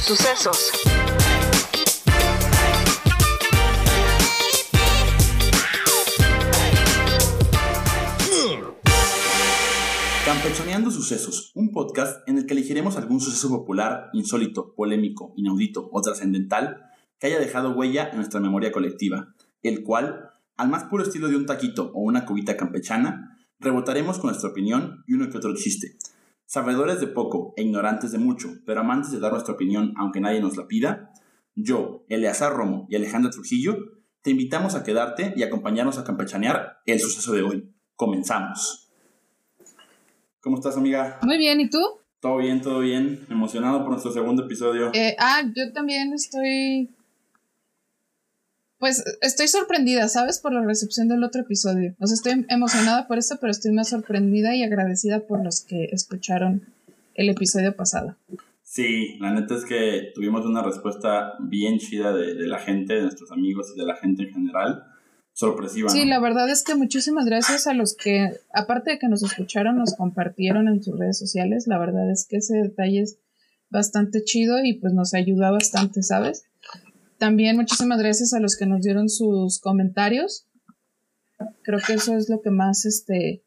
Sucesos. 0.00 0.72
Campechaneando 10.24 10.90
Sucesos, 10.90 11.52
un 11.54 11.72
podcast 11.72 12.26
en 12.26 12.38
el 12.38 12.46
que 12.46 12.54
elegiremos 12.54 12.96
algún 12.96 13.20
suceso 13.20 13.50
popular, 13.50 14.08
insólito, 14.14 14.74
polémico, 14.74 15.34
inaudito 15.36 15.90
o 15.92 16.00
trascendental 16.00 16.90
que 17.18 17.26
haya 17.26 17.38
dejado 17.38 17.72
huella 17.72 18.08
en 18.08 18.16
nuestra 18.16 18.40
memoria 18.40 18.72
colectiva, 18.72 19.34
el 19.62 19.82
cual, 19.82 20.30
al 20.56 20.70
más 20.70 20.84
puro 20.84 21.02
estilo 21.02 21.28
de 21.28 21.36
un 21.36 21.44
taquito 21.44 21.90
o 21.92 22.00
una 22.00 22.24
cubita 22.24 22.56
campechana, 22.56 23.36
rebotaremos 23.58 24.18
con 24.18 24.30
nuestra 24.30 24.48
opinión 24.48 25.04
y 25.06 25.12
uno 25.12 25.28
que 25.28 25.36
otro 25.36 25.54
chiste. 25.54 25.98
Sabedores 26.46 27.00
de 27.00 27.08
poco 27.08 27.54
e 27.56 27.62
ignorantes 27.62 28.12
de 28.12 28.18
mucho, 28.18 28.48
pero 28.64 28.80
amantes 28.80 29.10
de 29.10 29.18
dar 29.18 29.32
nuestra 29.32 29.54
opinión 29.54 29.92
aunque 29.96 30.20
nadie 30.20 30.40
nos 30.40 30.56
la 30.56 30.68
pida, 30.68 31.12
yo, 31.56 32.04
Eleazar 32.08 32.52
Romo 32.52 32.86
y 32.88 32.96
Alejandra 32.96 33.30
Trujillo, 33.30 33.76
te 34.22 34.30
invitamos 34.30 34.74
a 34.74 34.84
quedarte 34.84 35.34
y 35.36 35.42
acompañarnos 35.42 35.98
a 35.98 36.04
campechanear 36.04 36.78
el 36.86 37.00
suceso 37.00 37.32
de 37.32 37.42
hoy. 37.42 37.74
Comenzamos. 37.96 38.90
¿Cómo 40.40 40.56
estás, 40.56 40.76
amiga? 40.76 41.18
Muy 41.22 41.38
bien, 41.38 41.60
¿y 41.60 41.68
tú? 41.68 41.80
Todo 42.20 42.36
bien, 42.38 42.60
todo 42.60 42.80
bien. 42.80 43.26
Emocionado 43.28 43.80
por 43.80 43.90
nuestro 43.90 44.12
segundo 44.12 44.44
episodio. 44.44 44.90
Eh, 44.94 45.16
ah, 45.18 45.42
yo 45.54 45.72
también 45.72 46.12
estoy. 46.12 46.95
Pues 48.78 49.04
estoy 49.22 49.48
sorprendida, 49.48 50.08
¿sabes? 50.08 50.38
Por 50.38 50.52
la 50.52 50.62
recepción 50.62 51.08
del 51.08 51.24
otro 51.24 51.42
episodio. 51.42 51.94
O 51.98 52.06
sea, 52.06 52.14
estoy 52.14 52.46
emocionada 52.48 53.06
por 53.06 53.18
esto, 53.18 53.38
pero 53.40 53.50
estoy 53.50 53.72
más 53.72 53.88
sorprendida 53.88 54.54
y 54.54 54.62
agradecida 54.62 55.20
por 55.20 55.42
los 55.42 55.62
que 55.62 55.84
escucharon 55.92 56.62
el 57.14 57.30
episodio 57.30 57.74
pasado. 57.74 58.16
Sí, 58.62 59.16
la 59.20 59.32
neta 59.32 59.56
es 59.56 59.64
que 59.64 60.12
tuvimos 60.14 60.44
una 60.44 60.62
respuesta 60.62 61.34
bien 61.40 61.78
chida 61.78 62.12
de, 62.12 62.34
de 62.34 62.46
la 62.46 62.58
gente, 62.58 62.94
de 62.94 63.02
nuestros 63.02 63.32
amigos 63.32 63.72
y 63.74 63.78
de 63.78 63.86
la 63.86 63.96
gente 63.96 64.24
en 64.24 64.32
general 64.34 64.84
sorpresiva. 65.36 65.90
Sí, 65.90 66.06
la 66.06 66.18
verdad 66.18 66.48
es 66.50 66.64
que 66.64 66.74
muchísimas 66.74 67.26
gracias 67.26 67.66
a 67.66 67.74
los 67.74 67.94
que, 67.94 68.40
aparte 68.54 68.92
de 68.92 68.98
que 68.98 69.06
nos 69.08 69.22
escucharon, 69.22 69.76
nos 69.76 69.94
compartieron 69.94 70.66
en 70.66 70.82
sus 70.82 70.98
redes 70.98 71.18
sociales. 71.18 71.66
La 71.66 71.78
verdad 71.78 72.10
es 72.10 72.26
que 72.26 72.38
ese 72.38 72.56
detalle 72.56 73.02
es 73.02 73.18
bastante 73.68 74.24
chido 74.24 74.64
y 74.64 74.74
pues 74.74 74.94
nos 74.94 75.12
ayuda 75.12 75.50
bastante, 75.50 76.02
¿sabes? 76.02 76.44
También 77.18 77.56
muchísimas 77.56 77.98
gracias 77.98 78.32
a 78.34 78.40
los 78.40 78.56
que 78.56 78.66
nos 78.66 78.82
dieron 78.82 79.08
sus 79.08 79.60
comentarios. 79.60 80.46
Creo 81.62 81.80
que 81.86 81.94
eso 81.94 82.16
es 82.16 82.28
lo 82.28 82.40
que 82.42 82.50
más, 82.50 82.84
este, 82.84 83.44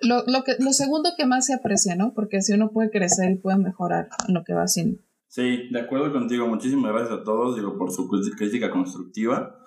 lo, 0.00 0.24
lo, 0.26 0.44
que, 0.44 0.56
lo 0.58 0.72
segundo 0.72 1.10
que 1.16 1.26
más 1.26 1.46
se 1.46 1.54
aprecia, 1.54 1.96
¿no? 1.96 2.14
Porque 2.14 2.42
si 2.42 2.52
uno 2.52 2.70
puede 2.70 2.90
crecer 2.90 3.30
y 3.32 3.36
puede 3.36 3.58
mejorar 3.58 4.08
en 4.28 4.34
lo 4.34 4.44
que 4.44 4.54
va 4.54 4.62
haciendo. 4.62 5.00
Sí, 5.28 5.68
de 5.70 5.80
acuerdo 5.80 6.12
contigo. 6.12 6.46
Muchísimas 6.46 6.92
gracias 6.92 7.20
a 7.20 7.24
todos, 7.24 7.56
digo, 7.56 7.76
por 7.76 7.90
su 7.90 8.08
crítica 8.08 8.70
constructiva 8.70 9.58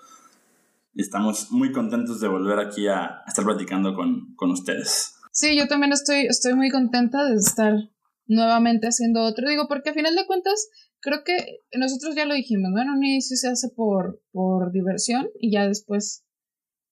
estamos 1.02 1.52
muy 1.52 1.72
contentos 1.72 2.20
de 2.20 2.28
volver 2.28 2.60
aquí 2.60 2.88
a, 2.88 3.24
estar 3.28 3.46
platicando 3.46 3.94
con, 3.94 4.34
con, 4.36 4.52
ustedes. 4.52 5.16
Sí, 5.32 5.58
yo 5.58 5.68
también 5.68 5.94
estoy, 5.94 6.26
estoy 6.26 6.54
muy 6.54 6.70
contenta 6.70 7.26
de 7.26 7.36
estar 7.36 7.74
nuevamente 8.28 8.88
haciendo 8.88 9.22
otro. 9.22 9.50
Digo, 9.50 9.68
porque 9.68 9.92
a 9.92 9.94
final 9.94 10.16
de 10.16 10.26
cuentas, 10.26 10.70
creo 11.02 11.24
que 11.24 11.62
nosotros 11.78 12.16
ya 12.16 12.26
lo 12.26 12.34
dijimos, 12.34 12.72
¿no? 12.72 12.82
En 12.82 12.90
un 12.90 13.04
inicio 13.04 13.38
se 13.38 13.48
hace 13.48 13.70
por, 13.70 14.22
por 14.32 14.72
diversión 14.72 15.30
y 15.40 15.52
ya 15.52 15.68
después 15.68 16.26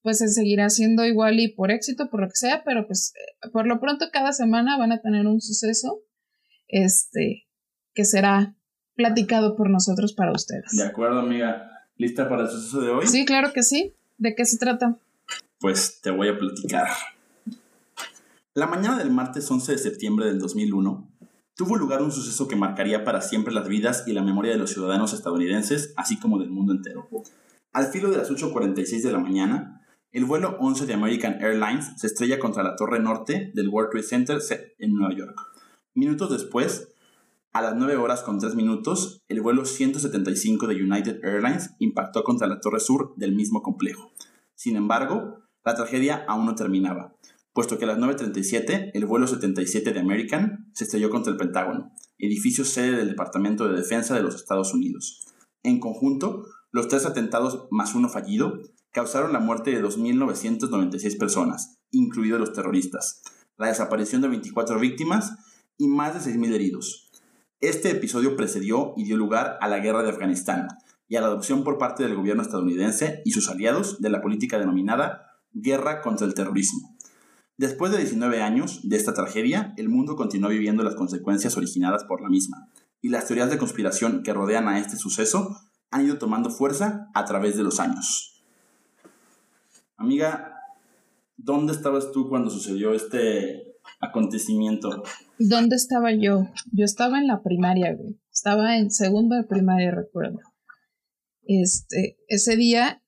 pues 0.04 0.20
se 0.20 0.30
seguirá 0.30 0.68
haciendo 0.68 1.04
igual 1.06 1.40
y 1.40 1.50
por 1.50 1.70
éxito, 1.70 2.10
por 2.10 2.22
lo 2.22 2.28
que 2.28 2.36
sea, 2.36 2.64
pero 2.64 2.88
pues 2.88 3.14
eh, 3.16 3.50
por 3.52 3.68
lo 3.68 3.82
pronto 3.82 4.06
cada 4.12 4.32
semana 4.32 4.78
van 4.78 4.94
a 4.94 5.02
tener 5.02 5.28
un 5.28 5.42
suceso 5.42 6.02
este 6.68 7.48
que 7.94 8.06
será 8.06 8.56
platicado 8.96 9.56
por 9.56 9.70
nosotros 9.70 10.14
para 10.14 10.32
ustedes. 10.32 10.72
De 10.72 10.86
acuerdo, 10.86 11.20
amiga. 11.20 11.72
¿Lista 11.98 12.30
para 12.30 12.44
el 12.44 12.50
suceso 12.50 12.80
de 12.82 12.90
hoy? 12.90 13.08
Sí, 13.08 13.26
claro 13.26 13.52
que 13.54 13.64
sí. 13.64 13.96
¿De 14.18 14.36
qué 14.36 14.46
se 14.46 14.58
trata? 14.58 14.98
Pues 15.60 16.00
te 16.02 16.12
voy 16.12 16.30
a 16.30 16.38
platicar. 16.38 16.88
La 18.54 18.68
mañana 18.68 18.98
del 18.98 19.12
martes 19.12 19.50
11 19.50 19.74
de 19.74 19.78
septiembre 19.78 20.28
del 20.28 20.40
2001 20.40 21.17
tuvo 21.58 21.76
lugar 21.76 22.04
un 22.04 22.12
suceso 22.12 22.48
que 22.48 22.56
marcaría 22.56 23.04
para 23.04 23.20
siempre 23.20 23.52
las 23.52 23.68
vidas 23.68 24.04
y 24.06 24.14
la 24.14 24.22
memoria 24.22 24.52
de 24.52 24.60
los 24.60 24.72
ciudadanos 24.72 25.14
estadounidenses, 25.14 25.92
así 25.98 26.20
como 26.20 26.38
del 26.40 26.52
mundo 26.52 26.72
entero. 26.72 27.10
Al 27.74 27.88
filo 27.88 28.12
de 28.12 28.18
las 28.18 28.30
8.46 28.30 29.02
de 29.02 29.12
la 29.12 29.18
mañana, 29.18 29.82
el 30.12 30.26
vuelo 30.26 30.56
11 30.60 30.86
de 30.86 30.94
American 30.94 31.42
Airlines 31.42 31.94
se 31.98 32.08
estrella 32.08 32.38
contra 32.38 32.62
la 32.62 32.76
torre 32.76 33.00
norte 33.00 33.52
del 33.56 33.70
World 33.70 33.90
Trade 33.90 34.04
Center 34.04 34.40
en 34.78 34.94
Nueva 34.94 35.16
York. 35.16 35.36
Minutos 35.96 36.30
después, 36.30 36.90
a 37.54 37.64
las 37.64 37.76
9 37.76 37.98
horas 37.98 38.22
con 38.22 38.38
3 38.38 38.54
minutos, 38.54 39.24
el 39.28 39.42
vuelo 39.42 39.66
175 39.66 40.68
de 40.68 40.76
United 40.76 41.24
Airlines 41.24 41.72
impactó 41.80 42.24
contra 42.24 42.46
la 42.46 42.62
torre 42.62 42.80
sur 42.80 43.16
del 43.18 43.34
mismo 43.36 43.64
complejo. 43.64 44.12
Sin 44.54 44.76
embargo, 44.76 45.40
la 45.66 45.74
tragedia 45.74 46.24
aún 46.28 46.46
no 46.46 46.54
terminaba, 46.54 47.16
puesto 47.58 47.80
que 47.80 47.86
a 47.86 47.88
las 47.88 47.98
9.37 47.98 48.92
el 48.94 49.06
vuelo 49.08 49.26
77 49.26 49.92
de 49.92 50.00
American 50.00 50.70
se 50.74 50.84
estrelló 50.84 51.10
contra 51.10 51.32
el 51.32 51.40
Pentágono, 51.40 51.92
edificio 52.20 52.64
sede 52.64 52.98
del 52.98 53.10
Departamento 53.10 53.68
de 53.68 53.76
Defensa 53.76 54.14
de 54.14 54.22
los 54.22 54.36
Estados 54.36 54.76
Unidos. 54.76 55.26
En 55.64 55.80
conjunto, 55.80 56.46
los 56.70 56.88
tres 56.88 57.08
atentados 57.08 57.68
más 57.72 57.96
uno 57.96 58.10
fallido 58.10 58.60
causaron 58.92 59.34
la 59.34 59.40
muerte 59.40 59.72
de 59.72 59.84
2.996 59.84 61.18
personas, 61.18 61.80
incluidos 61.90 62.40
los 62.40 62.54
terroristas, 62.54 63.24
la 63.58 63.70
desaparición 63.70 64.22
de 64.22 64.28
24 64.28 64.80
víctimas 64.80 65.32
y 65.80 65.88
más 65.88 66.14
de 66.14 66.32
6.000 66.32 66.54
heridos. 66.54 67.10
Este 67.60 67.90
episodio 67.90 68.38
precedió 68.38 68.94
y 68.98 69.06
dio 69.06 69.18
lugar 69.18 69.58
a 69.62 69.68
la 69.68 69.80
guerra 69.80 70.04
de 70.04 70.10
Afganistán 70.10 70.68
y 71.08 71.16
a 71.16 71.22
la 71.22 71.28
adopción 71.28 71.64
por 71.64 71.80
parte 71.80 72.04
del 72.04 72.14
gobierno 72.14 72.44
estadounidense 72.44 73.24
y 73.26 73.32
sus 73.32 73.50
aliados 73.50 74.00
de 74.00 74.12
la 74.12 74.22
política 74.22 74.60
denominada 74.60 75.24
Guerra 75.54 76.02
contra 76.02 76.28
el 76.28 76.36
Terrorismo. 76.36 76.97
Después 77.58 77.92
de 77.92 77.98
19 77.98 78.42
años 78.42 78.88
de 78.88 78.98
esta 78.98 79.14
tragedia, 79.14 79.74
el 79.78 79.90
mundo 79.90 80.16
continuó 80.16 80.50
viviendo 80.50 80.84
las 80.84 80.96
consecuencias 80.96 81.58
originadas 81.58 82.04
por 82.04 82.22
la 82.22 82.30
misma, 82.30 82.70
y 83.02 83.10
las 83.10 83.28
teorías 83.28 83.50
de 83.50 83.58
conspiración 83.58 84.24
que 84.24 84.34
rodean 84.34 84.68
a 84.68 84.80
este 84.80 84.96
suceso 84.96 85.58
han 85.92 86.06
ido 86.06 86.18
tomando 86.18 86.50
fuerza 86.50 87.10
a 87.14 87.26
través 87.26 87.58
de 87.58 87.64
los 87.64 87.80
años. 87.80 88.44
Amiga, 89.96 90.54
¿dónde 91.36 91.74
estabas 91.74 92.12
tú 92.12 92.30
cuando 92.30 92.50
sucedió 92.50 92.94
este 92.94 93.68
acontecimiento. 94.00 95.04
¿Dónde 95.40 95.76
estaba 95.76 96.12
yo? 96.14 96.48
Yo 96.72 96.86
estaba 96.86 97.20
en 97.20 97.28
la 97.28 97.42
primaria, 97.42 97.96
güey. 97.96 98.20
Estaba 98.32 98.78
en 98.78 98.92
segundo 98.92 99.36
de 99.36 99.44
primaria, 99.44 99.92
recuerdo. 99.92 100.40
Este, 101.44 102.18
ese 102.28 102.56
día, 102.56 103.02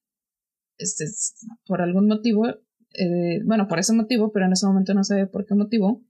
este, 0.78 1.06
por 1.66 1.82
algún 1.82 2.08
motivo, 2.08 2.48
eh, 2.94 3.42
bueno, 3.46 3.68
por 3.68 3.80
ese 3.80 3.94
motivo, 3.94 4.32
pero 4.32 4.46
en 4.46 4.54
ese 4.54 4.66
momento 4.66 4.94
no 4.94 5.04
sabía 5.04 5.28
por 5.28 5.46
qué 5.46 5.56
motivo, 5.56 6.04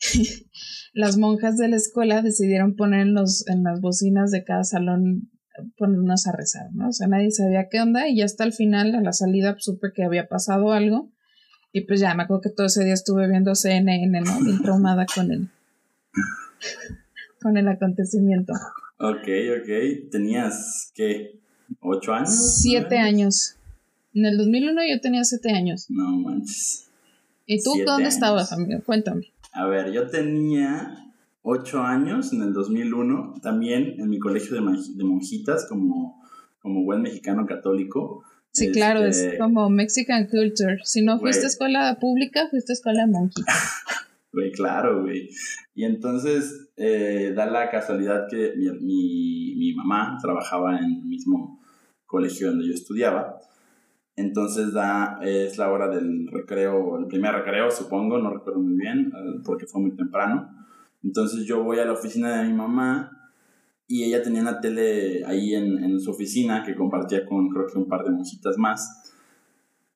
las 0.92 1.16
monjas 1.16 1.56
de 1.56 1.68
la 1.68 1.76
escuela 1.76 2.22
decidieron 2.22 2.76
poner 2.76 3.00
en, 3.00 3.14
los, 3.14 3.46
en 3.48 3.64
las 3.64 3.80
bocinas 3.80 4.30
de 4.30 4.44
cada 4.44 4.64
salón, 4.64 5.30
ponernos 5.76 6.26
a 6.26 6.32
rezar, 6.32 6.66
¿no? 6.72 6.88
O 6.88 6.92
sea, 6.92 7.08
nadie 7.08 7.30
sabía 7.30 7.68
qué 7.68 7.80
onda 7.80 8.08
y 8.08 8.18
ya 8.18 8.24
hasta 8.24 8.44
el 8.44 8.52
final, 8.52 8.94
a 8.94 9.00
la 9.00 9.12
salida, 9.12 9.56
supe 9.58 9.92
que 9.92 10.04
había 10.04 10.28
pasado 10.28 10.72
algo 10.72 11.10
y 11.72 11.82
pues 11.82 12.00
ya 12.00 12.14
me 12.14 12.22
acuerdo 12.22 12.42
que 12.42 12.50
todo 12.50 12.66
ese 12.66 12.84
día 12.84 12.94
estuve 12.94 13.28
viendo 13.28 13.54
CNN, 13.54 14.20
¿no? 14.20 14.40
Bien 14.40 14.62
traumada 14.62 15.04
con 15.12 15.32
el, 15.32 15.48
con 17.42 17.56
el 17.56 17.68
acontecimiento. 17.68 18.52
Ok, 18.98 19.28
ok. 19.60 20.10
¿Tenías 20.10 20.92
qué? 20.94 21.38
¿Ocho 21.80 22.12
años? 22.14 22.60
Siete 22.62 22.98
años. 22.98 23.57
En 24.14 24.26
el 24.26 24.36
2001 24.36 24.80
yo 24.90 25.00
tenía 25.00 25.24
siete 25.24 25.50
años. 25.50 25.86
No 25.88 26.18
manches. 26.18 26.88
¿Y 27.46 27.62
tú 27.62 27.72
dónde 27.86 28.08
estabas, 28.08 28.52
amigo? 28.52 28.80
Cuéntame. 28.84 29.32
A 29.52 29.66
ver, 29.66 29.92
yo 29.92 30.08
tenía 30.08 31.08
ocho 31.42 31.80
años 31.80 32.32
en 32.32 32.42
el 32.42 32.52
2001, 32.52 33.40
también 33.42 33.94
en 33.98 34.08
mi 34.10 34.18
colegio 34.18 34.60
de, 34.60 34.78
de 34.96 35.04
monjitas, 35.04 35.66
como, 35.66 36.22
como 36.60 36.84
buen 36.84 37.00
mexicano 37.00 37.46
católico. 37.46 38.22
Sí, 38.52 38.70
claro, 38.70 39.04
es 39.04 39.18
este, 39.18 39.38
como 39.38 39.70
Mexican 39.70 40.26
culture. 40.26 40.78
Si 40.84 41.02
no 41.02 41.18
fuiste 41.20 41.44
a 41.44 41.48
escuela 41.48 41.98
pública, 42.00 42.48
fuiste 42.50 42.72
a 42.72 42.74
escuela 42.74 43.06
monjita. 43.06 43.52
Güey, 44.30 44.52
claro, 44.52 45.02
güey. 45.02 45.30
Y 45.74 45.84
entonces 45.84 46.70
eh, 46.76 47.32
da 47.34 47.46
la 47.46 47.70
casualidad 47.70 48.26
que 48.28 48.52
mi, 48.56 48.68
mi, 48.72 49.54
mi, 49.56 49.74
mamá 49.74 50.18
trabajaba 50.20 50.78
en 50.78 50.84
el 50.84 51.04
mismo 51.06 51.60
colegio 52.04 52.50
donde 52.50 52.66
yo 52.66 52.74
estudiaba. 52.74 53.40
Entonces 54.18 54.72
da, 54.72 55.20
es 55.22 55.58
la 55.58 55.70
hora 55.70 55.88
del 55.88 56.26
recreo, 56.26 56.98
el 56.98 57.06
primer 57.06 57.32
recreo, 57.32 57.70
supongo, 57.70 58.18
no 58.18 58.34
recuerdo 58.34 58.58
muy 58.58 58.74
bien, 58.74 59.12
porque 59.44 59.66
fue 59.66 59.80
muy 59.80 59.92
temprano. 59.92 60.50
Entonces 61.04 61.44
yo 61.46 61.62
voy 61.62 61.78
a 61.78 61.84
la 61.84 61.92
oficina 61.92 62.42
de 62.42 62.48
mi 62.48 62.52
mamá 62.52 63.12
y 63.86 64.02
ella 64.02 64.20
tenía 64.20 64.42
una 64.42 64.60
tele 64.60 65.24
ahí 65.24 65.54
en, 65.54 65.84
en, 65.84 66.00
su 66.00 66.10
oficina 66.10 66.64
que 66.64 66.74
compartía 66.74 67.24
con 67.24 67.48
creo 67.48 67.68
que 67.68 67.78
un 67.78 67.86
par 67.86 68.04
de 68.04 68.10
monjitas 68.10 68.58
más. 68.58 69.14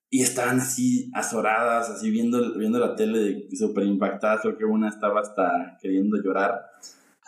Y 0.09 0.21
estaban 0.21 0.59
así 0.61 1.11
azoradas, 1.13 1.89
así 1.89 2.09
viendo, 2.09 2.57
viendo 2.57 2.79
la 2.79 2.95
tele 2.95 3.49
súper 3.51 3.83
impactadas. 3.83 4.41
Creo 4.41 4.57
que 4.57 4.63
una 4.63 4.87
estaba 4.87 5.19
hasta 5.19 5.77
queriendo 5.81 6.15
llorar. 6.23 6.61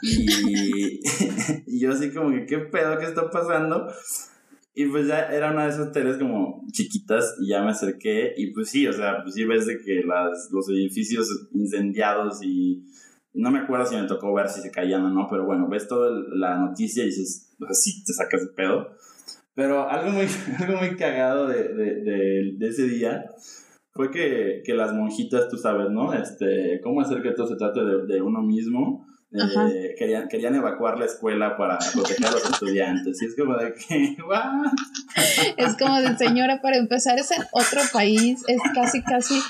Y, 0.02 1.02
y 1.68 1.80
yo 1.80 1.92
así 1.92 2.14
como 2.14 2.30
que, 2.30 2.46
¿qué 2.46 2.60
pedo 2.60 2.98
que 3.00 3.06
está 3.06 3.30
pasando? 3.30 3.88
Y 4.78 4.86
pues 4.88 5.08
ya 5.08 5.28
era 5.28 5.52
una 5.52 5.64
de 5.64 5.70
esas 5.70 5.94
teles 5.94 6.18
como 6.18 6.66
chiquitas 6.70 7.38
y 7.40 7.48
ya 7.48 7.64
me 7.64 7.72
acerqué 7.72 8.34
y 8.36 8.52
pues 8.52 8.70
sí, 8.70 8.86
o 8.86 8.92
sea, 8.92 9.24
pues 9.24 9.34
sí 9.34 9.46
ves 9.46 9.66
de 9.66 9.80
que 9.80 10.04
las, 10.06 10.50
los 10.52 10.68
edificios 10.70 11.48
incendiados 11.54 12.44
y 12.44 12.84
no 13.34 13.52
me 13.52 13.60
acuerdo 13.60 13.86
si 13.86 13.96
me 13.96 14.04
tocó 14.06 14.34
ver 14.34 14.50
si 14.50 14.60
se 14.60 14.72
caían 14.72 15.06
o 15.06 15.10
no, 15.10 15.28
pero 15.30 15.46
bueno, 15.46 15.70
ves 15.70 15.88
toda 15.88 16.12
la 16.34 16.58
noticia 16.58 17.04
y 17.04 17.08
dices, 17.08 17.56
pues 17.58 17.82
sí, 17.82 18.04
te 18.04 18.12
sacas 18.12 18.42
de 18.42 18.54
pedo. 18.54 18.90
Pero 19.54 19.90
algo 19.90 20.12
muy, 20.12 20.26
algo 20.60 20.78
muy 20.80 20.98
cagado 20.98 21.48
de, 21.48 21.70
de, 21.70 22.54
de, 22.58 22.68
ese 22.68 22.84
día 22.84 23.32
fue 23.92 24.12
que, 24.12 24.62
que, 24.66 24.74
las 24.74 24.92
monjitas, 24.92 25.48
tú 25.48 25.58
sabes, 25.58 25.90
¿no? 25.90 26.14
Este, 26.14 26.82
cómo 26.84 27.00
hacer 27.00 27.22
que 27.22 27.32
todo 27.32 27.48
se 27.48 27.56
trate 27.56 27.80
de, 27.80 28.06
de 28.08 28.22
uno 28.22 28.42
mismo 28.42 29.08
eh, 29.32 29.96
querían, 29.98 30.28
querían 30.28 30.56
evacuar 30.56 30.98
la 30.98 31.06
escuela 31.06 31.58
para 31.58 31.78
proteger 31.94 32.28
a 32.28 32.32
los 32.32 32.46
estudiantes. 32.50 33.22
Y 33.22 33.26
es 33.26 33.36
como 33.36 33.58
de 33.58 33.74
que, 33.74 34.18
Es 35.58 35.78
como 35.78 36.02
de 36.02 36.18
señora, 36.18 36.62
para 36.62 36.78
empezar 36.78 37.20
es 37.20 37.32
en 37.32 37.44
otro 37.52 37.82
país, 37.92 38.44
es 38.48 38.60
casi, 38.74 39.02
casi 39.04 39.42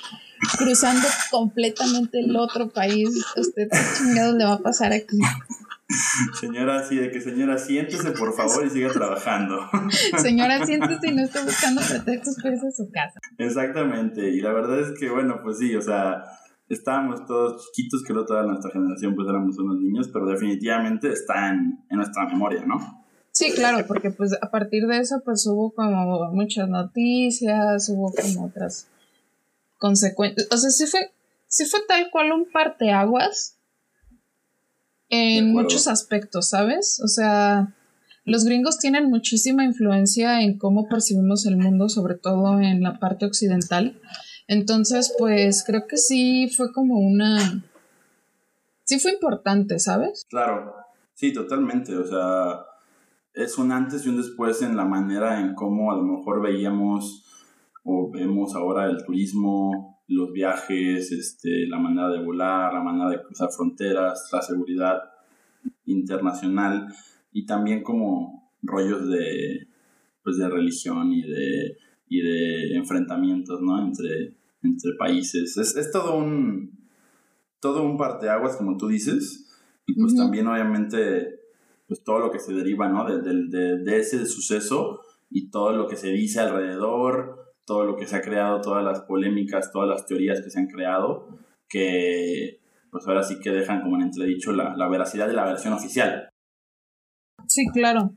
cruzando 0.58 1.08
completamente 1.32 2.20
el 2.20 2.36
otro 2.36 2.70
país. 2.70 3.10
¿Usted 3.36 3.68
qué 3.72 3.80
chingados 3.98 4.36
le 4.36 4.46
va 4.46 4.54
a 4.54 4.60
pasar 4.60 4.94
aquí? 4.94 5.20
Señora, 6.40 6.84
sí, 6.84 6.96
de 6.96 7.12
que 7.12 7.22
señora, 7.22 7.60
siéntese 7.60 8.12
por 8.12 8.36
favor 8.36 8.66
y 8.66 8.70
siga 8.72 8.92
trabajando. 8.92 9.70
Señora, 10.18 10.66
siéntese 10.66 11.10
y 11.10 11.16
no 11.16 11.24
esté 11.24 11.44
buscando 11.44 11.82
pretextos 11.82 12.38
para 12.42 12.56
irse 12.56 12.68
a 12.68 12.72
su 12.72 12.90
casa. 12.92 13.20
Exactamente, 13.38 14.30
y 14.30 14.42
la 14.42 14.52
verdad 14.52 14.80
es 14.80 14.98
que, 15.00 15.10
bueno, 15.12 15.42
pues 15.44 15.60
sí, 15.60 15.76
o 15.76 15.82
sea, 15.82 16.24
estábamos 16.70 17.26
todos 17.26 17.72
chiquitos, 17.72 18.04
creo 18.06 18.26
toda 18.26 18.44
nuestra 18.44 18.72
generación 18.72 19.16
pues 19.16 19.28
éramos 19.28 19.58
unos 19.58 19.80
niños, 19.80 20.10
pero 20.12 20.26
definitivamente 20.26 21.10
está 21.10 21.50
en, 21.50 21.80
nuestra 21.90 22.26
memoria, 22.28 22.66
¿no? 22.66 23.06
Sí, 23.32 23.52
claro, 23.52 23.86
porque 23.88 24.12
pues 24.12 24.34
a 24.42 24.50
partir 24.50 24.88
de 24.88 25.00
eso 25.00 25.22
pues 25.24 25.46
hubo 25.46 25.74
como 25.74 26.32
muchas 26.32 26.70
noticias, 26.70 27.90
hubo 27.90 28.12
como 28.14 28.48
otras 28.48 28.88
consecuencias, 29.78 30.48
o 30.52 30.58
sea, 30.58 30.70
sí 30.70 30.88
fue, 30.88 31.12
sí 31.48 31.66
fue 31.66 31.82
tal 31.88 32.10
cual 32.12 32.32
un 32.32 32.50
parteaguas 32.52 33.60
en 35.10 35.52
muchos 35.52 35.88
aspectos, 35.88 36.50
¿sabes? 36.50 37.00
O 37.04 37.08
sea, 37.08 37.76
los 38.24 38.44
gringos 38.44 38.80
tienen 38.80 39.10
muchísima 39.10 39.64
influencia 39.64 40.42
en 40.42 40.58
cómo 40.58 40.88
percibimos 40.88 41.46
el 41.46 41.58
mundo, 41.58 41.90
sobre 41.90 42.16
todo 42.16 42.60
en 42.60 42.82
la 42.82 43.00
parte 43.00 43.26
occidental. 43.26 44.00
Entonces, 44.48 45.14
pues 45.18 45.64
creo 45.66 45.88
que 45.88 45.98
sí 45.98 46.50
fue 46.56 46.72
como 46.72 47.00
una... 47.00 47.64
Sí 48.84 49.00
fue 49.00 49.14
importante, 49.14 49.80
¿sabes? 49.80 50.26
Claro, 50.30 50.76
sí, 51.16 51.34
totalmente. 51.34 51.96
O 51.98 52.06
sea, 52.06 52.66
es 53.34 53.58
un 53.58 53.72
antes 53.72 54.06
y 54.06 54.10
un 54.10 54.18
después 54.18 54.62
en 54.62 54.78
la 54.78 54.86
manera 54.86 55.40
en 55.40 55.56
cómo 55.56 55.92
a 55.92 55.96
lo 55.96 56.04
mejor 56.04 56.42
veíamos 56.44 57.24
o 57.84 58.12
vemos 58.12 58.56
ahora 58.56 58.86
el 58.86 59.04
turismo, 59.04 60.00
los 60.08 60.32
viajes, 60.32 61.12
este, 61.12 61.68
la 61.68 61.80
manera 61.80 62.10
de 62.10 62.24
volar, 62.24 62.74
la 62.74 62.84
manera 62.84 63.10
de 63.10 63.24
cruzar 63.24 63.50
fronteras, 63.52 64.30
la 64.32 64.42
seguridad 64.44 65.02
internacional 65.86 66.88
y 67.32 67.48
también 67.48 67.82
como 67.82 68.52
rollos 68.62 69.10
de, 69.10 69.68
pues 70.24 70.38
de 70.38 70.48
religión 70.48 71.12
y 71.12 71.24
de 71.24 71.78
y 72.08 72.22
de 72.22 72.76
enfrentamientos, 72.76 73.62
¿no? 73.62 73.82
Entre, 73.82 74.35
entre 74.66 74.94
países. 74.98 75.58
Es, 75.58 75.76
es 75.76 75.92
todo 75.92 76.18
un 76.18 76.76
todo 77.60 77.84
un 77.84 77.98
parteaguas, 77.98 78.58
como 78.58 78.78
tú 78.78 78.88
dices, 78.88 79.50
y 79.88 80.00
pues 80.00 80.16
también 80.16 80.46
obviamente 80.48 81.40
pues 81.88 82.04
todo 82.04 82.20
lo 82.20 82.32
que 82.32 82.40
se 82.40 82.54
deriva, 82.54 82.90
¿no? 82.90 83.06
De, 83.06 83.22
de, 83.22 83.78
de, 83.78 84.00
ese 84.00 84.26
suceso 84.26 85.02
y 85.30 85.50
todo 85.50 85.72
lo 85.72 85.88
que 85.88 85.96
se 85.96 86.10
dice 86.10 86.40
alrededor, 86.40 87.54
todo 87.66 87.86
lo 87.86 87.96
que 87.96 88.08
se 88.08 88.16
ha 88.16 88.22
creado, 88.22 88.62
todas 88.62 88.84
las 88.84 89.02
polémicas, 89.02 89.72
todas 89.72 89.90
las 89.90 90.06
teorías 90.06 90.42
que 90.42 90.50
se 90.50 90.60
han 90.60 90.68
creado, 90.68 91.28
que 91.68 92.60
pues 92.92 93.08
ahora 93.08 93.24
sí 93.24 93.40
que 93.40 93.52
dejan 93.52 93.82
como 93.82 93.98
en 93.98 94.04
entredicho 94.04 94.52
la, 94.52 94.76
la 94.76 94.88
veracidad 94.88 95.28
de 95.28 95.34
la 95.34 95.46
versión 95.46 95.74
oficial. 95.74 96.30
Sí, 97.48 97.68
claro. 97.74 98.16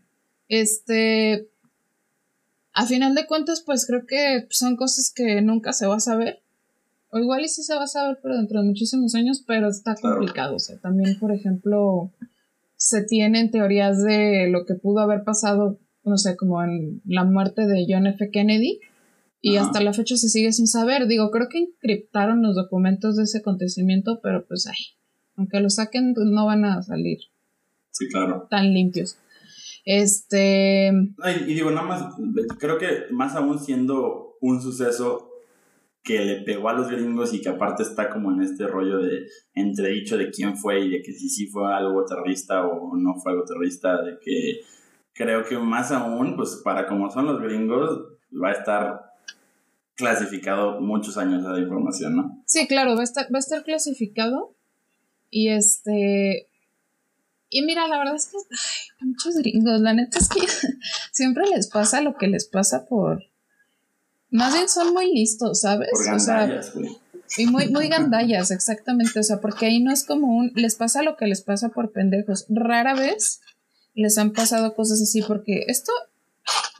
Este, 0.48 1.50
a 2.78 2.86
final 2.86 3.16
de 3.16 3.26
cuentas, 3.26 3.60
pues 3.66 3.84
creo 3.84 4.06
que 4.06 4.46
son 4.50 4.76
cosas 4.76 5.12
que 5.12 5.42
nunca 5.42 5.72
se 5.72 5.88
va 5.88 5.96
a 5.96 6.00
saber. 6.00 6.42
O 7.10 7.18
igual 7.18 7.42
y 7.44 7.48
sí 7.48 7.64
se 7.64 7.74
va 7.74 7.82
a 7.82 7.88
saber, 7.88 8.20
pero 8.22 8.36
dentro 8.36 8.60
de 8.60 8.68
muchísimos 8.68 9.16
años, 9.16 9.42
pero 9.44 9.68
está 9.68 9.96
complicado. 9.96 10.54
O 10.54 10.58
sea, 10.60 10.78
también, 10.78 11.18
por 11.18 11.32
ejemplo, 11.32 12.12
se 12.76 13.02
tienen 13.02 13.50
teorías 13.50 14.04
de 14.04 14.48
lo 14.48 14.64
que 14.64 14.76
pudo 14.76 15.00
haber 15.00 15.24
pasado, 15.24 15.80
no 16.04 16.18
sé, 16.18 16.36
como 16.36 16.62
en 16.62 17.02
la 17.04 17.24
muerte 17.24 17.66
de 17.66 17.84
John 17.88 18.06
F. 18.06 18.30
Kennedy. 18.30 18.78
Y 19.40 19.56
hasta 19.56 19.80
la 19.80 19.92
fecha 19.92 20.16
se 20.16 20.28
sigue 20.28 20.52
sin 20.52 20.68
saber. 20.68 21.08
Digo, 21.08 21.32
creo 21.32 21.48
que 21.48 21.58
encriptaron 21.58 22.42
los 22.42 22.54
documentos 22.54 23.16
de 23.16 23.24
ese 23.24 23.38
acontecimiento, 23.38 24.20
pero 24.22 24.46
pues, 24.46 24.68
ay, 24.68 24.96
aunque 25.34 25.58
lo 25.58 25.68
saquen, 25.68 26.14
no 26.16 26.46
van 26.46 26.64
a 26.64 26.80
salir. 26.82 27.18
Sí, 27.90 28.06
claro. 28.08 28.46
Tan 28.48 28.72
limpios. 28.72 29.16
Este. 29.90 30.90
y 30.90 31.54
digo, 31.54 31.70
nada 31.70 31.86
más, 31.86 32.14
creo 32.58 32.76
que 32.76 33.06
más 33.10 33.34
aún 33.34 33.58
siendo 33.58 34.36
un 34.42 34.60
suceso 34.60 35.30
que 36.02 36.18
le 36.26 36.42
pegó 36.42 36.68
a 36.68 36.74
los 36.74 36.90
gringos 36.90 37.32
y 37.32 37.40
que 37.40 37.48
aparte 37.48 37.84
está 37.84 38.10
como 38.10 38.30
en 38.30 38.42
este 38.42 38.66
rollo 38.66 38.98
de 38.98 39.28
entredicho 39.54 40.18
de 40.18 40.30
quién 40.30 40.58
fue 40.58 40.80
y 40.80 40.90
de 40.90 41.00
que 41.00 41.14
si 41.14 41.30
sí 41.30 41.46
fue 41.46 41.72
algo 41.74 42.04
terrorista 42.04 42.66
o 42.66 42.98
no 42.98 43.14
fue 43.14 43.32
algo 43.32 43.46
terrorista, 43.46 44.02
de 44.02 44.18
que 44.20 44.60
creo 45.14 45.42
que 45.46 45.56
más 45.56 45.90
aún, 45.90 46.36
pues 46.36 46.60
para 46.62 46.86
como 46.86 47.10
son 47.10 47.24
los 47.24 47.40
gringos, 47.40 48.08
va 48.30 48.50
a 48.50 48.52
estar 48.52 49.00
clasificado 49.94 50.82
muchos 50.82 51.16
años 51.16 51.50
de 51.50 51.62
información, 51.62 52.14
¿no? 52.14 52.42
Sí, 52.44 52.68
claro, 52.68 52.94
va 52.94 53.00
a 53.00 53.04
estar, 53.04 53.24
va 53.32 53.38
a 53.38 53.40
estar 53.40 53.64
clasificado 53.64 54.54
y 55.30 55.48
este 55.48 56.47
y 57.50 57.62
mira, 57.62 57.86
la 57.88 57.98
verdad 57.98 58.16
es 58.16 58.26
que 58.26 58.36
ay, 58.36 59.08
muchos 59.08 59.34
gringos, 59.36 59.80
la 59.80 59.94
neta 59.94 60.18
es 60.18 60.28
que 60.28 60.40
siempre 61.12 61.44
les 61.48 61.68
pasa 61.68 62.00
lo 62.00 62.16
que 62.16 62.28
les 62.28 62.46
pasa 62.46 62.86
por... 62.86 63.24
Más 64.30 64.52
bien 64.52 64.68
son 64.68 64.92
muy 64.92 65.14
listos, 65.14 65.62
¿sabes? 65.62 65.88
Por 65.90 66.04
gandallas, 66.04 66.74
güey. 66.74 66.98
Y 67.38 67.46
muy, 67.46 67.68
muy 67.68 67.88
gandallas, 67.88 68.50
exactamente. 68.50 69.18
O 69.18 69.22
sea, 69.22 69.40
porque 69.40 69.66
ahí 69.66 69.82
no 69.82 69.92
es 69.92 70.04
como 70.04 70.36
un... 70.36 70.52
Les 70.54 70.74
pasa 70.74 71.02
lo 71.02 71.16
que 71.16 71.26
les 71.26 71.40
pasa 71.40 71.70
por 71.70 71.92
pendejos. 71.92 72.44
Rara 72.48 72.94
vez 72.94 73.40
les 73.94 74.18
han 74.18 74.32
pasado 74.32 74.74
cosas 74.74 75.00
así 75.00 75.22
porque 75.22 75.64
esto... 75.68 75.92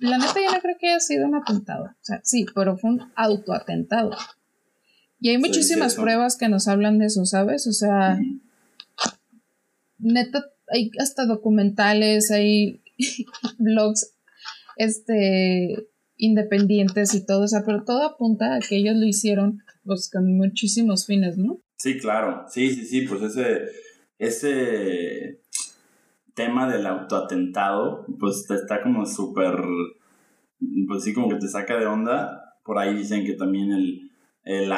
La 0.01 0.19
neta 0.19 0.35
yo 0.37 0.51
no 0.53 0.61
creo 0.61 0.77
que 0.79 0.89
haya 0.89 1.01
sido 1.01 1.27
un 1.27 1.35
atentado. 1.35 1.85
O 1.85 2.05
sea, 2.05 2.21
sí, 2.23 2.47
pero 2.55 2.77
fue 2.77 2.91
un 2.91 3.13
autoatentado. 3.17 4.17
Y 5.21 5.31
hay 5.31 5.39
muchísimas 5.39 5.95
pruebas 5.95 6.37
que 6.37 6.49
nos 6.49 6.69
hablan 6.69 6.99
de 6.99 7.07
eso, 7.07 7.27
¿sabes? 7.27 7.67
O 7.67 7.73
sea, 7.73 8.19
neta 9.99 10.47
hay 10.71 10.91
hasta 10.99 11.27
documentales, 11.27 12.31
hay 12.31 12.83
blogs 13.59 14.15
este 14.77 15.89
independientes 16.17 17.15
y 17.15 17.25
todo, 17.25 17.45
o 17.45 17.49
sea, 17.49 17.63
pero 17.65 17.85
todo 17.85 18.05
apunta 18.05 18.57
a 18.57 18.61
que 18.61 18.77
ellos 18.77 18.97
lo 18.97 19.07
hicieron 19.07 19.63
pues 19.85 20.11
con 20.13 20.37
muchísimos 20.37 21.07
fines, 21.07 21.39
¿no? 21.39 21.61
Sí, 21.77 21.99
claro, 21.99 22.45
sí, 22.49 22.75
sí, 22.75 22.85
sí, 22.85 23.03
pues 23.03 23.23
ese, 23.23 23.69
ese 24.19 25.41
tema 26.35 26.71
del 26.71 26.87
autoatentado, 26.87 28.05
pues 28.19 28.51
está 28.51 28.83
como 28.83 29.07
súper, 29.07 29.55
pues 30.89 31.05
sí, 31.05 31.15
como 31.15 31.29
que 31.29 31.37
te 31.37 31.49
saca 31.49 31.79
de 31.79 31.87
onda. 31.87 32.57
Por 32.65 32.79
ahí 32.79 32.95
dicen 32.95 33.25
que 33.25 33.35
también 33.35 33.73
el, 33.73 34.11
el, 34.45 34.73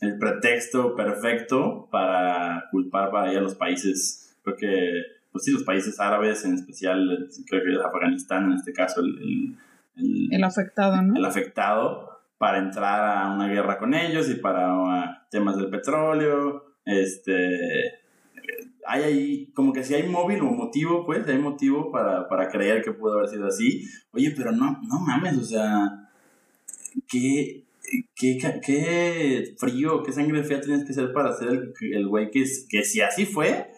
el 0.00 0.18
pretexto 0.18 0.94
perfecto 0.94 1.88
para 1.90 2.64
culpar 2.70 3.10
para 3.10 3.30
a 3.30 3.40
los 3.40 3.56
países 3.56 4.23
creo 4.44 4.56
que, 4.56 5.02
pues 5.32 5.44
sí, 5.44 5.50
los 5.50 5.64
países 5.64 5.98
árabes, 5.98 6.44
en 6.44 6.54
especial, 6.54 7.28
creo 7.48 7.62
que 7.64 7.84
Afganistán, 7.84 8.44
en 8.44 8.52
este 8.52 8.72
caso, 8.72 9.00
el, 9.00 9.56
el, 10.30 10.44
afectado, 10.44 11.02
¿no? 11.02 11.16
El 11.16 11.24
afectado, 11.24 12.20
para 12.38 12.58
entrar 12.58 13.18
a 13.18 13.34
una 13.34 13.48
guerra 13.48 13.78
con 13.78 13.94
ellos 13.94 14.30
y 14.30 14.34
para 14.34 14.76
uh, 14.76 15.04
temas 15.30 15.56
del 15.56 15.70
petróleo, 15.70 16.76
este 16.84 18.04
hay 18.86 19.02
ahí, 19.02 19.46
como 19.54 19.72
que 19.72 19.82
si 19.82 19.94
hay 19.94 20.08
móvil 20.08 20.40
o 20.42 20.50
motivo, 20.50 21.06
pues, 21.06 21.26
hay 21.26 21.38
motivo 21.38 21.90
para, 21.90 22.28
para 22.28 22.48
creer 22.48 22.82
que 22.82 22.92
pudo 22.92 23.14
haber 23.14 23.28
sido 23.28 23.46
así. 23.46 23.84
Oye, 24.12 24.32
pero 24.36 24.52
no, 24.52 24.80
no 24.82 25.00
mames, 25.00 25.38
o 25.38 25.44
sea, 25.44 26.10
qué, 27.08 27.64
qué, 28.14 28.38
qué 28.64 29.54
frío, 29.58 30.02
qué 30.02 30.12
sangre 30.12 30.44
fea 30.44 30.60
tienes 30.60 30.84
que 30.84 30.92
ser 30.92 31.12
para 31.12 31.32
ser 31.32 31.72
el 31.80 32.08
güey 32.08 32.30
que, 32.30 32.44
que 32.68 32.84
si 32.84 33.00
así 33.00 33.24
fue, 33.24 33.70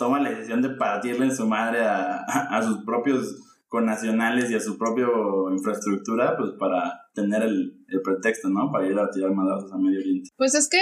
toma 0.00 0.18
la 0.18 0.30
decisión 0.30 0.62
de 0.62 0.70
partirle 0.70 1.26
en 1.26 1.36
su 1.36 1.46
madre 1.46 1.82
a, 1.82 2.24
a, 2.24 2.62
sus 2.62 2.84
propios 2.84 3.36
connacionales 3.68 4.50
y 4.50 4.54
a 4.54 4.60
su 4.60 4.78
propia 4.78 5.06
infraestructura, 5.52 6.38
pues 6.38 6.52
para 6.58 7.02
tener 7.14 7.42
el, 7.42 7.84
el, 7.86 8.00
pretexto, 8.02 8.48
¿no? 8.48 8.72
Para 8.72 8.88
ir 8.88 8.98
a 8.98 9.10
tirar 9.10 9.32
madrazos 9.32 9.70
a 9.70 9.76
Medio 9.76 10.00
Oriente. 10.00 10.30
Pues 10.38 10.54
es 10.54 10.70
que 10.70 10.78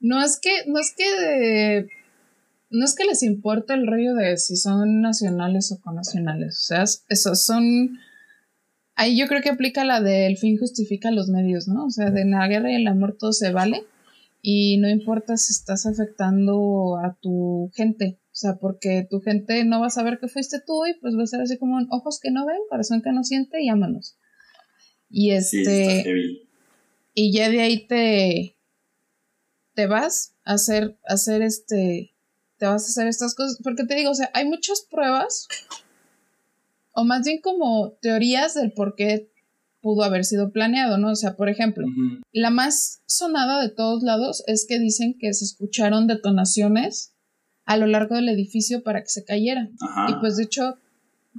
no 0.00 0.22
es 0.22 0.40
que, 0.40 0.50
no 0.66 0.80
es 0.80 0.94
que 0.96 1.86
no 2.70 2.84
es 2.86 2.94
que 2.96 3.04
les 3.04 3.22
importe 3.22 3.74
el 3.74 3.86
rollo 3.86 4.14
de 4.14 4.38
si 4.38 4.56
son 4.56 5.02
nacionales 5.02 5.70
o 5.70 5.80
connacionales, 5.80 6.58
o 6.58 6.64
sea, 6.64 6.84
eso 7.08 7.34
son... 7.34 7.98
Ahí 8.96 9.18
yo 9.18 9.26
creo 9.26 9.42
que 9.42 9.50
aplica 9.50 9.84
la 9.84 10.00
de 10.00 10.26
el 10.26 10.38
fin 10.38 10.56
justifica 10.56 11.10
los 11.10 11.28
medios, 11.28 11.68
¿no? 11.68 11.84
O 11.84 11.90
sea, 11.90 12.10
de 12.10 12.24
la 12.24 12.48
guerra 12.48 12.72
y 12.72 12.76
el 12.76 12.86
amor 12.86 13.16
todo 13.18 13.32
se 13.32 13.52
vale 13.52 13.84
y 14.46 14.76
no 14.76 14.90
importa 14.90 15.38
si 15.38 15.54
estás 15.54 15.86
afectando 15.86 16.98
a 16.98 17.16
tu 17.18 17.70
gente, 17.74 18.20
o 18.24 18.34
sea, 18.34 18.56
porque 18.56 19.06
tu 19.08 19.22
gente 19.22 19.64
no 19.64 19.80
va 19.80 19.86
a 19.86 19.90
saber 19.90 20.18
que 20.20 20.28
fuiste 20.28 20.58
tú 20.60 20.84
y 20.84 20.92
pues 21.00 21.16
va 21.16 21.22
a 21.22 21.26
ser 21.26 21.40
así 21.40 21.56
como 21.56 21.78
ojos 21.90 22.20
que 22.20 22.30
no 22.30 22.44
ven, 22.44 22.58
corazón 22.68 23.00
que 23.00 23.10
no 23.10 23.24
siente 23.24 23.62
y 23.62 23.70
ámanos. 23.70 24.18
Y 25.08 25.30
este... 25.30 26.04
y 27.14 27.32
ya 27.32 27.48
de 27.48 27.60
ahí 27.62 27.86
te... 27.86 28.58
Te 29.72 29.86
vas 29.86 30.36
a 30.44 30.52
hacer, 30.52 30.98
a 31.08 31.14
hacer 31.14 31.40
este 31.40 32.14
te 32.58 32.66
vas 32.66 32.84
a 32.84 32.88
hacer 32.88 33.06
estas 33.06 33.34
cosas, 33.34 33.58
porque 33.64 33.84
te 33.84 33.94
digo, 33.94 34.10
o 34.10 34.14
sea, 34.14 34.30
hay 34.34 34.44
muchas 34.44 34.82
pruebas, 34.82 35.48
o 36.92 37.04
más 37.04 37.24
bien 37.24 37.40
como 37.40 37.92
teorías 38.02 38.52
del 38.52 38.72
por 38.72 38.94
qué 38.94 39.32
pudo 39.84 40.02
haber 40.02 40.24
sido 40.24 40.50
planeado, 40.50 40.96
¿no? 40.96 41.10
O 41.10 41.14
sea, 41.14 41.36
por 41.36 41.50
ejemplo, 41.50 41.86
la 42.32 42.48
más 42.48 43.02
sonada 43.04 43.60
de 43.60 43.68
todos 43.68 44.02
lados 44.02 44.42
es 44.46 44.64
que 44.66 44.78
dicen 44.78 45.14
que 45.20 45.34
se 45.34 45.44
escucharon 45.44 46.06
detonaciones 46.06 47.12
a 47.66 47.76
lo 47.76 47.86
largo 47.86 48.14
del 48.14 48.30
edificio 48.30 48.82
para 48.82 49.02
que 49.02 49.08
se 49.08 49.24
cayera. 49.24 49.68
Y 50.08 50.14
pues 50.20 50.36
de 50.36 50.44
hecho, 50.44 50.78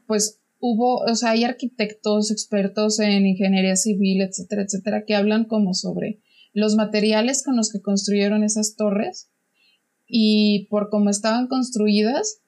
pues 0.05 0.39
hubo, 0.59 0.97
o 0.99 1.15
sea, 1.15 1.31
hay 1.31 1.43
arquitectos 1.43 2.29
expertos 2.29 2.99
en 2.99 3.25
ingeniería 3.25 3.75
civil, 3.75 4.21
etcétera, 4.21 4.61
etcétera, 4.61 5.05
que 5.05 5.15
hablan 5.15 5.45
como 5.45 5.73
sobre 5.73 6.21
los 6.53 6.75
materiales 6.75 7.43
con 7.43 7.55
los 7.55 7.71
que 7.71 7.81
construyeron 7.81 8.43
esas 8.43 8.75
torres 8.75 9.31
y 10.07 10.67
por 10.69 10.91
cómo 10.91 11.09
estaban 11.09 11.47
construidas. 11.47 12.41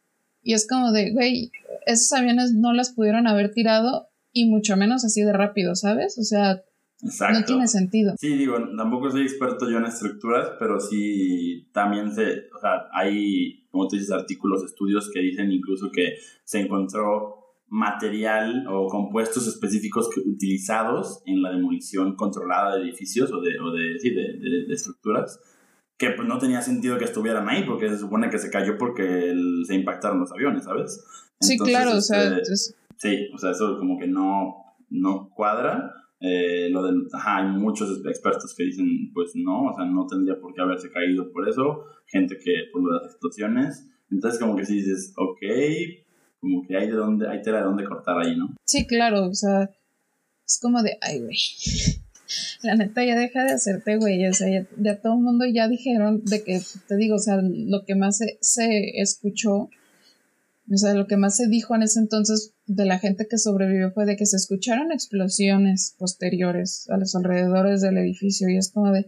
Y 0.44 0.54
es 0.54 0.68
como 0.68 0.92
de, 0.92 1.12
güey, 1.12 1.52
esos 1.88 2.14
aviones 2.14 2.54
no 2.54 2.72
las 2.72 2.92
pudieron 2.92 3.26
haber 3.26 3.52
tirado 3.52 4.10
y 4.42 4.46
mucho 4.46 4.78
menos 4.78 5.06
así 5.06 5.22
de 5.22 5.34
rápido, 5.34 5.76
¿sabes? 5.76 6.18
O 6.18 6.24
sea, 6.24 6.64
no 7.02 7.44
tiene 7.46 7.68
sentido. 7.68 8.16
Sí, 8.20 8.36
digo, 8.36 8.56
tampoco 8.76 9.12
soy 9.12 9.24
experto 9.24 9.70
yo 9.70 9.78
en 9.78 9.86
estructuras, 9.86 10.52
pero 10.60 10.80
sí 10.80 11.70
también 11.74 12.14
se, 12.14 12.50
o 12.56 12.60
sea, 12.60 12.88
hay, 12.94 13.68
como 13.72 13.88
tú 13.88 13.96
dices, 13.96 14.12
artículos, 14.12 14.64
estudios 14.64 15.10
que 15.14 15.20
dicen 15.20 15.52
incluso 15.52 15.92
que 15.92 16.18
se 16.44 16.60
encontró 16.60 17.36
material 17.70 18.66
o 18.70 18.88
compuestos 18.88 19.48
específicos 19.48 20.10
que, 20.10 20.22
utilizados 20.22 21.22
en 21.26 21.42
la 21.42 21.52
demolición 21.52 22.16
controlada 22.16 22.76
de 22.76 22.84
edificios 22.84 23.32
o 23.32 23.42
de, 23.42 23.60
o 23.60 23.72
de, 23.72 24.00
sí, 24.00 24.12
de, 24.12 24.66
de 24.68 24.74
estructuras 24.74 25.40
que 25.98 26.12
pues 26.12 26.28
no 26.28 26.38
tenía 26.38 26.62
sentido 26.62 26.98
que 26.98 27.06
estuvieran 27.06 27.50
ahí 27.50 27.64
porque 27.64 27.90
se 27.90 27.98
supone 27.98 28.30
que 28.30 28.38
se 28.38 28.52
cayó 28.52 28.78
porque 28.78 29.34
se 29.66 29.74
impactaron 29.74 30.20
los 30.20 30.32
aviones, 30.32 30.64
¿sabes? 30.64 31.04
sí, 31.42 31.58
claro, 31.58 31.98
o 31.98 32.02
sea... 32.02 32.38
Este, 32.38 32.76
sí, 32.98 33.30
o 33.34 33.38
sea, 33.38 33.52
eso 33.52 33.78
como 33.80 33.98
que 34.00 34.08
no, 34.08 34.76
no 34.90 35.30
cuadra. 35.30 35.94
Eh, 36.20 36.70
lo 36.72 36.84
del, 36.84 37.04
ajá, 37.14 37.38
hay 37.38 37.58
muchos 37.58 38.04
expertos 38.06 38.56
que 38.56 38.64
dicen, 38.64 39.12
pues 39.14 39.32
no, 39.36 39.66
o 39.66 39.76
sea, 39.76 39.86
no 39.86 40.08
tendría 40.08 40.40
por 40.40 40.54
qué 40.54 40.62
haberse 40.62 40.92
caído 40.92 41.32
por 41.32 41.48
eso, 41.48 41.86
gente 42.08 42.38
que 42.44 42.54
por 42.72 42.82
lo 42.82 42.94
de 42.94 43.04
las 43.04 43.12
explosiones. 43.12 43.88
Entonces 44.10 44.40
como 44.40 44.56
que 44.56 44.66
si 44.66 44.76
dices, 44.76 45.14
ok, 45.18 45.40
como 46.40 46.66
que 46.66 46.78
hay 46.78 46.88
de 46.88 46.96
dónde, 46.96 47.28
hay 47.28 47.42
tela 47.42 47.60
de 47.60 47.66
dónde 47.66 47.86
cortar 47.86 48.18
ahí, 48.20 48.36
¿no? 48.36 48.56
Sí, 48.66 48.88
claro, 48.88 49.28
o 49.28 49.34
sea, 49.34 49.70
es 50.46 50.60
como 50.62 50.82
de, 50.82 50.98
ay, 51.02 51.20
güey 51.20 51.38
la 52.64 52.76
neta 52.76 53.04
ya 53.06 53.18
deja 53.18 53.44
de 53.44 53.52
hacerte 53.52 53.98
güey, 53.98 54.26
o 54.28 54.34
sea, 54.34 54.48
ya, 54.78 55.02
todo 55.02 55.14
el 55.14 55.20
mundo 55.20 55.46
ya 55.46 55.68
dijeron 55.68 56.24
de 56.26 56.44
que, 56.44 56.62
te 56.88 56.98
digo, 56.98 57.16
o 57.16 57.20
sea, 57.20 57.38
lo 57.42 57.86
que 57.86 57.96
más 57.96 58.20
se, 58.42 59.02
escuchó, 59.02 59.70
o 60.70 60.78
sea, 60.78 60.94
lo 60.94 61.08
que 61.08 61.18
más 61.18 61.38
se 61.38 61.48
dijo 61.48 61.76
en 61.76 61.84
ese 61.84 62.00
entonces 62.00 62.54
de 62.68 62.86
la 62.86 63.00
gente 63.00 63.28
que 63.28 63.38
sobrevivió 63.38 63.92
fue 63.92 64.06
de 64.06 64.18
que 64.18 64.26
se 64.26 64.36
escucharon 64.36 64.92
explosiones 64.92 65.96
posteriores 65.98 66.90
a 66.90 66.98
los 66.98 67.16
alrededores 67.16 67.82
del 67.82 67.98
edificio 67.98 68.50
y 68.50 68.58
es 68.58 68.70
como 68.72 68.92
de, 68.92 69.08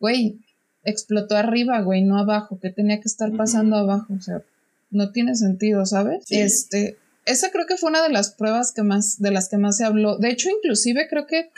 güey, 0.00 0.40
explotó 0.84 1.36
arriba, 1.36 1.80
güey, 1.80 2.02
no 2.02 2.18
abajo, 2.18 2.58
¿qué 2.60 2.70
tenía 2.70 2.96
que 3.00 3.08
estar 3.08 3.30
pasando 3.36 3.76
abajo? 3.76 4.12
O 4.14 4.20
sea, 4.20 4.42
no 4.90 5.12
tiene 5.12 5.36
sentido, 5.36 5.86
¿sabes? 5.86 6.24
Este, 6.30 6.96
esa 7.24 7.50
creo 7.50 7.66
que 7.66 7.76
fue 7.76 7.90
una 7.90 8.02
de 8.02 8.10
las 8.10 8.32
pruebas 8.32 8.72
que 8.72 8.82
más, 8.82 9.20
de 9.20 9.30
las 9.30 9.48
que 9.48 9.58
más 9.58 9.76
se 9.76 9.84
habló. 9.84 10.18
De 10.18 10.30
hecho, 10.30 10.48
inclusive 10.50 11.06
creo 11.08 11.26
que 11.26 11.50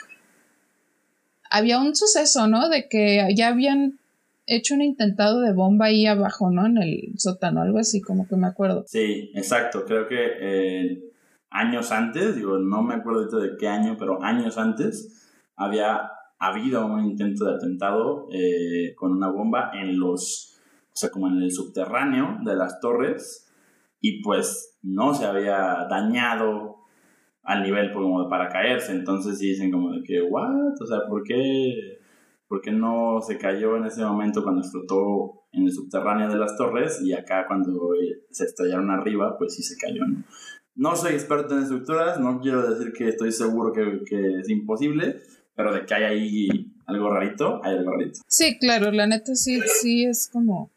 había 1.49 1.79
un 1.79 1.95
suceso, 1.95 2.47
¿no? 2.47 2.69
De 2.69 2.87
que 2.87 3.27
ya 3.35 3.47
habían 3.47 3.99
hecho 4.45 4.73
un 4.73 4.81
intentado 4.81 5.41
de 5.41 5.53
bomba 5.53 5.87
ahí 5.87 6.05
abajo, 6.05 6.51
¿no? 6.51 6.65
En 6.65 6.77
el 6.77 7.13
sótano, 7.17 7.61
algo 7.61 7.79
así, 7.79 8.01
como 8.01 8.27
que 8.27 8.35
me 8.35 8.47
acuerdo. 8.47 8.85
Sí, 8.87 9.31
exacto. 9.33 9.85
Creo 9.85 10.07
que 10.07 10.17
eh, 10.39 11.10
años 11.51 11.91
antes, 11.91 12.35
digo, 12.35 12.57
no 12.57 12.81
me 12.81 12.95
acuerdo 12.95 13.39
de 13.39 13.57
qué 13.57 13.67
año, 13.67 13.97
pero 13.99 14.23
años 14.23 14.57
antes 14.57 15.29
había 15.55 16.09
habido 16.39 16.87
un 16.87 17.05
intento 17.05 17.45
de 17.45 17.55
atentado 17.55 18.27
eh, 18.31 18.95
con 18.95 19.11
una 19.11 19.29
bomba 19.29 19.71
en 19.75 19.99
los, 19.99 20.59
o 20.87 20.95
sea, 20.95 21.11
como 21.11 21.27
en 21.27 21.41
el 21.41 21.51
subterráneo 21.51 22.39
de 22.43 22.55
las 22.55 22.79
torres 22.79 23.53
y 23.99 24.23
pues 24.23 24.79
no 24.81 25.13
se 25.13 25.25
había 25.25 25.85
dañado 25.89 26.77
al 27.43 27.61
nivel 27.61 27.91
como 27.91 28.27
para 28.27 28.49
caerse. 28.49 28.93
Entonces 28.93 29.37
dicen 29.37 29.71
como 29.71 29.91
de 29.91 30.03
que, 30.03 30.21
¿what? 30.21 30.81
O 30.81 30.85
sea, 30.87 31.05
¿por 31.07 31.23
qué, 31.23 31.99
¿por 32.47 32.61
qué 32.61 32.71
no 32.71 33.19
se 33.21 33.37
cayó 33.37 33.77
en 33.77 33.85
ese 33.85 34.03
momento 34.03 34.41
cuando 34.41 34.61
explotó 34.61 35.43
en 35.51 35.63
el 35.63 35.71
subterráneo 35.71 36.29
de 36.29 36.37
las 36.37 36.55
torres 36.57 37.01
y 37.03 37.13
acá 37.13 37.45
cuando 37.45 37.93
eh, 37.93 38.23
se 38.31 38.45
estallaron 38.45 38.89
arriba, 38.89 39.37
pues 39.37 39.53
sí 39.53 39.63
se 39.63 39.77
cayó, 39.77 40.05
¿no? 40.05 40.23
No 40.75 40.95
soy 40.95 41.13
experto 41.13 41.55
en 41.55 41.63
estructuras, 41.63 42.19
no 42.19 42.39
quiero 42.39 42.69
decir 42.69 42.93
que 42.93 43.09
estoy 43.09 43.31
seguro 43.31 43.73
que, 43.73 44.03
que 44.05 44.39
es 44.39 44.49
imposible, 44.49 45.21
pero 45.55 45.73
de 45.73 45.85
que 45.85 45.93
hay 45.93 46.03
ahí 46.03 46.71
algo 46.85 47.09
rarito, 47.09 47.61
hay 47.63 47.77
algo 47.77 47.91
rarito. 47.91 48.19
Sí, 48.27 48.57
claro, 48.57 48.91
la 48.91 49.07
neta 49.07 49.35
sí, 49.35 49.59
sí 49.81 50.05
es 50.05 50.29
como... 50.31 50.71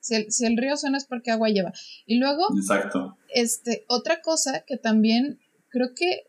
Si 0.00 0.14
el, 0.14 0.30
si 0.30 0.44
el 0.44 0.58
río 0.58 0.76
suena 0.76 0.98
es 0.98 1.06
porque 1.06 1.30
agua 1.30 1.48
lleva. 1.48 1.72
Y 2.04 2.18
luego, 2.18 2.44
Exacto. 2.56 3.16
este, 3.34 3.84
otra 3.88 4.20
cosa 4.20 4.62
que 4.66 4.76
también 4.76 5.38
creo 5.70 5.94
que 5.96 6.24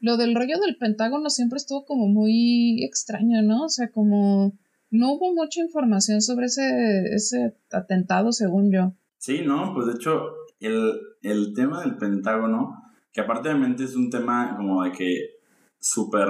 lo 0.00 0.16
del 0.16 0.34
rollo 0.34 0.58
del 0.58 0.76
Pentágono 0.76 1.28
siempre 1.28 1.58
estuvo 1.58 1.84
como 1.84 2.08
muy 2.08 2.82
extraño, 2.82 3.42
¿no? 3.42 3.64
O 3.64 3.68
sea, 3.68 3.90
como 3.90 4.52
no 4.90 5.12
hubo 5.12 5.34
mucha 5.34 5.60
información 5.60 6.22
sobre 6.22 6.46
ese, 6.46 7.14
ese 7.14 7.54
atentado, 7.70 8.32
según 8.32 8.72
yo. 8.72 8.92
Sí, 9.18 9.42
no, 9.44 9.72
pues 9.74 9.86
de 9.86 9.94
hecho, 9.94 10.32
el, 10.66 11.00
el 11.22 11.54
tema 11.54 11.80
del 11.80 11.96
Pentágono, 11.96 12.82
que 13.12 13.20
aparentemente 13.20 13.84
es 13.84 13.94
un 13.94 14.10
tema 14.10 14.54
como 14.56 14.82
de 14.84 14.92
que 14.92 15.30
súper, 15.78 16.28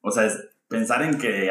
o 0.00 0.10
sea, 0.10 0.26
es 0.26 0.38
pensar 0.68 1.02
en 1.02 1.18
que 1.18 1.50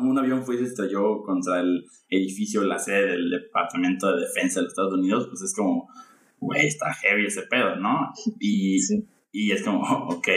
un, 0.00 0.18
avión 0.18 0.44
fue 0.44 0.56
y 0.56 0.58
se 0.58 0.64
estrelló 0.64 1.22
contra 1.22 1.60
el 1.60 1.84
edificio, 2.08 2.62
la 2.64 2.78
sede 2.78 3.12
del 3.12 3.30
Departamento 3.30 4.12
de 4.12 4.22
Defensa 4.22 4.60
de 4.60 4.64
los 4.64 4.72
Estados 4.72 4.94
Unidos, 4.94 5.26
pues 5.28 5.42
es 5.42 5.54
como, 5.54 5.88
güey, 6.40 6.66
está 6.66 6.92
heavy 6.94 7.26
ese 7.26 7.42
pedo, 7.42 7.76
¿no? 7.76 8.12
Y, 8.40 8.78
y 9.32 9.52
es 9.52 9.62
como, 9.62 9.82
ok. 10.08 10.28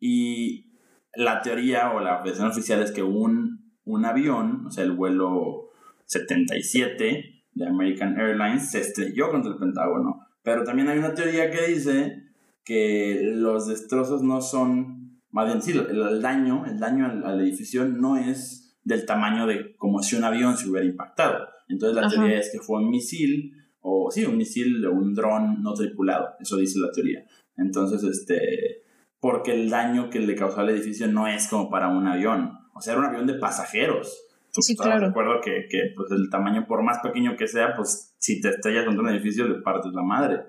Y 0.00 0.66
la 1.14 1.42
teoría 1.42 1.92
o 1.92 2.00
la 2.00 2.22
versión 2.22 2.48
oficial 2.48 2.82
es 2.82 2.92
que 2.92 3.02
un, 3.02 3.72
un 3.84 4.04
avión, 4.04 4.66
o 4.66 4.70
sea, 4.70 4.84
el 4.84 4.92
vuelo 4.92 5.70
77 6.06 7.44
de 7.52 7.66
American 7.66 8.18
Airlines, 8.18 8.70
se 8.70 8.80
estrelló 8.80 9.30
contra 9.30 9.52
el 9.52 9.58
Pentágono. 9.58 10.23
Pero 10.44 10.62
también 10.62 10.88
hay 10.88 10.98
una 10.98 11.14
teoría 11.14 11.50
que 11.50 11.66
dice 11.66 12.22
que 12.62 13.32
los 13.34 13.66
destrozos 13.66 14.22
no 14.22 14.40
son 14.40 15.04
más 15.34 15.46
bien, 15.46 15.60
sí, 15.60 15.72
el, 15.72 16.22
daño, 16.22 16.64
el 16.64 16.78
daño 16.78 17.06
al, 17.06 17.40
edificio 17.40 17.84
no 17.84 18.16
es 18.16 18.78
del 18.84 19.04
tamaño 19.04 19.48
de 19.48 19.74
como 19.76 20.00
si 20.00 20.14
un 20.14 20.22
avión 20.22 20.56
se 20.56 20.68
hubiera 20.68 20.86
impactado. 20.86 21.48
Entonces 21.68 22.00
la 22.00 22.08
teoría 22.08 22.38
es 22.38 22.52
que 22.52 22.60
fue 22.60 22.78
un 22.78 22.88
misil, 22.88 23.52
o 23.80 24.12
sí, 24.12 24.24
un 24.24 24.36
misil 24.36 24.80
de 24.80 24.86
un 24.86 25.12
dron 25.12 25.60
no 25.60 25.74
tripulado. 25.74 26.36
Eso 26.38 26.56
dice 26.56 26.78
la 26.78 26.92
teoría. 26.92 27.26
Entonces, 27.56 28.04
este, 28.04 28.84
porque 29.18 29.54
el 29.54 29.70
daño 29.70 30.08
que 30.08 30.20
le 30.20 30.36
causó 30.36 30.60
al 30.60 30.70
edificio 30.70 31.08
no 31.08 31.26
es 31.26 31.48
como 31.48 31.68
para 31.68 31.88
un 31.88 32.06
avión. 32.06 32.52
O 32.72 32.80
sea, 32.80 32.92
era 32.92 33.02
un 33.02 33.08
avión 33.08 33.26
de 33.26 33.34
pasajeros. 33.34 34.16
Sí, 34.62 34.76
claro. 34.76 35.08
Recuerdo 35.08 35.40
que, 35.42 35.66
que 35.68 35.92
pues, 35.96 36.10
el 36.12 36.30
tamaño, 36.30 36.66
por 36.66 36.82
más 36.82 36.98
pequeño 37.00 37.36
que 37.36 37.48
sea, 37.48 37.74
pues 37.74 38.14
si 38.18 38.40
te 38.40 38.50
estrellas 38.50 38.84
contra 38.84 39.02
un 39.02 39.10
edificio, 39.10 39.46
le 39.48 39.60
partes 39.60 39.92
la 39.92 40.02
madre. 40.02 40.44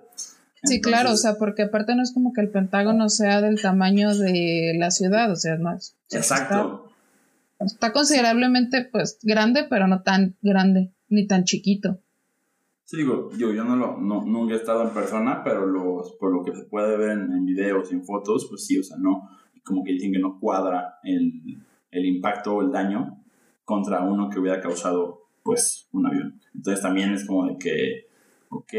Sí, 0.64 0.82
claro, 0.82 1.12
o 1.12 1.18
sea, 1.18 1.36
porque 1.38 1.64
aparte 1.64 1.96
no 1.96 2.02
es 2.02 2.14
como 2.14 2.34
que 2.34 2.42
el 2.42 2.50
Pentágono 2.50 3.10
sea 3.10 3.42
del 3.42 3.62
tamaño 3.62 4.16
de 4.16 4.76
la 4.78 4.90
ciudad, 4.92 5.32
o 5.32 5.36
sea, 5.36 5.58
más. 5.58 5.96
Exacto. 6.12 6.90
Está, 7.60 7.94
considerablemente, 7.94 8.88
pues, 8.92 9.20
grande, 9.22 9.66
pero 9.70 9.88
no 9.88 10.02
tan 10.02 10.36
grande, 10.42 10.92
ni 11.08 11.28
tan 11.28 11.44
chiquito. 11.44 12.00
Sí, 12.84 12.98
digo, 12.98 13.32
yo, 13.38 13.54
yo 13.54 13.64
no 13.64 13.76
lo, 13.76 13.98
no, 13.98 14.24
nunca 14.26 14.54
he 14.54 14.58
estado 14.58 14.84
en 14.84 14.90
persona, 14.90 15.44
pero 15.44 15.66
los, 15.66 16.14
por 16.20 16.32
lo 16.32 16.44
que 16.44 16.56
se 16.56 16.66
puede 16.66 16.98
ver 16.98 17.12
en, 17.12 17.46
videos 17.46 17.92
y 17.92 17.96
en 17.96 18.06
fotos, 18.06 18.48
pues 18.50 18.66
sí, 18.66 18.78
o 18.78 18.84
sea, 18.84 18.98
no, 18.98 19.30
como 19.64 19.84
que 19.84 19.94
dicen 19.94 20.12
que 20.12 20.20
no 20.20 20.40
cuadra 20.40 21.00
el, 21.04 21.34
el 21.92 22.06
impacto 22.06 22.56
o 22.56 22.62
el 22.62 22.72
daño 22.72 23.25
contra 23.66 24.02
uno 24.02 24.30
que 24.30 24.40
hubiera 24.40 24.62
causado, 24.62 25.28
pues, 25.44 25.88
un 25.92 26.08
avión. 26.08 26.42
Entonces 26.54 26.82
también 26.82 27.14
es 27.14 27.26
como 27.26 27.48
de 27.48 27.58
que, 27.58 28.08
ok, 28.50 28.74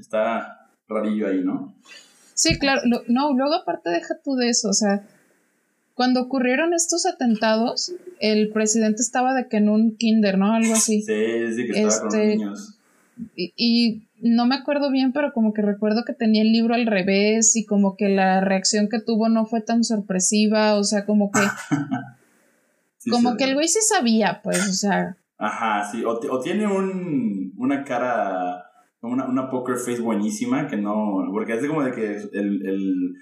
está 0.00 0.70
rarillo 0.88 1.28
ahí, 1.28 1.42
¿no? 1.44 1.74
Sí, 2.34 2.58
claro. 2.58 2.82
no, 3.08 3.32
luego 3.32 3.54
aparte 3.54 3.90
deja 3.90 4.14
tú 4.24 4.34
de 4.34 4.48
eso, 4.48 4.68
o 4.70 4.72
sea, 4.72 5.06
cuando 5.94 6.20
ocurrieron 6.22 6.74
estos 6.74 7.06
atentados, 7.06 7.92
el 8.18 8.50
presidente 8.50 9.00
estaba 9.00 9.32
de 9.32 9.48
que 9.48 9.58
en 9.58 9.68
un 9.68 9.96
kinder, 9.96 10.38
¿no? 10.38 10.52
Algo 10.52 10.74
así. 10.74 11.02
Sí, 11.02 11.54
sí, 11.54 11.66
que 11.66 11.82
estaba 11.82 11.98
con 11.98 12.04
los 12.06 12.14
este, 12.14 12.26
niños. 12.26 12.78
Y, 13.36 14.08
no 14.20 14.46
me 14.46 14.54
acuerdo 14.54 14.90
bien, 14.90 15.12
pero 15.12 15.32
como 15.34 15.52
que 15.52 15.60
recuerdo 15.60 16.04
que 16.06 16.14
tenía 16.14 16.40
el 16.42 16.50
libro 16.50 16.74
al 16.74 16.86
revés 16.86 17.56
y 17.56 17.66
como 17.66 17.94
que 17.94 18.08
la 18.08 18.40
reacción 18.40 18.88
que 18.88 18.98
tuvo 18.98 19.28
no 19.28 19.44
fue 19.44 19.60
tan 19.60 19.84
sorpresiva, 19.84 20.74
o 20.76 20.84
sea, 20.84 21.04
como 21.04 21.30
que... 21.30 21.40
como 23.10 23.36
que 23.36 23.44
el 23.44 23.54
güey 23.54 23.68
sí 23.68 23.80
sabía, 23.80 24.40
pues, 24.42 24.68
o 24.68 24.72
sea... 24.72 25.16
Ajá, 25.36 25.84
sí, 25.90 26.04
o, 26.04 26.40
tiene 26.40 26.66
un, 26.66 27.52
una 27.56 27.84
cara, 27.84 28.64
una, 29.00 29.26
una 29.26 29.50
poker 29.50 29.76
face 29.76 30.00
buenísima 30.00 30.66
que 30.68 30.76
no, 30.76 31.26
porque 31.32 31.54
es 31.54 31.66
como 31.66 31.82
de 31.82 31.92
que 31.92 32.16
el, 32.32 32.66
el 32.66 33.14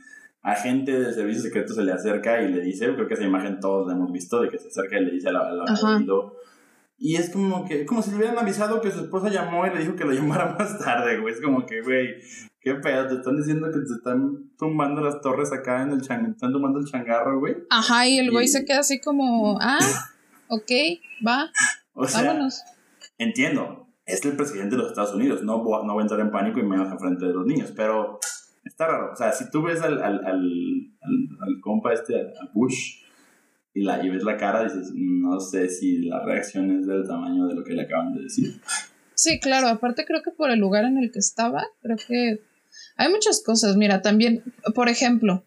agente 0.43 0.93
del 0.99 1.15
servicio 1.15 1.43
secreto 1.43 1.73
se 1.73 1.85
le 1.85 1.93
acerca 1.93 2.43
y 2.43 2.53
le 2.53 2.61
dice, 2.61 2.93
creo 2.95 3.09
que 3.09 3.15
esa 3.15 3.25
imagen 3.25 3.61
todos 3.61 3.87
la 3.87 3.95
hemos 3.95 4.13
visto, 4.13 4.41
de 4.41 4.51
que 4.51 4.59
se 4.59 4.69
acerca 4.69 4.99
y 4.99 5.05
le 5.05 5.13
dice 5.13 5.29
a 5.29 5.33
la, 5.33 5.49
y 7.05 7.17
es 7.17 7.31
como 7.31 7.65
que, 7.65 7.85
como 7.85 8.01
si 8.01 8.11
le 8.11 8.19
hubieran 8.19 8.39
avisado 8.39 8.81
que 8.81 8.93
su 8.93 9.01
esposa 9.01 9.29
llamó 9.29 9.67
y 9.67 9.71
le 9.71 9.81
dijo 9.81 9.97
que 9.97 10.05
lo 10.05 10.13
llamara 10.13 10.55
más 10.57 10.79
tarde, 10.79 11.19
güey. 11.19 11.35
Es 11.35 11.41
como 11.41 11.67
que, 11.67 11.83
güey, 11.83 12.15
qué 12.63 12.75
pedo, 12.75 13.09
te 13.09 13.15
están 13.15 13.37
diciendo 13.37 13.67
que 13.71 13.81
te 13.81 13.95
están 13.95 14.51
tumbando 14.57 15.01
las 15.01 15.21
torres 15.21 15.53
acá 15.53 15.83
en 15.83 15.91
el 15.91 16.03
chang, 16.03 16.31
están 16.31 16.53
tumbando 16.53 16.79
el 16.79 16.87
changarro, 16.87 17.41
güey. 17.41 17.57
Ajá, 17.71 18.07
y 18.07 18.19
el 18.19 18.31
güey 18.31 18.49
se 18.49 18.65
queda 18.65 18.81
así 18.81 19.01
como, 19.01 19.59
ah, 19.61 19.79
ok, 20.49 20.71
va, 21.27 21.51
o 21.95 22.07
sea, 22.07 22.23
vámonos. 22.23 22.63
Entiendo, 23.19 23.89
es 24.07 24.25
el 24.25 24.37
presidente 24.37 24.77
de 24.77 24.83
los 24.83 24.91
Estados 24.91 25.15
Unidos, 25.15 25.43
no, 25.43 25.63
voy, 25.63 25.87
no 25.87 25.95
voy 25.95 26.01
a 26.01 26.05
entrar 26.05 26.21
en 26.21 26.31
pánico 26.31 26.61
y 26.61 26.63
menos 26.63 26.89
frente 27.01 27.27
de 27.27 27.35
los 27.35 27.47
niños, 27.47 27.73
pero 27.77 28.19
está 28.65 28.87
raro. 28.87 29.13
O 29.13 29.17
sea, 29.17 29.33
si 29.33 29.51
tú 29.51 29.63
ves 29.63 29.81
al, 29.83 30.03
al, 30.03 30.25
al, 30.25 30.43
al 31.41 31.61
compa 31.61 31.93
este, 31.93 32.17
al 32.21 32.51
Bush, 32.55 33.03
y, 33.75 33.85
la, 33.85 34.05
y 34.05 34.11
ves 34.11 34.23
la 34.23 34.37
cara, 34.37 34.65
dices, 34.65 34.93
no 34.95 35.41
sé 35.41 35.69
si 35.69 36.03
la 36.03 36.23
reacción 36.25 36.71
es 36.79 36.87
del 36.87 37.07
tamaño 37.07 37.47
de 37.47 37.55
lo 37.55 37.65
que 37.65 37.73
le 37.73 37.83
acaban 37.83 38.13
de 38.13 38.23
decir. 38.23 38.61
Sí, 39.15 39.41
claro, 39.41 39.69
aparte 39.69 40.05
creo 40.05 40.23
que 40.23 40.31
por 40.31 40.51
el 40.51 40.59
lugar 40.59 40.85
en 40.85 40.99
el 40.99 41.11
que 41.11 41.19
estaba, 41.19 41.65
creo 41.81 41.97
que 41.97 42.41
hay 42.97 43.11
muchas 43.11 43.43
cosas. 43.43 43.77
Mira, 43.77 44.03
también, 44.03 44.43
por 44.75 44.89
ejemplo, 44.89 45.45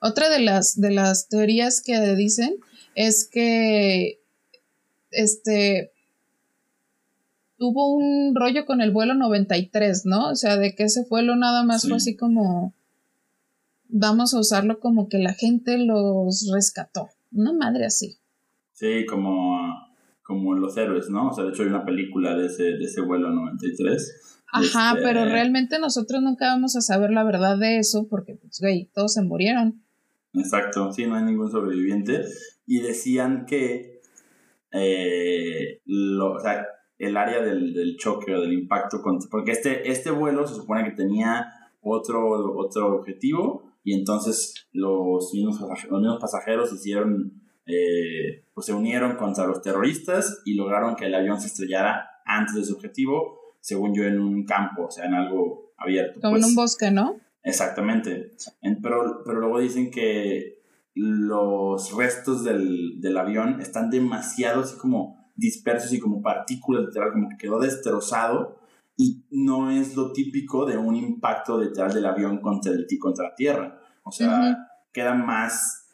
otra 0.00 0.28
de 0.30 0.40
las, 0.40 0.80
de 0.80 0.90
las 0.90 1.28
teorías 1.28 1.82
que 1.82 1.98
dicen 2.14 2.56
es 2.94 3.28
que 3.28 4.20
este 5.10 5.92
tuvo 7.56 7.92
un 7.92 8.34
rollo 8.34 8.64
con 8.66 8.80
el 8.80 8.92
vuelo 8.92 9.14
93, 9.14 10.06
¿no? 10.06 10.30
O 10.30 10.36
sea, 10.36 10.56
de 10.56 10.74
que 10.74 10.84
ese 10.84 11.04
vuelo 11.08 11.34
nada 11.34 11.64
más 11.64 11.86
fue 11.86 11.96
así 11.96 12.16
como 12.16 12.72
vamos 13.88 14.34
a 14.34 14.38
usarlo 14.38 14.78
como 14.78 15.08
que 15.08 15.18
la 15.18 15.34
gente 15.34 15.78
los 15.78 16.48
rescató. 16.52 17.08
Una 17.32 17.52
madre 17.52 17.86
así. 17.86 18.18
Sí, 18.72 19.04
como, 19.06 19.57
como 20.28 20.54
los 20.54 20.76
héroes, 20.76 21.08
¿no? 21.08 21.30
O 21.30 21.32
sea, 21.32 21.44
de 21.44 21.50
hecho 21.50 21.62
hay 21.62 21.70
una 21.70 21.86
película 21.86 22.36
de 22.36 22.46
ese, 22.46 22.62
de 22.62 22.84
ese 22.84 23.00
vuelo 23.00 23.30
93. 23.30 24.42
Ajá, 24.52 24.90
este, 24.90 25.02
pero 25.02 25.24
realmente 25.24 25.78
nosotros 25.78 26.22
nunca 26.22 26.48
vamos 26.48 26.76
a 26.76 26.82
saber 26.82 27.10
la 27.10 27.24
verdad 27.24 27.56
de 27.56 27.78
eso 27.78 28.06
porque, 28.08 28.34
pues, 28.34 28.60
güey, 28.60 28.90
todos 28.92 29.14
se 29.14 29.22
murieron. 29.22 29.82
Exacto, 30.34 30.92
sí, 30.92 31.06
no 31.06 31.16
hay 31.16 31.24
ningún 31.24 31.50
sobreviviente. 31.50 32.26
Y 32.66 32.80
decían 32.80 33.46
que 33.46 34.02
eh, 34.72 35.80
lo, 35.86 36.34
o 36.34 36.40
sea, 36.40 36.66
el 36.98 37.16
área 37.16 37.40
del, 37.42 37.72
del, 37.72 37.96
choque 37.96 38.34
o 38.34 38.42
del 38.42 38.52
impacto, 38.52 39.00
porque 39.30 39.52
este, 39.52 39.90
este 39.90 40.10
vuelo 40.10 40.46
se 40.46 40.56
supone 40.56 40.84
que 40.84 40.90
tenía 40.90 41.46
otro, 41.80 42.54
otro 42.58 42.96
objetivo 42.96 43.72
y 43.82 43.94
entonces 43.94 44.68
los 44.72 45.32
mismos, 45.32 45.58
pasajeros 46.20 46.70
hicieron, 46.74 47.40
eh, 47.68 48.46
pues 48.54 48.66
se 48.66 48.72
unieron 48.72 49.16
contra 49.16 49.46
los 49.46 49.60
terroristas 49.60 50.40
y 50.46 50.54
lograron 50.54 50.96
que 50.96 51.04
el 51.04 51.14
avión 51.14 51.40
se 51.40 51.48
estrellara 51.48 52.22
antes 52.24 52.54
de 52.54 52.64
su 52.64 52.74
objetivo, 52.74 53.38
según 53.60 53.94
yo, 53.94 54.04
en 54.04 54.18
un 54.18 54.44
campo, 54.44 54.86
o 54.86 54.90
sea, 54.90 55.04
en 55.04 55.14
algo 55.14 55.74
abierto. 55.76 56.20
Como 56.20 56.36
en 56.36 56.44
un 56.44 56.54
pues. 56.54 56.72
bosque, 56.72 56.90
¿no? 56.90 57.16
Exactamente. 57.42 58.32
pero, 58.82 59.22
pero 59.24 59.40
luego 59.40 59.60
dicen 59.60 59.90
que 59.90 60.62
los 60.94 61.94
restos 61.94 62.42
del, 62.42 63.00
del 63.00 63.16
avión 63.18 63.60
están 63.60 63.90
demasiado 63.90 64.62
así 64.62 64.76
como 64.78 65.30
dispersos 65.36 65.92
y 65.92 66.00
como 66.00 66.22
partículas, 66.22 66.86
literal, 66.86 67.12
como 67.12 67.28
que 67.28 67.36
quedó 67.36 67.60
destrozado 67.60 68.58
y 68.96 69.24
no 69.30 69.70
es 69.70 69.94
lo 69.94 70.12
típico 70.12 70.66
de 70.66 70.76
un 70.76 70.96
impacto 70.96 71.58
detrás 71.58 71.94
del 71.94 72.06
avión 72.06 72.38
contra, 72.38 72.72
el, 72.72 72.86
contra 72.98 73.28
la 73.28 73.34
Tierra. 73.36 73.80
O 74.02 74.10
sea, 74.10 74.68
queda 74.92 75.14
más 75.14 75.87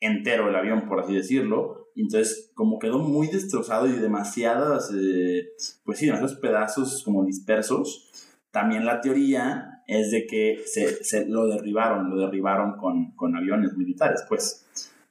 entero 0.00 0.48
el 0.48 0.56
avión, 0.56 0.88
por 0.88 1.00
así 1.00 1.14
decirlo. 1.14 1.88
Entonces, 1.94 2.50
como 2.54 2.78
quedó 2.78 2.98
muy 2.98 3.28
destrozado 3.28 3.86
y 3.86 3.92
demasiadas, 3.92 4.92
eh, 4.94 5.50
pues 5.84 5.98
sí, 5.98 6.06
demasiados 6.06 6.36
pedazos 6.36 7.02
como 7.04 7.24
dispersos, 7.24 8.10
también 8.50 8.84
la 8.84 9.00
teoría 9.00 9.82
es 9.86 10.10
de 10.10 10.26
que 10.26 10.62
se, 10.66 11.04
se 11.04 11.26
lo 11.26 11.46
derribaron, 11.46 12.10
lo 12.10 12.16
derribaron 12.16 12.76
con, 12.76 13.12
con 13.12 13.36
aviones 13.36 13.76
militares, 13.76 14.24
pues. 14.28 14.66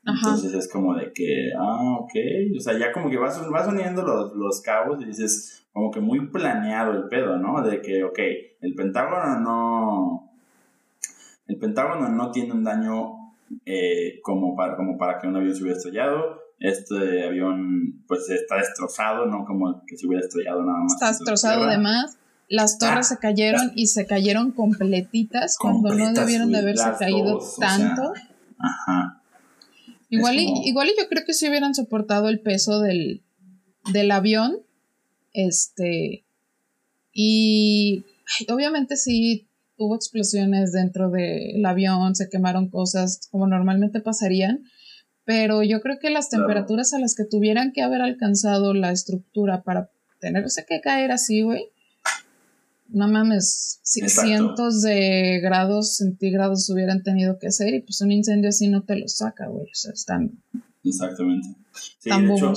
Entonces 0.06 0.54
es 0.54 0.71
como 0.71 0.95
de 0.95 1.12
que, 1.13 1.52
ah, 1.56 1.97
ok, 1.99 2.13
o 2.58 2.60
sea, 2.60 2.78
ya 2.78 2.91
como 2.91 3.10
que 3.10 3.17
vas, 3.17 3.47
vas 3.49 3.67
uniendo 3.67 4.02
los, 4.02 4.34
los 4.34 4.62
cabos 4.62 5.02
y 5.02 5.06
dices, 5.06 5.67
como 5.71 5.91
que 5.91 5.99
muy 5.99 6.28
planeado 6.28 6.93
el 6.93 7.08
pedo, 7.10 7.38
¿no? 7.38 7.62
De 7.62 7.82
que, 7.82 8.04
ok, 8.04 8.19
el 8.62 8.73
Pentágono 8.75 9.39
no... 9.39 10.32
El 11.47 11.58
Pentágono 11.58 12.10
no 12.10 12.32
tiene 12.32 12.54
un 12.54 12.63
daño 12.63 13.28
eh, 13.65 14.19
como, 14.23 14.55
para, 14.55 14.75
como 14.75 14.97
para 14.97 15.19
que 15.19 15.27
un 15.27 15.35
avión 15.35 15.55
se 15.55 15.63
hubiera 15.63 15.77
estrellado. 15.77 16.41
Este 16.59 17.23
avión, 17.25 18.03
pues, 18.07 18.29
está 18.29 18.57
destrozado, 18.57 19.25
no 19.25 19.45
como 19.45 19.83
que 19.88 19.97
se 19.97 20.07
hubiera 20.07 20.25
estrellado 20.25 20.63
nada 20.63 20.79
más. 20.79 20.93
Está 20.93 21.07
destrozado 21.07 21.63
además. 21.63 22.17
Las 22.49 22.79
torres 22.79 23.07
se 23.07 23.19
cayeron 23.19 23.71
y 23.75 23.88
se 23.88 24.07
cayeron 24.07 24.51
completitas 24.51 25.55
cuando 25.59 25.93
no 25.93 26.13
debieron 26.13 26.51
de 26.51 26.57
haberse 26.57 26.89
caído 26.97 27.39
tanto. 27.59 28.13
ajá. 28.57 29.21
Igual, 30.09 30.39
y, 30.39 30.51
igual 30.65 30.89
yo 30.97 31.07
creo 31.07 31.23
que 31.23 31.33
si 31.33 31.47
hubieran 31.47 31.75
soportado 31.75 32.29
el 32.29 32.39
peso 32.39 32.79
del, 32.79 33.21
del 33.93 34.09
avión, 34.09 34.57
este, 35.33 36.23
y 37.13 38.03
obviamente 38.49 38.95
sí 38.95 39.47
hubo 39.79 39.95
explosiones 39.95 40.71
dentro 40.71 41.09
del 41.09 41.65
avión, 41.65 42.15
se 42.15 42.29
quemaron 42.29 42.69
cosas 42.69 43.27
como 43.31 43.47
normalmente 43.47 44.01
pasarían, 44.01 44.63
pero 45.25 45.63
yo 45.63 45.81
creo 45.81 45.97
que 45.99 46.09
las 46.09 46.29
temperaturas 46.29 46.93
a 46.93 46.99
las 46.99 47.15
que 47.15 47.23
tuvieran 47.23 47.71
que 47.71 47.81
haber 47.81 48.01
alcanzado 48.01 48.73
la 48.73 48.91
estructura 48.91 49.63
para 49.63 49.89
tenerse 50.19 50.65
que 50.67 50.81
caer 50.81 51.11
así, 51.11 51.41
güey, 51.43 51.69
no 52.89 53.07
mames, 53.07 53.79
cientos 53.83 54.81
de 54.81 55.39
grados 55.41 55.97
centígrados 55.97 56.69
hubieran 56.69 57.03
tenido 57.03 57.37
que 57.37 57.51
ser 57.51 57.73
y 57.73 57.81
pues 57.81 58.01
un 58.01 58.11
incendio 58.11 58.49
así 58.49 58.67
no 58.67 58.83
te 58.83 58.97
lo 58.97 59.07
saca, 59.07 59.47
güey, 59.47 59.65
o 59.65 59.75
sea, 59.75 59.93
están... 59.93 60.41
Exactamente. 60.83 61.47
Sí, 61.99 62.09
de 62.09 62.33
hecho, 62.33 62.53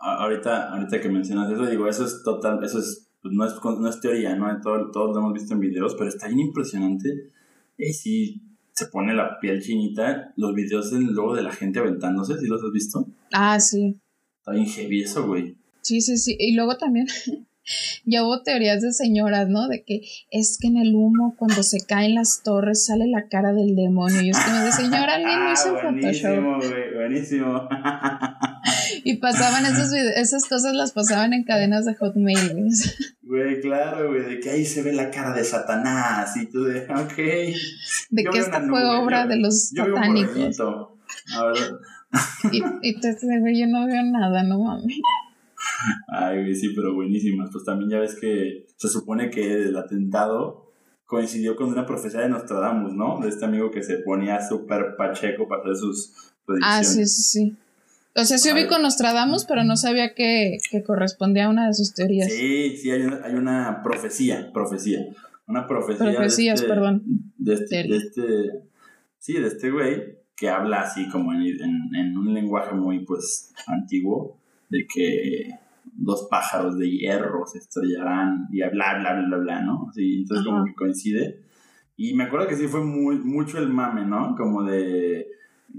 ahorita, 0.00 0.70
ahorita 0.70 1.00
que 1.00 1.08
mencionas 1.08 1.50
eso, 1.52 1.66
digo, 1.66 1.88
eso 1.88 2.04
es 2.04 2.22
total, 2.24 2.62
eso 2.64 2.78
es, 2.78 3.03
pues, 3.24 3.34
no, 3.34 3.46
es 3.46 3.54
no 3.80 3.88
es 3.88 4.00
teoría, 4.00 4.36
¿no? 4.36 4.60
Todo, 4.60 4.90
todos 4.90 5.14
lo 5.14 5.22
hemos 5.22 5.32
visto 5.32 5.54
en 5.54 5.60
videos, 5.60 5.94
pero 5.94 6.10
está 6.10 6.26
bien 6.26 6.40
impresionante. 6.40 7.30
Y 7.78 7.94
si 7.94 8.42
se 8.72 8.86
pone 8.88 9.14
la 9.14 9.40
piel 9.40 9.62
chinita, 9.62 10.34
los 10.36 10.54
videos 10.54 10.90
del, 10.90 11.04
luego 11.04 11.34
de 11.34 11.42
la 11.42 11.50
gente 11.50 11.78
aventándose, 11.78 12.38
¿sí 12.38 12.46
los 12.46 12.62
has 12.62 12.70
visto? 12.70 13.08
Ah, 13.32 13.58
sí. 13.58 13.98
Está 14.40 14.52
bien 14.52 14.66
heavy 14.66 15.00
eso, 15.00 15.26
güey. 15.26 15.56
Sí, 15.80 16.02
sí, 16.02 16.18
sí. 16.18 16.36
Y 16.38 16.54
luego 16.54 16.76
también 16.76 17.06
ya 18.04 18.26
hubo 18.26 18.42
teorías 18.42 18.82
de 18.82 18.92
señoras, 18.92 19.48
¿no? 19.48 19.68
De 19.68 19.84
que 19.84 20.02
es 20.30 20.58
que 20.60 20.68
en 20.68 20.76
el 20.76 20.94
humo, 20.94 21.34
cuando 21.38 21.62
se 21.62 21.78
caen 21.80 22.14
las 22.14 22.42
torres, 22.42 22.84
sale 22.84 23.06
la 23.06 23.28
cara 23.28 23.54
del 23.54 23.74
demonio. 23.74 24.20
Y 24.20 24.30
es 24.30 24.38
como 24.38 24.58
de 24.58 24.70
señora, 24.70 25.14
alguien 25.14 25.44
lo 25.44 25.52
hizo 25.54 25.72
Buenísimo, 25.72 26.58
güey, 26.58 26.94
buenísimo. 26.94 27.68
Y 29.04 29.16
pasaban 29.16 29.66
esos 29.66 29.92
esas 29.92 30.46
cosas 30.46 30.74
las 30.74 30.92
pasaban 30.92 31.32
en 31.34 31.44
cadenas 31.44 31.84
de 31.84 31.94
Hotmail, 31.94 32.70
güey. 33.34 33.60
claro, 33.60 34.08
güey, 34.08 34.22
de 34.22 34.40
que 34.40 34.50
ahí 34.50 34.64
se 34.64 34.82
ve 34.82 34.92
la 34.92 35.10
cara 35.10 35.32
de 35.32 35.44
Satanás 35.44 36.36
y 36.36 36.46
tú 36.46 36.64
de, 36.64 36.80
ok. 36.82 37.16
De 38.10 38.24
que 38.24 38.38
esta 38.38 38.60
fue 38.60 38.84
obra 38.84 39.26
de 39.26 39.38
los 39.38 39.68
satánicos. 39.68 40.58
y, 42.52 42.62
y 42.82 43.00
te 43.00 43.16
güey, 43.40 43.60
yo 43.60 43.66
no 43.66 43.86
veo 43.86 44.02
nada, 44.04 44.42
no 44.42 44.58
mames. 44.62 44.98
Ay, 46.08 46.42
güey, 46.42 46.54
sí, 46.54 46.72
pero 46.74 46.94
buenísimas. 46.94 47.50
Pues 47.52 47.64
también 47.64 47.90
ya 47.90 47.98
ves 47.98 48.14
que 48.14 48.66
se 48.76 48.88
supone 48.88 49.30
que 49.30 49.64
el 49.64 49.76
atentado 49.76 50.72
coincidió 51.06 51.56
con 51.56 51.68
una 51.68 51.86
profecía 51.86 52.20
de 52.20 52.28
Nostradamus, 52.28 52.94
¿no? 52.94 53.20
De 53.20 53.28
este 53.28 53.44
amigo 53.44 53.70
que 53.70 53.82
se 53.82 53.98
ponía 53.98 54.40
súper 54.46 54.96
pacheco 54.96 55.46
para 55.48 55.62
hacer 55.62 55.76
sus 55.76 56.34
predicciones. 56.46 56.78
Ah, 56.78 56.84
sí, 56.84 57.06
sí, 57.06 57.22
sí. 57.22 57.56
O 58.16 58.24
sea, 58.24 58.38
sí 58.38 58.52
ubico 58.52 58.78
Nostradamus, 58.78 59.44
pero 59.44 59.64
no 59.64 59.76
sabía 59.76 60.14
que, 60.14 60.58
que, 60.70 60.84
correspondía 60.84 61.46
a 61.46 61.50
una 61.50 61.66
de 61.66 61.74
sus 61.74 61.94
teorías. 61.94 62.32
Sí, 62.32 62.76
sí, 62.76 62.90
hay 62.90 63.02
una, 63.02 63.20
hay 63.24 63.34
una 63.34 63.82
profecía, 63.82 64.52
profecía. 64.52 65.00
Una 65.48 65.66
profecía. 65.66 66.14
Profecías, 66.14 66.60
de 66.60 66.66
este, 66.66 66.74
perdón. 66.74 67.02
De 67.36 67.54
este, 67.54 67.76
de 67.82 67.96
este, 67.96 68.22
sí, 69.18 69.32
de 69.34 69.48
este 69.48 69.70
güey 69.70 70.18
que 70.36 70.48
habla 70.48 70.82
así 70.82 71.08
como 71.08 71.32
en, 71.32 71.42
en, 71.42 71.94
en, 71.94 72.16
un 72.16 72.32
lenguaje 72.32 72.74
muy, 72.74 73.04
pues, 73.04 73.52
antiguo, 73.66 74.38
de 74.68 74.86
que 74.92 75.50
dos 75.84 76.26
pájaros 76.30 76.78
de 76.78 76.90
hierro 76.90 77.46
se 77.46 77.58
estrellarán 77.58 78.48
y 78.50 78.58
bla, 78.58 78.98
bla, 78.98 79.14
bla, 79.14 79.26
bla, 79.26 79.36
bla, 79.38 79.60
¿no? 79.62 79.90
Sí, 79.94 80.20
entonces 80.20 80.46
como 80.46 80.64
que 80.64 80.74
coincide. 80.74 81.40
Y 81.96 82.14
me 82.14 82.24
acuerdo 82.24 82.48
que 82.48 82.56
sí 82.56 82.66
fue 82.66 82.84
muy, 82.84 83.18
mucho 83.18 83.58
el 83.58 83.68
mame, 83.68 84.04
¿no? 84.04 84.34
Como 84.36 84.64
de 84.64 85.26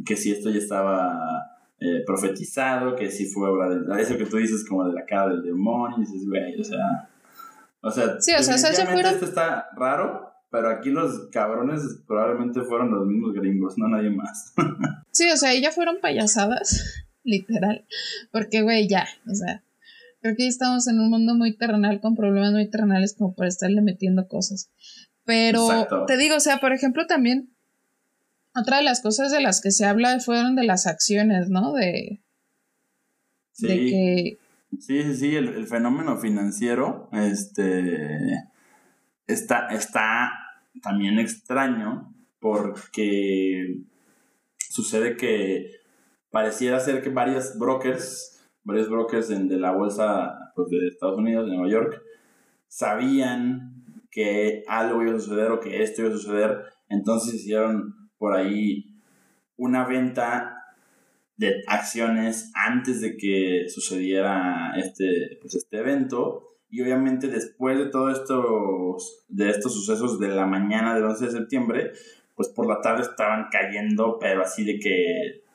que 0.05 0.15
si 0.15 0.31
esto 0.31 0.49
ya 0.49 0.59
estaba 0.59 1.54
eh, 1.79 2.03
profetizado, 2.05 2.95
que 2.95 3.11
si 3.11 3.25
fue 3.25 3.49
obra 3.49 3.69
de... 3.69 4.01
Eso 4.01 4.17
que 4.17 4.25
tú 4.25 4.37
dices 4.37 4.65
como 4.67 4.85
de 4.85 4.93
la 4.93 5.05
cara 5.05 5.29
del 5.29 5.43
demonio, 5.43 5.97
y 5.97 6.01
dices, 6.01 6.27
güey, 6.27 6.59
o 6.59 6.63
sea... 6.63 7.09
O 7.81 7.91
sea, 7.91 8.19
sí, 8.19 8.33
o 8.33 8.41
sea, 8.41 8.55
ya 8.71 8.85
fueron... 8.85 9.13
esto 9.13 9.25
está 9.25 9.67
raro, 9.75 10.31
pero 10.49 10.69
aquí 10.69 10.89
los 10.89 11.27
cabrones 11.31 11.81
probablemente 12.07 12.61
fueron 12.61 12.91
los 12.91 13.05
mismos 13.05 13.33
gringos, 13.33 13.77
no 13.77 13.87
nadie 13.87 14.09
más. 14.09 14.53
sí, 15.11 15.29
o 15.29 15.37
sea, 15.37 15.53
ya 15.53 15.71
fueron 15.71 15.99
payasadas, 16.01 17.05
literal, 17.23 17.85
porque, 18.31 18.61
güey, 18.61 18.87
ya, 18.87 19.07
o 19.29 19.35
sea, 19.35 19.63
creo 20.21 20.35
que 20.35 20.43
ya 20.43 20.49
estamos 20.49 20.87
en 20.87 20.99
un 20.99 21.09
mundo 21.09 21.35
muy 21.35 21.55
terrenal 21.55 21.99
con 22.01 22.15
problemas 22.15 22.53
muy 22.53 22.69
terrenales 22.69 23.15
como 23.15 23.35
para 23.35 23.49
estarle 23.49 23.81
metiendo 23.81 24.27
cosas. 24.27 24.71
Pero 25.25 25.87
te 26.07 26.17
digo, 26.17 26.35
o 26.35 26.39
sea, 26.39 26.59
por 26.59 26.71
ejemplo, 26.71 27.05
también 27.07 27.54
otra 28.55 28.77
de 28.77 28.83
las 28.83 29.01
cosas 29.01 29.31
de 29.31 29.41
las 29.41 29.61
que 29.61 29.71
se 29.71 29.85
habla 29.85 30.19
fueron 30.19 30.55
de 30.55 30.63
las 30.63 30.87
acciones, 30.87 31.49
¿no? 31.49 31.73
De, 31.73 32.21
sí. 33.51 33.67
que... 33.67 34.37
Sí, 34.79 35.03
sí, 35.03 35.15
sí, 35.15 35.35
el, 35.35 35.67
fenómeno 35.67 36.17
financiero 36.17 37.09
este, 37.13 38.49
está, 39.27 39.67
está 39.69 40.31
también 40.81 41.19
extraño 41.19 42.13
porque 42.39 43.83
sucede 44.57 45.15
que 45.15 45.71
pareciera 46.29 46.79
ser 46.79 47.01
que 47.01 47.09
varios 47.09 47.57
brokers, 47.57 48.45
varios 48.63 48.89
brokers 48.89 49.29
de 49.29 49.57
la 49.57 49.71
bolsa 49.71 50.51
pues, 50.55 50.69
de 50.69 50.87
Estados 50.87 51.17
Unidos, 51.17 51.45
de 51.45 51.55
Nueva 51.55 51.71
York, 51.71 52.01
sabían 52.67 54.01
que 54.11 54.63
algo 54.67 55.01
iba 55.03 55.15
a 55.15 55.19
suceder 55.19 55.51
o 55.51 55.59
que 55.59 55.81
esto 55.81 56.01
iba 56.01 56.09
a 56.09 56.17
suceder, 56.17 56.63
entonces 56.89 57.35
hicieron 57.35 58.04
por 58.17 58.35
ahí 58.35 59.01
una 59.57 59.85
venta 59.85 60.55
de 61.37 61.63
acciones 61.67 62.51
antes 62.53 63.01
de 63.01 63.17
que 63.17 63.65
sucediera 63.69 64.73
este, 64.77 65.37
pues 65.41 65.55
este 65.55 65.77
evento. 65.77 66.43
Y 66.69 66.81
obviamente 66.81 67.27
después 67.27 67.77
de 67.77 67.85
todos 67.87 68.19
estos, 68.19 69.25
de 69.29 69.49
estos 69.49 69.73
sucesos 69.73 70.19
de 70.19 70.29
la 70.29 70.45
mañana 70.45 70.95
del 70.95 71.05
11 71.05 71.25
de 71.25 71.31
septiembre, 71.31 71.91
pues 72.35 72.49
por 72.49 72.67
la 72.67 72.81
tarde 72.81 73.03
estaban 73.03 73.47
cayendo, 73.51 74.17
pero 74.19 74.41
así 74.41 74.65
de 74.65 74.79
que 74.79 75.45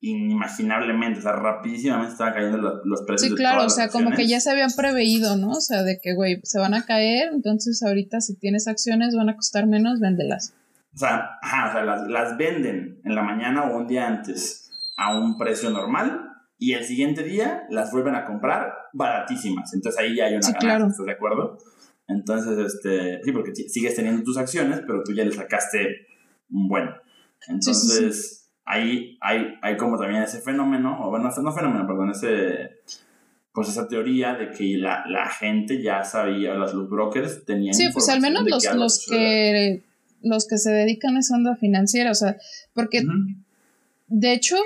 inimaginablemente, 0.00 1.18
o 1.18 1.22
sea, 1.22 1.32
rapidísimamente 1.32 2.12
estaban 2.12 2.32
cayendo 2.32 2.58
los, 2.58 2.80
los 2.84 3.02
precios. 3.02 3.30
Sí, 3.30 3.36
claro, 3.36 3.64
o 3.64 3.70
sea, 3.70 3.88
como 3.88 4.12
que 4.12 4.28
ya 4.28 4.40
se 4.40 4.50
habían 4.50 4.70
preveído, 4.76 5.36
¿no? 5.36 5.50
O 5.50 5.60
sea, 5.60 5.82
de 5.82 5.98
que, 6.00 6.14
güey, 6.14 6.40
se 6.44 6.60
van 6.60 6.74
a 6.74 6.84
caer, 6.84 7.30
entonces 7.32 7.82
ahorita 7.82 8.20
si 8.20 8.36
tienes 8.36 8.68
acciones 8.68 9.16
van 9.16 9.28
a 9.28 9.34
costar 9.34 9.66
menos, 9.66 9.98
véndelas. 9.98 10.54
O 10.94 10.98
sea, 10.98 11.38
ajá, 11.42 11.68
o 11.68 11.72
sea 11.72 11.84
las, 11.84 12.08
las 12.08 12.36
venden 12.36 13.00
en 13.04 13.14
la 13.14 13.22
mañana 13.22 13.64
o 13.64 13.76
un 13.76 13.86
día 13.86 14.06
antes 14.06 14.70
a 14.96 15.16
un 15.18 15.38
precio 15.38 15.70
normal 15.70 16.28
y 16.58 16.72
el 16.72 16.84
siguiente 16.84 17.22
día 17.22 17.62
las 17.70 17.92
vuelven 17.92 18.14
a 18.14 18.24
comprar 18.24 18.72
baratísimas. 18.92 19.72
Entonces 19.74 20.00
ahí 20.00 20.16
ya 20.16 20.26
hay 20.26 20.34
una 20.34 20.42
sí, 20.42 20.52
claro. 20.54 20.86
¿estás 20.86 21.06
de 21.06 21.12
acuerdo? 21.12 21.58
Entonces, 22.08 22.58
este, 22.58 23.22
sí, 23.22 23.32
porque 23.32 23.54
sigues 23.54 23.94
teniendo 23.94 24.24
tus 24.24 24.38
acciones, 24.38 24.80
pero 24.86 25.02
tú 25.04 25.12
ya 25.12 25.24
le 25.24 25.30
sacaste 25.30 26.06
un 26.50 26.66
buen. 26.66 26.88
Entonces, 27.46 28.50
ahí 28.64 29.18
hay, 29.20 29.54
hay 29.60 29.76
como 29.76 29.98
también 29.98 30.22
ese 30.22 30.40
fenómeno, 30.40 30.98
o 31.00 31.10
bueno, 31.10 31.30
no 31.30 31.52
fenómeno, 31.52 31.86
perdón, 31.86 32.10
ese, 32.10 32.80
pues 33.52 33.68
esa 33.68 33.88
teoría 33.88 34.34
de 34.34 34.50
que 34.50 34.78
la, 34.78 35.04
la 35.06 35.28
gente 35.28 35.82
ya 35.82 36.02
sabía, 36.02 36.54
los, 36.54 36.72
los 36.72 36.88
brokers 36.88 37.44
tenían... 37.44 37.74
Sí, 37.74 37.88
pues 37.92 38.08
al 38.08 38.22
menos 38.22 38.44
los, 38.48 38.74
los 38.74 39.06
que 39.06 39.84
los 40.28 40.46
que 40.46 40.58
se 40.58 40.70
dedican 40.70 41.16
a 41.16 41.20
esa 41.20 41.34
onda 41.34 41.56
financiera, 41.56 42.10
o 42.10 42.14
sea, 42.14 42.36
porque 42.74 43.04
de 44.08 44.32
hecho, 44.32 44.56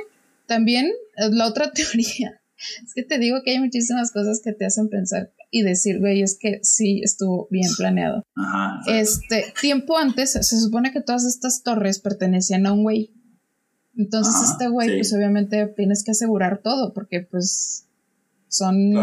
también 0.46 0.90
la 1.16 1.46
otra 1.46 1.72
teoría, 1.75 2.40
es 2.85 2.94
que 2.94 3.03
te 3.03 3.18
digo 3.18 3.38
que 3.44 3.53
hay 3.53 3.59
muchísimas 3.59 4.12
cosas 4.12 4.40
que 4.42 4.53
te 4.53 4.64
hacen 4.64 4.88
pensar 4.88 5.33
y 5.51 5.62
decir, 5.62 5.98
güey, 5.98 6.22
es 6.22 6.38
que 6.38 6.61
sí 6.62 7.03
estuvo 7.03 7.48
bien 7.51 7.70
planeado. 7.77 8.25
este, 8.87 9.53
tiempo 9.61 9.98
antes, 9.98 10.33
se 10.33 10.61
supone 10.61 10.92
que 10.92 11.03
todas 11.03 11.25
estas 11.25 11.62
torres 11.62 11.98
pertenecían 11.98 12.66
a 12.66 12.72
un 12.72 12.83
güey. 12.85 13.11
Entonces, 13.96 14.35
este 14.51 14.68
güey, 14.68 14.96
pues 14.96 15.12
obviamente 15.12 15.66
tienes 15.77 16.03
que 16.03 16.12
asegurar 16.12 16.62
todo, 16.62 16.94
porque 16.94 17.20
pues 17.20 17.87
son 18.48 18.94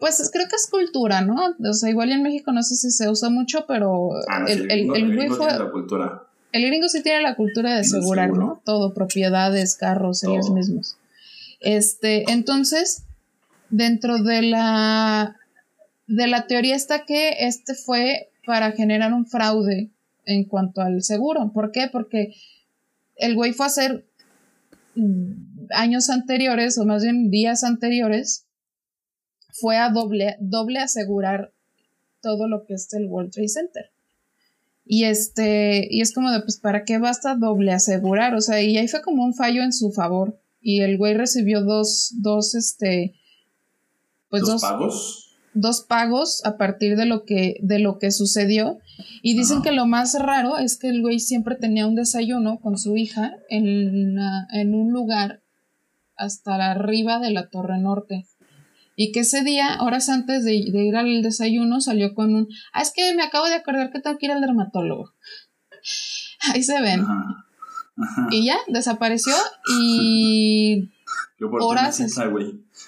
pues 0.00 0.30
creo 0.32 0.48
que 0.48 0.56
es 0.56 0.66
cultura, 0.68 1.20
¿no? 1.20 1.54
O 1.62 1.72
sea, 1.74 1.90
igual 1.90 2.10
en 2.10 2.22
México 2.22 2.52
no 2.52 2.62
sé 2.62 2.74
si 2.74 2.90
se 2.90 3.08
usa 3.10 3.28
mucho, 3.28 3.66
pero 3.68 4.12
ah, 4.28 4.46
el, 4.48 4.70
el, 4.70 4.96
el, 4.96 5.16
gringo 5.16 5.36
tiene 5.36 5.58
la 5.58 5.70
cultura. 5.70 6.22
El 6.52 6.66
gringo 6.66 6.88
sí 6.88 7.02
tiene 7.02 7.20
la 7.20 7.36
cultura 7.36 7.74
de 7.74 7.80
asegurar, 7.80 8.30
¿no? 8.30 8.62
Todo, 8.64 8.94
propiedades, 8.94 9.76
carros, 9.76 10.24
ellos 10.24 10.50
mismos. 10.50 10.96
Este, 11.60 12.24
entonces, 12.32 13.04
dentro 13.68 14.22
de 14.22 14.42
la 14.42 15.36
de 16.06 16.26
la 16.26 16.46
teoría 16.46 16.74
está 16.74 17.04
que 17.04 17.46
este 17.46 17.74
fue 17.74 18.30
para 18.46 18.72
generar 18.72 19.12
un 19.12 19.26
fraude 19.26 19.90
en 20.24 20.44
cuanto 20.44 20.80
al 20.80 21.02
seguro. 21.02 21.52
¿Por 21.52 21.72
qué? 21.72 21.88
Porque 21.92 22.34
el 23.16 23.34
güey 23.34 23.52
fue 23.52 23.66
a 23.66 23.68
hacer 23.68 24.06
mm, 24.94 25.66
años 25.74 26.08
anteriores, 26.08 26.78
o 26.78 26.86
más 26.86 27.02
bien 27.02 27.30
días 27.30 27.62
anteriores, 27.64 28.46
fue 29.52 29.76
a 29.76 29.90
doble, 29.90 30.36
doble 30.40 30.78
asegurar 30.80 31.52
todo 32.20 32.48
lo 32.48 32.64
que 32.64 32.74
es 32.74 32.92
el 32.92 33.06
World 33.06 33.32
Trade 33.32 33.48
Center. 33.48 33.90
Y 34.84 35.04
este, 35.04 35.86
y 35.88 36.00
es 36.00 36.12
como 36.12 36.32
de, 36.32 36.40
pues, 36.40 36.58
¿para 36.58 36.84
qué 36.84 36.98
basta 36.98 37.36
doble 37.36 37.72
asegurar? 37.72 38.34
O 38.34 38.40
sea, 38.40 38.60
y 38.60 38.76
ahí 38.76 38.88
fue 38.88 39.02
como 39.02 39.24
un 39.24 39.34
fallo 39.34 39.62
en 39.62 39.72
su 39.72 39.92
favor. 39.92 40.40
Y 40.60 40.80
el 40.80 40.98
güey 40.98 41.14
recibió 41.14 41.62
dos, 41.62 42.12
dos, 42.18 42.54
este, 42.54 43.14
pues 44.28 44.42
¿Dos, 44.42 44.60
pagos. 44.62 45.36
Dos 45.54 45.82
pagos 45.82 46.44
a 46.44 46.56
partir 46.56 46.96
de 46.96 47.06
lo 47.06 47.24
que, 47.24 47.58
de 47.62 47.78
lo 47.78 47.98
que 47.98 48.10
sucedió. 48.10 48.78
Y 49.22 49.36
dicen 49.36 49.62
que 49.62 49.72
lo 49.72 49.86
más 49.86 50.18
raro 50.18 50.58
es 50.58 50.76
que 50.76 50.88
el 50.88 51.02
güey 51.02 51.20
siempre 51.20 51.54
tenía 51.54 51.86
un 51.86 51.94
desayuno 51.94 52.58
con 52.60 52.76
su 52.76 52.96
hija 52.96 53.36
en, 53.48 54.18
en 54.52 54.74
un 54.74 54.92
lugar 54.92 55.40
hasta 56.16 56.56
arriba 56.70 57.18
de 57.18 57.30
la 57.30 57.48
Torre 57.48 57.78
Norte 57.78 58.26
y 59.02 59.12
que 59.12 59.20
ese 59.20 59.42
día, 59.42 59.78
horas 59.80 60.10
antes 60.10 60.44
de, 60.44 60.56
ir 60.56 60.94
al 60.94 61.22
desayuno, 61.22 61.80
salió 61.80 62.14
con 62.14 62.34
un, 62.34 62.48
ah, 62.74 62.82
es 62.82 62.92
que 62.94 63.14
me 63.14 63.22
acabo 63.22 63.46
de 63.46 63.54
acordar 63.54 63.90
que 63.90 63.98
tengo 63.98 64.18
que 64.18 64.26
ir 64.26 64.32
al 64.32 64.42
dermatólogo. 64.42 65.14
Ahí 66.52 66.62
se 66.62 66.82
ven. 66.82 67.06
Y 68.30 68.44
ya, 68.44 68.58
desapareció 68.68 69.32
y 69.74 70.90
horas, 71.62 71.98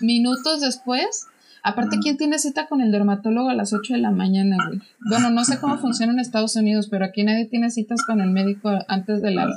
minutos 0.02 0.60
después, 0.60 1.28
aparte, 1.62 1.96
¿quién 2.02 2.18
tiene 2.18 2.38
cita 2.38 2.66
con 2.66 2.82
el 2.82 2.92
dermatólogo 2.92 3.48
a 3.48 3.54
las 3.54 3.72
8 3.72 3.94
de 3.94 4.00
la 4.00 4.10
mañana, 4.10 4.58
güey? 4.66 4.82
Bueno, 5.08 5.30
no 5.30 5.46
sé 5.46 5.58
cómo 5.60 5.78
funciona 5.80 6.12
en 6.12 6.18
Estados 6.18 6.54
Unidos, 6.56 6.88
pero 6.90 7.06
aquí 7.06 7.24
nadie 7.24 7.46
tiene 7.46 7.70
citas 7.70 8.04
con 8.04 8.20
el 8.20 8.28
médico 8.28 8.70
antes 8.86 9.22
de 9.22 9.30
las 9.30 9.48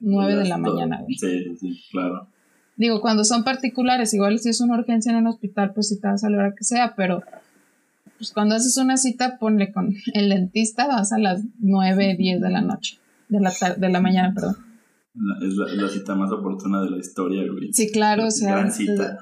9 0.00 0.36
de 0.36 0.44
la 0.44 0.58
mañana, 0.58 1.00
güey. 1.00 1.14
Sí, 1.14 1.56
sí, 1.58 1.82
claro. 1.90 2.28
Digo, 2.76 3.00
cuando 3.00 3.24
son 3.24 3.44
particulares, 3.44 4.14
igual 4.14 4.38
si 4.38 4.48
es 4.48 4.60
una 4.60 4.78
urgencia 4.78 5.12
en 5.12 5.18
un 5.18 5.26
hospital, 5.26 5.72
pues 5.74 5.88
si 5.88 6.00
te 6.00 6.06
vas 6.06 6.24
a 6.24 6.30
la 6.30 6.38
hora 6.38 6.54
que 6.56 6.64
sea, 6.64 6.94
pero 6.96 7.22
pues 8.16 8.32
cuando 8.32 8.54
haces 8.54 8.76
una 8.76 8.96
cita, 8.96 9.38
ponle 9.38 9.72
con 9.72 9.94
el 10.14 10.28
dentista, 10.28 10.86
vas 10.86 11.12
a 11.12 11.18
las 11.18 11.42
9, 11.58 12.16
10 12.16 12.40
de 12.40 12.50
la 12.50 12.60
noche, 12.60 12.98
de 13.28 13.40
la, 13.40 13.52
de 13.76 13.88
la 13.88 14.00
mañana, 14.00 14.32
perdón. 14.34 14.56
Es 15.42 15.54
la, 15.56 15.88
cita 15.88 16.14
más 16.14 16.32
oportuna 16.32 16.80
de 16.82 16.90
la 16.90 16.98
historia, 16.98 17.42
güey. 17.50 17.72
Sí, 17.72 17.90
claro, 17.92 18.26
o 18.26 18.30
sea. 18.30 18.52
Gran 18.52 18.72
cita. 18.72 19.18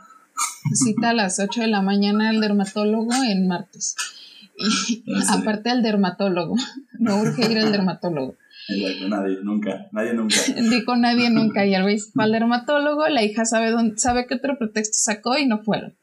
Cita 0.72 1.10
a 1.10 1.14
las 1.14 1.40
8 1.40 1.62
de 1.62 1.66
la 1.66 1.82
mañana 1.82 2.30
al 2.30 2.40
dermatólogo 2.40 3.12
en 3.26 3.48
martes. 3.48 3.96
Y 4.56 5.02
aparte 5.28 5.70
al 5.70 5.82
dermatólogo, 5.82 6.54
no 6.98 7.20
urge 7.20 7.50
ir 7.50 7.58
al 7.58 7.72
dermatólogo. 7.72 8.36
Nadie, 9.08 9.38
nunca, 9.42 9.88
nadie 9.92 10.14
nunca. 10.14 10.36
Dijo 10.70 10.96
nadie 10.96 11.30
nunca. 11.30 11.66
Y 11.66 11.74
el 11.74 11.82
güey 11.82 11.98
fue 11.98 12.24
al 12.24 12.32
dermatólogo, 12.32 13.08
la 13.08 13.22
hija 13.22 13.44
sabe 13.44 13.70
dónde, 13.70 13.98
sabe 13.98 14.26
qué 14.26 14.34
otro 14.34 14.58
pretexto 14.58 14.96
sacó 14.98 15.36
y 15.38 15.46
no 15.46 15.62
fueron. 15.62 15.96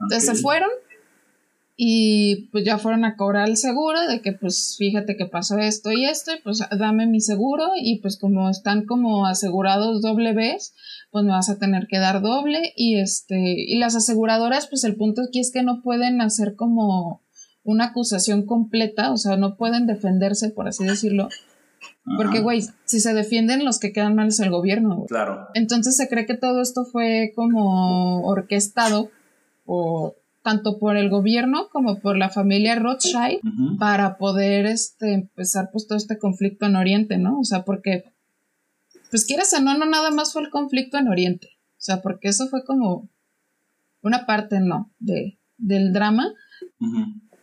Entonces 0.00 0.36
se 0.36 0.42
fueron 0.42 0.70
y 1.76 2.48
pues 2.52 2.64
ya 2.64 2.78
fueron 2.78 3.04
a 3.04 3.16
cobrar 3.16 3.48
el 3.48 3.56
seguro 3.56 4.06
de 4.06 4.20
que 4.20 4.32
pues 4.32 4.76
fíjate 4.78 5.16
que 5.16 5.26
pasó 5.26 5.58
esto 5.58 5.90
y 5.90 6.04
esto 6.04 6.32
y 6.32 6.40
pues 6.40 6.62
dame 6.78 7.06
mi 7.06 7.20
seguro 7.20 7.64
y 7.76 7.98
pues 7.98 8.16
como 8.16 8.48
están 8.48 8.86
como 8.86 9.26
asegurados 9.26 10.00
doble 10.00 10.34
vez 10.34 10.74
pues 11.10 11.24
me 11.24 11.32
vas 11.32 11.50
a 11.50 11.58
tener 11.58 11.88
que 11.88 11.98
dar 11.98 12.22
doble 12.22 12.72
y 12.76 13.00
este 13.00 13.54
y 13.56 13.76
las 13.78 13.96
aseguradoras 13.96 14.68
pues 14.68 14.84
el 14.84 14.94
punto 14.94 15.22
aquí 15.22 15.40
es 15.40 15.50
que 15.50 15.64
no 15.64 15.82
pueden 15.82 16.20
hacer 16.20 16.54
como 16.54 17.22
una 17.64 17.86
acusación 17.86 18.46
completa 18.46 19.10
o 19.10 19.16
sea 19.16 19.36
no 19.36 19.56
pueden 19.56 19.86
defenderse 19.86 20.50
por 20.50 20.68
así 20.68 20.84
decirlo 20.84 21.28
porque, 22.16 22.40
güey, 22.40 22.62
si 22.84 23.00
se 23.00 23.14
defienden, 23.14 23.64
los 23.64 23.78
que 23.78 23.92
quedan 23.92 24.14
mal 24.14 24.28
es 24.28 24.40
el 24.40 24.50
gobierno. 24.50 25.04
Claro. 25.08 25.48
Entonces 25.54 25.96
se 25.96 26.08
cree 26.08 26.26
que 26.26 26.36
todo 26.36 26.60
esto 26.60 26.84
fue 26.84 27.32
como 27.34 28.22
orquestado 28.26 29.10
o 29.64 30.14
tanto 30.42 30.78
por 30.78 30.98
el 30.98 31.08
gobierno 31.08 31.70
como 31.72 32.00
por 32.00 32.18
la 32.18 32.28
familia 32.28 32.74
Rothschild 32.74 33.40
para 33.78 34.18
poder 34.18 34.66
este, 34.66 35.14
empezar 35.14 35.70
pues 35.72 35.86
todo 35.86 35.96
este 35.96 36.18
conflicto 36.18 36.66
en 36.66 36.76
Oriente, 36.76 37.16
¿no? 37.16 37.40
O 37.40 37.44
sea, 37.44 37.64
porque, 37.64 38.04
pues 39.10 39.24
quieras 39.24 39.54
o 39.54 39.62
no, 39.62 39.76
no 39.78 39.86
nada 39.86 40.10
más 40.10 40.34
fue 40.34 40.42
el 40.42 40.50
conflicto 40.50 40.98
en 40.98 41.08
Oriente. 41.08 41.48
O 41.78 41.82
sea, 41.84 42.02
porque 42.02 42.28
eso 42.28 42.48
fue 42.48 42.62
como 42.64 43.08
una 44.02 44.26
parte, 44.26 44.60
¿no? 44.60 44.92
De, 44.98 45.38
del 45.56 45.94
drama. 45.94 46.34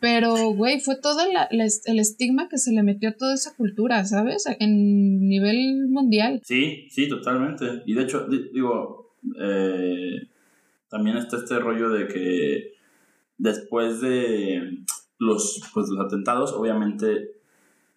Pero, 0.02 0.34
güey, 0.56 0.80
fue 0.80 0.96
todo 1.00 1.20
el 1.22 2.00
estigma 2.00 2.50
que 2.50 2.58
se 2.58 2.72
le 2.72 2.82
metió 2.82 3.10
a 3.10 3.16
toda 3.16 3.36
esa 3.36 3.56
cultura, 3.56 4.04
¿sabes? 4.04 4.46
En 4.60 5.30
nivel 5.30 5.88
mundial. 5.90 6.42
Sí, 6.44 6.88
sí, 6.90 7.08
totalmente. 7.08 7.84
Y 7.86 7.94
de 7.94 8.02
hecho, 8.02 8.26
digo, 8.28 9.14
eh, 9.40 10.28
también 10.90 11.18
está 11.18 11.38
este 11.38 11.60
rollo 11.60 11.90
de 11.90 12.08
que 12.08 12.74
después 13.38 14.02
de 14.02 14.80
los, 15.20 15.62
pues, 15.72 15.88
los 15.90 16.04
atentados, 16.04 16.52
obviamente 16.54 17.36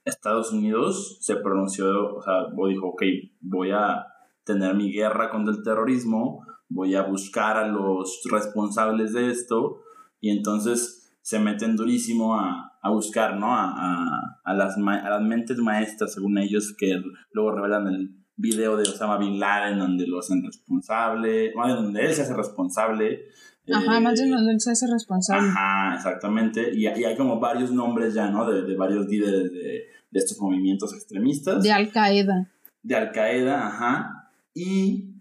Estados 0.04 0.52
Unidos 0.52 1.16
se 1.22 1.36
pronunció, 1.36 2.16
o 2.16 2.22
sea, 2.22 2.48
dijo, 2.68 2.88
ok, 2.88 3.02
voy 3.40 3.70
a 3.70 4.08
tener 4.44 4.74
mi 4.74 4.92
guerra 4.92 5.30
contra 5.30 5.54
el 5.54 5.62
terrorismo, 5.62 6.46
voy 6.68 6.96
a 6.96 7.02
buscar 7.02 7.56
a 7.56 7.66
los 7.66 8.20
responsables 8.30 9.14
de 9.14 9.30
esto, 9.30 9.82
y 10.20 10.28
entonces 10.28 11.03
se 11.24 11.38
meten 11.38 11.74
durísimo 11.74 12.38
a, 12.38 12.70
buscar, 12.90 13.38
¿no? 13.38 13.54
A, 13.54 14.36
a, 14.44 14.54
las, 14.54 14.76
a 14.76 15.08
las 15.08 15.22
mentes 15.22 15.56
maestras, 15.56 16.12
según 16.12 16.36
ellos, 16.36 16.74
que 16.78 17.00
luego 17.32 17.52
revelan 17.52 17.86
el 17.86 18.14
video 18.36 18.76
de 18.76 18.82
Osama 18.82 19.16
Bin 19.16 19.40
Laden, 19.40 19.78
donde 19.78 20.06
lo 20.06 20.18
hacen 20.18 20.44
responsable, 20.44 21.54
más 21.56 21.74
donde 21.74 22.04
él 22.04 22.12
se 22.12 22.22
hace 22.22 22.34
responsable. 22.34 23.24
Ajá, 23.72 24.00
más 24.00 24.20
de 24.20 24.28
donde 24.28 24.52
él 24.52 24.60
se 24.60 24.72
hace 24.72 24.86
responsable. 24.86 25.48
Ajá, 25.48 25.94
exactamente. 25.94 26.76
Y, 26.76 26.86
hay 26.86 27.16
como 27.16 27.40
varios 27.40 27.72
nombres 27.72 28.12
ya, 28.12 28.28
¿no? 28.28 28.44
De, 28.46 28.60
de 28.60 28.76
varios 28.76 29.06
líderes 29.06 29.50
de, 29.50 29.84
de 30.10 30.18
estos 30.18 30.38
movimientos 30.38 30.92
extremistas. 30.92 31.62
De 31.62 31.72
Al 31.72 31.90
Qaeda. 31.90 32.50
De 32.82 32.96
Al 32.96 33.12
Qaeda, 33.12 33.66
ajá. 33.66 34.30
Y 34.52 35.14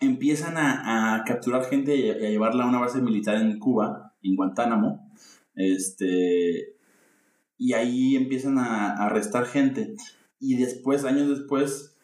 empiezan 0.00 0.56
a, 0.56 1.16
a 1.16 1.24
capturar 1.24 1.66
gente 1.66 1.94
y 1.94 2.08
a 2.08 2.14
llevarla 2.14 2.64
a 2.64 2.68
una 2.68 2.80
base 2.80 3.02
militar 3.02 3.36
en 3.36 3.58
Cuba, 3.58 4.09
en 4.22 4.36
Guantánamo 4.36 5.10
este, 5.54 6.76
y 7.58 7.72
ahí 7.74 8.16
empiezan 8.16 8.58
a, 8.58 8.92
arrestar 9.04 9.46
gente. 9.46 9.94
Y 10.38 10.56
después, 10.56 11.04
años 11.04 11.28
después, 11.28 11.96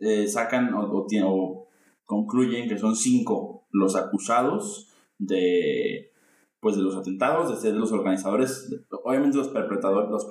eh, 0.00 0.28
sacan 0.28 0.72
o, 0.74 1.06
o, 1.24 1.68
concluyen 2.04 2.68
que 2.68 2.78
son 2.78 2.96
cinco 2.96 3.66
los 3.72 3.96
acusados 3.96 4.92
de 5.18 6.12
pues 6.60 6.76
de 6.76 6.82
los 6.82 6.96
atentados, 6.96 7.50
de 7.50 7.60
ser 7.60 7.74
los 7.74 7.92
organizadores, 7.92 8.68
obviamente 9.04 9.36
los 9.36 9.48
perpetradores, 9.48 10.10
los 10.10 10.26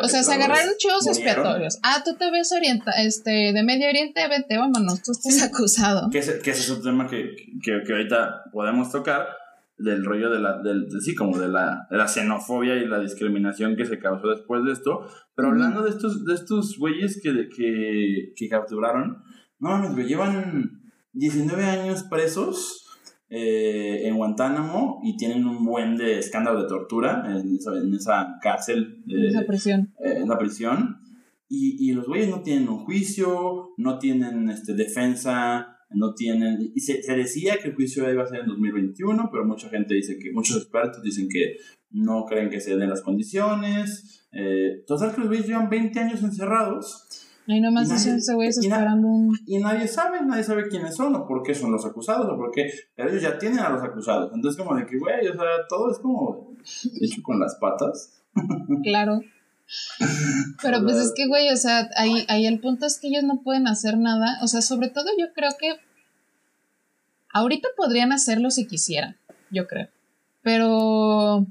o 0.00 0.08
sea, 0.08 0.22
se 0.22 0.32
agarraron 0.32 0.74
chivos 0.78 1.06
expiatorios. 1.08 1.78
Ah, 1.82 2.02
tú 2.04 2.14
te 2.16 2.30
ves 2.30 2.52
orienta 2.52 2.92
este, 3.02 3.52
de 3.52 3.62
Medio 3.64 3.88
Oriente, 3.88 4.26
vete, 4.28 4.56
vámonos, 4.56 5.02
tú 5.02 5.12
estás 5.12 5.42
acusado. 5.42 6.08
Que 6.10 6.18
ese, 6.18 6.38
que 6.38 6.50
ese 6.50 6.60
es 6.60 6.70
otro 6.70 6.90
tema 6.90 7.08
que, 7.08 7.34
que, 7.62 7.82
que 7.84 7.92
ahorita 7.92 8.44
podemos 8.52 8.92
tocar, 8.92 9.26
del 9.78 10.04
rollo 10.04 10.30
de 10.30 10.40
la, 10.40 10.62
del, 10.62 10.86
sí, 11.00 11.14
como 11.14 11.38
de 11.38 11.48
la, 11.48 11.86
de 11.90 11.96
la 11.96 12.08
xenofobia 12.08 12.76
y 12.76 12.86
la 12.86 13.00
discriminación 13.00 13.76
que 13.76 13.84
se 13.84 13.98
causó 13.98 14.28
después 14.28 14.64
de 14.64 14.72
esto. 14.72 15.06
Pero 15.34 15.48
hablando 15.48 15.82
de 15.82 15.90
estos, 15.90 16.24
de 16.24 16.34
estos 16.34 16.76
güeyes 16.78 17.20
que, 17.22 17.48
que, 17.48 18.32
que 18.36 18.48
capturaron, 18.48 19.22
no 19.58 19.70
mames, 19.70 19.92
güey, 19.92 20.06
llevan 20.06 20.82
19 21.12 21.64
años 21.64 22.04
presos 22.04 22.86
eh, 23.28 24.06
en 24.06 24.16
Guantánamo 24.16 25.00
y 25.02 25.16
tienen 25.16 25.46
un 25.46 25.64
buen 25.64 25.96
de 25.96 26.18
escándalo 26.18 26.62
de 26.62 26.68
tortura 26.68 27.24
en 27.26 27.56
esa, 27.56 27.74
en 27.76 27.94
esa 27.94 28.38
cárcel. 28.42 29.02
en 29.08 29.24
esa 29.24 29.46
prisión. 29.46 29.94
Eh, 30.04 30.18
en 30.18 30.28
la 30.28 30.38
prisión. 30.38 30.98
Y, 31.48 31.76
y 31.78 31.92
los 31.92 32.06
güeyes 32.06 32.28
no 32.28 32.42
tienen 32.42 32.68
un 32.68 32.84
juicio, 32.84 33.70
no 33.76 33.98
tienen 33.98 34.48
este, 34.48 34.74
defensa 34.74 35.71
no 35.94 36.14
tienen, 36.14 36.58
y 36.74 36.80
se, 36.80 37.00
decía 37.14 37.56
que 37.60 37.68
el 37.68 37.74
juicio 37.74 38.10
iba 38.10 38.22
a 38.22 38.26
ser 38.26 38.40
en 38.40 38.46
2021, 38.46 39.28
pero 39.30 39.44
mucha 39.44 39.68
gente 39.68 39.94
dice 39.94 40.18
que, 40.18 40.32
muchos 40.32 40.56
expertos 40.56 41.02
dicen 41.02 41.28
que 41.28 41.56
no 41.90 42.24
creen 42.24 42.50
que 42.50 42.60
se 42.60 42.76
den 42.76 42.90
las 42.90 43.02
condiciones. 43.02 44.28
Eh, 44.32 44.84
total 44.86 45.14
que 45.14 45.20
los 45.20 45.28
güeyes 45.28 45.46
llevan 45.46 45.68
20 45.68 46.00
años 46.00 46.22
encerrados. 46.22 47.28
Nomás 47.46 47.90
dicen 47.90 48.16
ese 48.16 48.34
güey 48.34 48.48
esperando 48.48 49.08
un... 49.08 49.36
Y 49.46 49.58
nadie 49.58 49.86
sabe, 49.88 50.24
nadie 50.24 50.44
sabe 50.44 50.68
quiénes 50.68 50.94
son 50.94 51.14
o 51.14 51.26
por 51.26 51.42
qué 51.42 51.54
son 51.54 51.72
los 51.72 51.84
acusados 51.84 52.26
o 52.30 52.36
por 52.36 52.50
qué, 52.52 52.70
pero 52.94 53.10
ellos 53.10 53.22
ya 53.22 53.36
tienen 53.36 53.58
a 53.58 53.70
los 53.70 53.82
acusados. 53.82 54.30
Entonces 54.34 54.62
como 54.62 54.76
de 54.76 54.86
que, 54.86 54.96
güey, 54.98 55.26
o 55.26 55.34
sea, 55.34 55.44
todo 55.68 55.90
es 55.90 55.98
como 55.98 56.56
hecho 57.00 57.22
con 57.22 57.40
las 57.40 57.56
patas. 57.56 58.22
Claro. 58.82 59.20
Pero 60.62 60.82
pues 60.82 60.96
es 60.96 61.12
que, 61.14 61.26
güey, 61.26 61.50
o 61.50 61.56
sea, 61.56 61.88
ahí, 61.96 62.24
ahí 62.28 62.46
el 62.46 62.60
punto 62.60 62.86
es 62.86 62.98
que 62.98 63.08
ellos 63.08 63.24
no 63.24 63.42
pueden 63.42 63.66
hacer 63.66 63.96
nada. 63.98 64.38
O 64.42 64.46
sea, 64.46 64.62
sobre 64.62 64.88
todo 64.88 65.06
yo 65.18 65.32
creo 65.34 65.50
que 65.58 65.74
ahorita 67.32 67.68
podrían 67.76 68.12
hacerlo 68.12 68.50
si 68.50 68.66
quisieran, 68.66 69.16
yo 69.50 69.66
creo. 69.66 69.88
Pero 70.42 71.46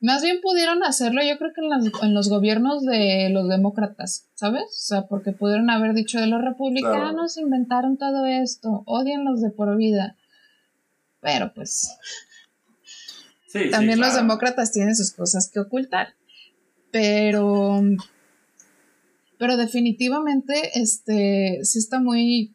más 0.00 0.22
bien 0.22 0.40
pudieron 0.42 0.82
hacerlo, 0.82 1.22
yo 1.22 1.38
creo 1.38 1.52
que 1.54 1.62
en, 1.62 1.92
en 2.02 2.14
los 2.14 2.28
gobiernos 2.28 2.84
de 2.84 3.30
los 3.30 3.48
demócratas, 3.48 4.28
¿sabes? 4.34 4.64
O 4.64 4.86
sea, 4.86 5.06
porque 5.06 5.32
pudieron 5.32 5.70
haber 5.70 5.94
dicho 5.94 6.20
de 6.20 6.26
los 6.26 6.42
republicanos 6.42 7.38
inventaron 7.38 7.96
todo 7.96 8.26
esto, 8.26 8.82
odian 8.86 9.24
los 9.24 9.40
de 9.40 9.50
por 9.50 9.76
vida. 9.76 10.16
Pero 11.20 11.54
pues... 11.54 11.96
también 13.70 13.98
los 13.98 14.14
demócratas 14.14 14.72
tienen 14.72 14.94
sus 14.94 15.12
cosas 15.12 15.50
que 15.50 15.60
ocultar. 15.60 16.08
Pero, 16.94 17.82
pero 19.36 19.56
definitivamente, 19.56 20.78
este, 20.78 21.58
sí 21.64 21.80
está 21.80 21.98
muy, 21.98 22.54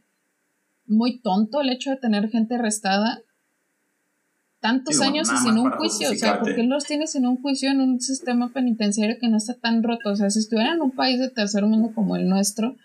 muy 0.86 1.20
tonto 1.20 1.60
el 1.60 1.70
hecho 1.70 1.90
de 1.90 1.98
tener 1.98 2.30
gente 2.30 2.56
arrestada 2.56 3.20
tantos 4.62 5.02
años 5.02 5.30
y 5.30 5.38
sin 5.44 5.58
un 5.58 5.72
juicio, 5.72 6.10
o 6.10 6.16
sea, 6.16 6.40
¿por 6.40 6.56
qué 6.56 6.64
los 6.64 6.86
tienes 6.86 7.12
sin 7.12 7.28
un 7.28 7.42
juicio 7.42 7.70
en 7.70 7.82
un 7.82 8.00
sistema 8.00 8.54
penitenciario 8.54 9.18
que 9.20 9.28
no 9.28 9.36
está 9.36 9.56
tan 9.56 9.84
roto? 9.84 10.12
O 10.12 10.16
sea, 10.16 10.30
si 10.30 10.40
estuvieran 10.40 10.76
en 10.76 10.84
un 10.84 10.92
país 10.92 11.20
de 11.20 11.30
tercer 11.30 11.66
mundo 11.66 11.92
como 11.94 12.16
el 12.16 12.30
nuestro, 12.30 12.78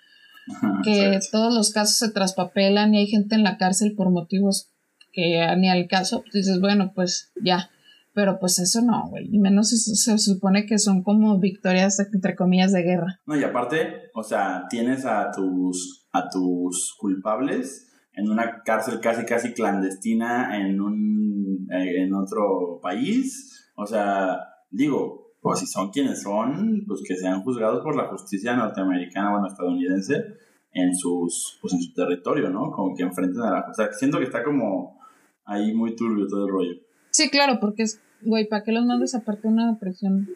que 0.83 1.21
todos 1.31 1.55
los 1.55 1.71
casos 1.71 1.99
se 1.99 2.11
traspapelan 2.11 2.97
y 2.97 2.99
hay 2.99 3.07
gente 3.07 3.37
en 3.37 3.45
la 3.45 3.59
cárcel 3.59 3.95
por 3.95 4.11
motivos 4.11 4.71
que 5.13 5.47
ni 5.57 5.71
al 5.71 5.87
caso, 5.87 6.23
pues 6.23 6.33
dices, 6.33 6.61
bueno, 6.61 6.91
pues 6.97 7.31
ya, 7.41 7.71
pero 8.15 8.39
pues 8.39 8.59
eso 8.61 8.81
no, 8.81 9.09
güey. 9.11 9.29
Y 9.31 9.39
menos 9.39 9.71
se, 9.71 10.19
supone 10.19 10.67
que 10.67 10.79
son 10.79 11.03
como 11.03 11.39
victorias, 11.39 11.99
entre 12.13 12.37
comillas, 12.37 12.73
de 12.73 12.83
guerra. 12.83 13.21
No, 13.27 13.37
y 13.37 13.43
aparte, 13.43 14.11
o 14.15 14.23
sea, 14.23 14.67
tienes 14.71 15.05
a 15.05 15.31
tus, 15.33 16.09
a 16.13 16.29
tus 16.31 16.95
culpables 16.99 17.91
en 18.13 18.31
una 18.31 18.63
cárcel 18.63 19.01
casi, 19.01 19.25
casi 19.25 19.53
clandestina 19.53 20.57
en 20.57 20.81
un, 20.81 21.67
eh, 21.73 22.05
en 22.05 22.15
otro 22.15 22.79
país. 22.81 23.73
O 23.77 23.85
sea, 23.85 24.39
digo, 24.71 25.35
pues 25.41 25.59
si 25.59 25.67
son 25.67 25.91
quienes 25.91 26.23
son, 26.23 26.85
pues 26.87 27.03
que 27.07 27.17
sean 27.17 27.43
juzgados 27.43 27.83
por 27.83 27.97
la 27.97 28.07
justicia 28.07 28.55
norteamericana 28.55 29.37
o 29.37 29.47
estadounidense 29.47 30.25
en 30.73 30.95
sus, 30.95 31.59
pues 31.61 31.75
en 31.75 31.83
su 31.83 31.93
territorio, 31.93 32.49
¿no? 32.51 32.71
Como 32.71 32.95
que 32.95 33.03
enfrenten 33.03 33.43
a 33.43 33.51
la... 33.51 33.67
O 33.69 33.75
sea, 33.75 33.93
siento 33.93 34.19
que 34.19 34.25
está 34.25 34.45
como 34.45 35.01
ahí 35.45 35.75
muy 35.75 35.97
turbio 35.97 36.27
todo 36.29 36.47
el 36.47 36.53
rollo. 36.53 36.84
Sí, 37.15 37.31
claro, 37.31 37.61
porque 37.61 37.85
es, 37.85 38.01
güey, 38.23 38.49
¿para 38.49 38.65
qué 38.65 38.73
los 38.73 38.85
mandes 38.85 39.15
aparte 39.15 39.47
una 39.47 39.79
presión 39.79 40.29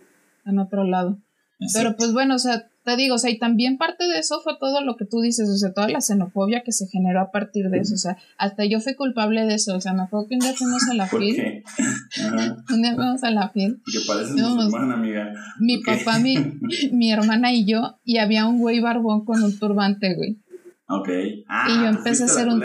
en 0.47 0.61
otro 0.61 0.85
lado? 0.85 1.19
Pero 1.75 1.97
pues 1.97 2.13
bueno, 2.13 2.37
o 2.37 2.39
sea, 2.39 2.69
te 2.85 2.95
digo, 2.95 3.17
o 3.17 3.19
sea, 3.19 3.31
y 3.31 3.39
también 3.41 3.79
parte 3.79 4.07
de 4.07 4.21
eso 4.21 4.41
fue 4.45 4.53
todo 4.61 4.81
lo 4.83 4.95
que 4.97 5.05
tú 5.05 5.21
dices, 5.21 5.49
o 5.51 5.57
sea, 5.57 5.73
toda 5.73 5.89
la 5.89 6.01
xenofobia 6.01 6.63
que 6.63 6.71
se 6.71 6.87
generó 6.87 7.21
a 7.21 7.33
partir 7.33 7.69
de 7.69 7.81
eso, 7.81 7.95
o 7.95 7.99
sea, 7.99 8.17
hasta 8.37 8.65
yo 8.65 8.79
fui 8.79 8.95
culpable 8.95 9.45
de 9.45 9.55
eso, 9.55 9.75
o 9.75 9.81
sea, 9.81 9.93
me 9.93 10.03
acuerdo 10.03 10.29
que 10.29 10.37
un 10.37 10.41
día 10.41 10.55
fuimos 10.55 10.89
a 10.89 10.95
la 10.95 11.09
¿Por 11.09 11.19
Qué? 11.19 11.65
un 12.71 12.83
día 12.83 12.95
fuimos 12.95 13.25
a 13.25 13.33
la 13.33 13.49
FIL. 13.49 13.83
Que 13.85 13.99
pareces 14.07 14.37
musulmana, 14.37 14.95
amiga. 14.95 15.33
Mi 15.59 15.79
papá, 15.83 16.21
mi, 16.21 16.37
mi 16.93 17.11
hermana 17.11 17.53
y 17.53 17.65
yo, 17.65 17.99
y 18.05 18.19
había 18.19 18.47
un 18.47 18.61
güey 18.61 18.79
barbón 18.79 19.25
con 19.25 19.43
un 19.43 19.59
turbante, 19.59 20.15
güey. 20.15 20.39
Ok. 20.87 21.09
Ah, 21.49 21.67
y 21.69 21.75
yo 21.81 21.87
empecé 21.87 22.23
a 22.23 22.27
hacer 22.27 22.47
un 22.47 22.63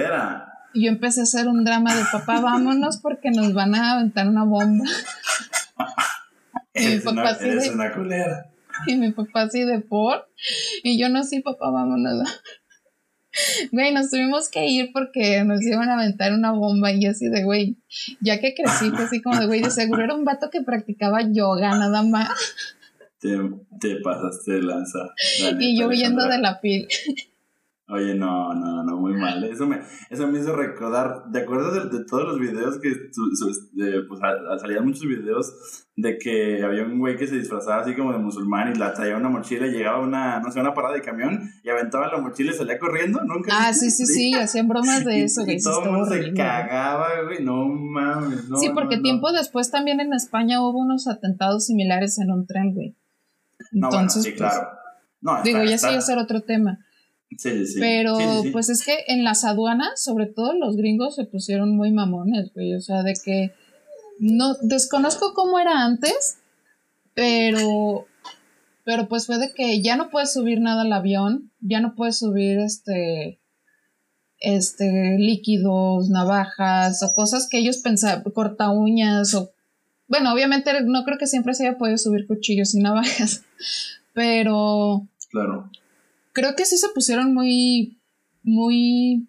yo 0.73 0.89
empecé 0.89 1.21
a 1.21 1.23
hacer 1.23 1.47
un 1.47 1.63
drama 1.63 1.95
de 1.95 2.03
papá, 2.12 2.41
vámonos 2.41 2.97
porque 2.97 3.31
nos 3.31 3.53
van 3.53 3.75
a 3.75 3.93
aventar 3.93 4.27
una 4.27 4.43
bomba. 4.43 4.86
Y 6.75 6.88
mi 6.88 6.99
papá 7.01 7.29
así 7.29 7.49
eres 7.49 7.65
de, 7.65 7.75
una 7.75 7.93
culera. 7.93 8.51
y 8.88 8.95
mi 8.95 9.12
papá 9.12 9.43
así 9.43 9.63
de 9.63 9.79
por. 9.79 10.27
Y 10.81 10.97
yo 10.97 11.07
no, 11.07 11.23
sí, 11.23 11.41
papá, 11.41 11.69
vámonos. 11.69 12.27
Güey, 13.71 13.93
nos 13.93 14.12
tuvimos 14.12 14.49
que 14.49 14.67
ir 14.67 14.91
porque 14.93 15.43
nos 15.43 15.63
iban 15.63 15.89
a 15.89 15.95
aventar 15.95 16.33
una 16.33 16.51
bomba 16.51 16.91
y 16.91 17.03
yo 17.03 17.09
así 17.09 17.29
de, 17.29 17.43
güey, 17.43 17.77
ya 18.21 18.39
que 18.39 18.53
crecí, 18.53 18.91
fue 18.91 19.05
así 19.05 19.21
como 19.23 19.39
de, 19.39 19.47
güey, 19.47 19.62
de 19.62 19.71
seguro 19.71 20.03
era 20.03 20.13
un 20.13 20.23
vato 20.23 20.51
que 20.51 20.62
practicaba 20.62 21.21
yoga 21.31 21.71
nada 21.71 22.03
más. 22.03 22.29
Te, 23.19 23.36
te 23.79 23.95
pasaste 24.01 24.51
de 24.53 24.62
lanza. 24.62 24.99
la 25.41 25.57
Y 25.59 25.79
yo 25.79 25.88
huyendo 25.88 26.27
de 26.27 26.38
la 26.38 26.62
pil. 26.62 26.88
Oye, 27.89 28.15
no, 28.15 28.54
no, 28.54 28.82
no, 28.84 28.98
muy 28.98 29.13
mal. 29.13 29.43
Eso 29.43 29.67
me, 29.67 29.82
eso 30.10 30.26
me 30.28 30.39
hizo 30.39 30.56
recordar. 30.56 31.24
¿Te 31.34 31.39
acuerdas 31.39 31.74
de, 31.91 31.98
de 32.00 32.06
todos 32.06 32.24
los 32.24 32.39
videos 32.39 32.80
que 32.80 32.89
su- 33.12 33.36
su- 33.36 33.69
de, 33.74 34.04
pues, 34.08 34.22
a- 34.24 34.54
a- 34.54 34.58
salían 34.58 34.86
muchos 34.86 35.02
videos 35.06 35.54
de 35.98 36.17
que 36.17 36.63
había 36.63 36.84
un 36.84 36.98
güey 36.98 37.17
que 37.17 37.28
se 37.28 37.36
disfrazaba 37.36 37.82
así 37.82 37.93
como 37.93 38.13
de 38.13 38.19
musulmán 38.19 38.72
y 38.74 38.80
la 38.80 38.93
traía 38.93 39.17
una 39.17 39.28
mochila 39.28 39.67
y 39.67 39.72
llegaba 39.72 39.98
a 39.98 40.02
una, 40.02 40.39
no 40.39 40.50
sé, 40.50 40.62
una 40.62 40.74
parada 40.74 40.96
de 40.96 41.02
camión 41.02 41.41
y 41.62 41.69
aventaba 41.69 42.08
la 42.08 42.19
mochila 42.19 42.52
y 42.52 42.56
salía 42.56 42.80
corriendo? 42.80 43.22
¿Nunca? 43.26 43.50
Ah, 43.52 43.74
sí, 43.74 43.91
sí, 43.91 44.06
sí, 44.06 44.34
hacían 44.41 44.69
bromas 44.69 45.04
de 45.04 45.19
Y- 45.19 45.24
eso, 45.24 45.41
y 45.46 45.60
sí, 45.60 45.63
todo 45.63 45.80
el 45.82 45.88
estuvo 45.89 45.91
mundo 46.00 46.10
se 46.10 46.34
cagaba, 46.34 47.10
güey. 47.26 47.43
No 47.43 47.67
mames. 47.67 48.48
No, 48.50 48.58
Sí, 48.60 48.69
porque 48.74 48.96
no. 48.96 49.02
tiempo 49.04 49.34
después 49.34 49.69
también 49.72 50.00
en 50.00 50.13
España 50.13 50.62
hubo 50.62 50.80
unos 50.80 51.08
atentados 51.10 51.65
similares 51.65 52.17
en 52.17 52.32
un 52.32 52.48
tren, 52.48 52.74
güey. 52.74 52.96
No, 53.74 53.89
bueno, 53.89 54.04
Entonces, 54.04 54.24
sí, 54.24 54.30
pues, 54.38 54.52
claro. 54.54 54.69
No, 55.22 55.32
está- 55.38 55.43
digo, 55.43 55.63
ya 55.63 55.78
sí 55.78 56.02
ser 56.02 56.17
otro 56.17 56.41
tema. 56.41 56.80
Sí, 57.38 57.50
sí, 57.50 57.65
sí. 57.67 57.80
Pero 57.80 58.15
Sí, 58.15 58.24
sí, 58.24 58.41
sí. 58.43 58.50
pues 58.52 58.69
es 58.69 58.84
que 58.84 58.98
en 59.08 59.24
las 59.24 59.43
aduanas, 59.43 60.02
sobre 60.04 60.28
todo 60.28 60.54
los 60.54 60.76
gringos 60.76 61.15
se 61.15 61.26
pusieron 61.26 61.76
muy 61.76 61.91
mamones, 61.91 62.52
güey. 62.54 62.74
O 62.76 62.82
sea, 62.82 63.04
de 63.04 63.13
que 63.24 63.52
no 64.19 64.56
desconozco 64.62 65.34
cómo 65.34 65.60
era 65.60 65.86
antes, 65.86 66.38
pero 67.13 68.06
pero 68.86 69.08
pues 69.08 69.28
fue 69.28 69.38
de 69.38 69.54
que 69.54 69.82
ya 69.82 69.96
no 69.96 70.10
puedes 70.10 70.34
subir 70.34 70.60
nada 70.60 70.82
al 70.82 70.91
avión, 70.91 71.52
ya 71.62 71.80
no 71.80 71.96
puedes 71.96 72.19
subir 72.19 72.60
este 72.60 73.39
este 74.39 75.17
líquidos, 75.17 76.10
navajas 76.10 77.02
o 77.02 77.13
cosas 77.13 77.48
que 77.50 77.60
ellos 77.60 77.78
pensaban, 77.78 78.24
corta 78.34 78.69
uñas 78.69 79.34
o 79.36 79.52
bueno, 80.08 80.34
obviamente 80.34 80.72
no 80.84 81.06
creo 81.06 81.17
que 81.17 81.28
siempre 81.28 81.54
se 81.54 81.65
haya 81.65 81.78
podido 81.78 81.98
subir 81.98 82.28
cuchillos 82.28 82.76
y 82.76 82.80
navajas, 82.82 83.43
pero 84.13 85.08
Claro. 85.30 85.72
Creo 86.34 86.56
que 86.56 86.65
sí 86.65 86.78
se 86.78 86.89
pusieron 86.89 87.34
muy, 87.34 88.02
muy 88.43 89.28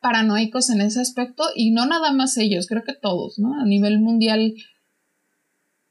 paranoicos 0.00 0.70
en 0.70 0.80
ese 0.80 1.00
aspecto 1.00 1.44
y 1.54 1.70
no 1.72 1.86
nada 1.86 2.12
más 2.12 2.36
ellos, 2.36 2.66
creo 2.68 2.84
que 2.84 2.94
todos, 2.94 3.38
¿no? 3.38 3.60
A 3.60 3.64
nivel 3.64 3.98
mundial 4.00 4.54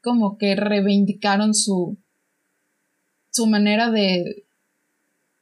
como 0.02 0.38
que 0.38 0.54
reivindicaron 0.56 1.54
su 1.54 1.98
su 3.30 3.46
manera 3.46 3.90
de 3.90 4.46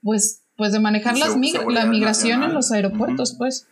pues 0.02 0.42
pues 0.56 0.72
de 0.72 0.80
manejar 0.80 1.16
las 1.18 1.36
mig- 1.36 1.70
la 1.72 1.86
migración 1.86 2.40
nacional. 2.40 2.48
en 2.50 2.54
los 2.54 2.72
aeropuertos, 2.72 3.34
pues. 3.38 3.68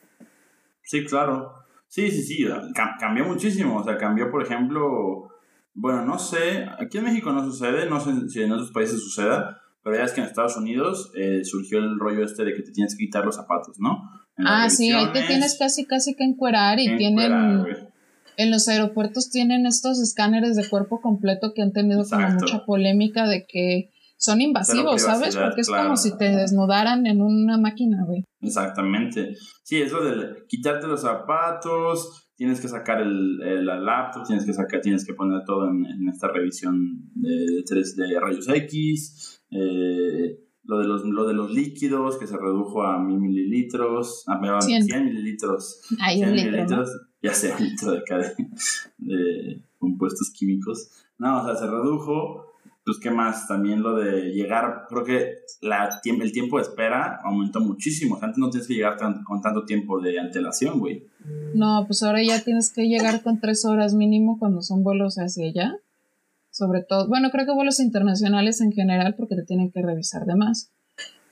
Sí, 0.82 1.04
claro. 1.06 1.52
Sí, 1.88 2.10
sí, 2.10 2.22
sí. 2.22 2.44
ca- 2.74 2.96
cambió 3.00 3.24
muchísimo. 3.24 3.76
O 3.78 3.84
sea, 3.84 3.96
cambió, 3.96 4.30
por 4.30 4.42
ejemplo. 4.42 5.30
Bueno, 5.72 6.04
no 6.04 6.18
sé. 6.18 6.66
Aquí 6.78 6.98
en 6.98 7.04
México 7.04 7.32
no 7.32 7.42
sucede. 7.44 7.88
No 7.88 8.00
sé 8.00 8.28
si 8.28 8.42
en 8.42 8.52
otros 8.52 8.70
países 8.70 9.00
suceda. 9.00 9.62
Pero 9.84 9.96
ya 9.96 10.04
es 10.04 10.12
que 10.12 10.20
en 10.22 10.26
Estados 10.26 10.56
Unidos 10.56 11.12
eh, 11.14 11.44
surgió 11.44 11.78
el 11.78 11.98
rollo 11.98 12.24
este 12.24 12.42
de 12.44 12.54
que 12.54 12.62
te 12.62 12.72
tienes 12.72 12.96
que 12.96 13.04
quitar 13.04 13.24
los 13.24 13.36
zapatos, 13.36 13.76
¿no? 13.78 14.10
Ah, 14.38 14.68
sí, 14.70 14.90
ahí 14.90 15.12
te 15.12 15.22
tienes 15.22 15.56
casi 15.58 15.84
casi 15.84 16.16
que 16.16 16.24
encuerar 16.24 16.80
y 16.80 16.86
encuerar, 16.88 17.64
tienen 17.64 17.88
en 18.36 18.50
los 18.50 18.66
aeropuertos 18.66 19.30
tienen 19.30 19.64
estos 19.66 20.00
escáneres 20.00 20.56
de 20.56 20.68
cuerpo 20.68 21.00
completo 21.00 21.52
que 21.54 21.62
han 21.62 21.72
tenido 21.72 22.02
como 22.08 22.28
mucha 22.30 22.64
polémica 22.64 23.28
de 23.28 23.46
que 23.46 23.90
son 24.16 24.40
invasivos, 24.40 25.02
¿sabes? 25.02 25.36
Porque 25.36 25.60
es 25.60 25.68
claro. 25.68 25.84
como 25.84 25.96
si 25.96 26.16
te 26.16 26.30
desnudaran 26.34 27.06
en 27.06 27.20
una 27.22 27.58
máquina, 27.58 28.04
güey. 28.06 28.24
Exactamente. 28.40 29.36
Sí, 29.62 29.82
es 29.82 29.92
lo 29.92 30.02
de 30.04 30.46
quitarte 30.48 30.86
los 30.86 31.02
zapatos, 31.02 32.28
tienes 32.36 32.60
que 32.60 32.68
sacar 32.68 33.00
el, 33.00 33.40
el- 33.42 33.66
la 33.66 33.78
laptop, 33.78 34.26
tienes 34.26 34.44
que 34.46 34.52
sacar, 34.52 34.80
tienes 34.80 35.04
que 35.06 35.14
poner 35.14 35.42
todo 35.44 35.68
en, 35.70 35.84
en 35.86 36.08
esta 36.08 36.28
revisión 36.28 37.10
de, 37.14 37.28
de, 37.30 37.62
tres- 37.66 37.96
de 37.96 38.18
rayos 38.18 38.48
X, 38.48 39.42
eh, 39.54 40.40
lo, 40.64 40.78
de 40.78 40.86
los, 40.86 41.04
lo 41.04 41.26
de 41.26 41.34
los 41.34 41.50
líquidos 41.50 42.18
que 42.18 42.26
se 42.26 42.36
redujo 42.36 42.82
a 42.82 42.98
mil 42.98 43.18
mililitros, 43.18 44.24
a 44.26 44.34
a 44.34 44.60
100, 44.60 44.84
Cien. 44.84 45.04
mililitros, 45.06 45.80
Hay 46.00 46.16
100 46.18 46.28
un 46.30 46.34
litro, 46.36 46.50
¿no? 46.50 46.56
mililitros, 46.56 46.90
ya 47.22 47.34
sea 47.34 47.56
un 47.56 47.64
litro 47.64 47.92
de 47.92 47.98
acá 47.98 48.18
de, 48.98 49.60
compuestos 49.78 50.30
químicos. 50.30 50.88
No, 51.18 51.42
o 51.42 51.46
sea, 51.46 51.56
se 51.56 51.66
redujo. 51.66 52.50
Pues, 52.86 52.98
¿qué 52.98 53.10
más? 53.10 53.48
También 53.48 53.82
lo 53.82 53.94
de 53.96 54.32
llegar, 54.34 54.84
creo 54.90 55.04
que 55.04 55.36
la, 55.62 55.88
el 56.04 56.32
tiempo 56.32 56.58
de 56.58 56.64
espera 56.64 57.18
aumentó 57.24 57.60
muchísimo. 57.60 58.16
O 58.16 58.18
sea, 58.18 58.26
antes 58.28 58.38
no 58.38 58.50
tienes 58.50 58.68
que 58.68 58.74
llegar 58.74 58.98
tan- 58.98 59.24
con 59.24 59.40
tanto 59.40 59.64
tiempo 59.64 60.00
de 60.02 60.18
antelación, 60.20 60.78
güey. 60.80 61.06
No, 61.54 61.84
pues 61.86 62.02
ahora 62.02 62.22
ya 62.22 62.44
tienes 62.44 62.70
que 62.70 62.82
llegar 62.86 63.22
con 63.22 63.40
tres 63.40 63.64
horas 63.64 63.94
mínimo 63.94 64.38
cuando 64.38 64.60
son 64.60 64.82
vuelos 64.82 65.14
hacia 65.16 65.46
allá. 65.46 65.76
Sobre 66.54 66.82
todo, 66.82 67.08
bueno, 67.08 67.30
creo 67.32 67.46
que 67.46 67.52
vuelos 67.52 67.80
internacionales 67.80 68.60
en 68.60 68.70
general 68.70 69.16
porque 69.16 69.34
te 69.34 69.42
tienen 69.42 69.72
que 69.72 69.82
revisar 69.82 70.24
de 70.24 70.36
más. 70.36 70.70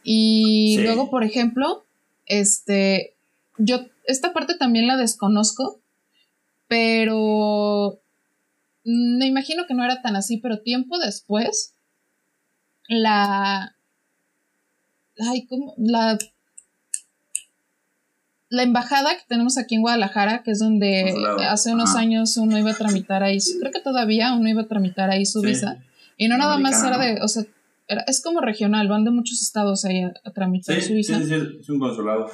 Y 0.02 0.74
Sí. 0.78 0.82
luego, 0.82 1.11
por 1.11 1.22
ejemplo, 1.22 1.85
este, 2.26 3.14
yo 3.56 3.87
esta 4.04 4.32
parte 4.32 4.56
también 4.56 4.88
la 4.88 4.96
desconozco, 4.96 5.78
pero 6.66 8.00
me 8.82 9.26
imagino 9.28 9.64
que 9.68 9.74
no 9.74 9.85
era 9.85 10.02
tan 10.02 10.16
así, 10.16 10.38
pero 10.38 10.58
tiempo 10.61 10.98
después, 10.98 11.76
la, 12.88 13.76
ay, 15.20 15.46
¿cómo? 15.46 15.74
La 15.78 16.18
la 18.53 18.62
embajada 18.65 19.15
que 19.17 19.23
tenemos 19.27 19.57
aquí 19.57 19.77
en 19.77 19.81
Guadalajara, 19.81 20.43
que 20.43 20.51
es 20.51 20.59
donde 20.59 21.15
hace 21.49 21.73
unos 21.73 21.91
Ajá. 21.91 22.01
años 22.01 22.37
uno 22.37 22.59
iba 22.59 22.71
a 22.73 22.75
tramitar 22.77 23.23
ahí, 23.23 23.38
creo 23.61 23.73
que 23.73 23.81
todavía 23.81 24.35
uno 24.35 24.47
iba 24.49 24.61
a 24.62 24.69
tramitar 24.69 25.09
ahí 25.11 25.25
su 25.25 25.41
Sí. 25.41 25.47
visa. 25.47 25.79
Y 26.19 26.29
no 26.29 26.37
nada 26.37 26.59
más 26.59 26.85
era 26.85 26.99
de, 26.99 27.23
o 27.23 27.29
sea, 27.29 27.45
era- 27.88 28.03
es 28.07 28.23
como 28.23 28.41
regional, 28.43 28.88
van 28.88 29.05
de 29.05 29.11
muchos 29.11 29.41
estados 29.41 29.87
ahí 29.87 30.03
a, 30.03 30.12
a 30.25 30.31
tramitar 30.33 30.77
Sí, 30.81 30.88
su 30.88 30.93
visa. 30.95 31.19
sí, 31.19 31.25
sí, 31.29 31.35
es 31.62 31.69
un 31.71 31.79
consulado. 31.79 32.27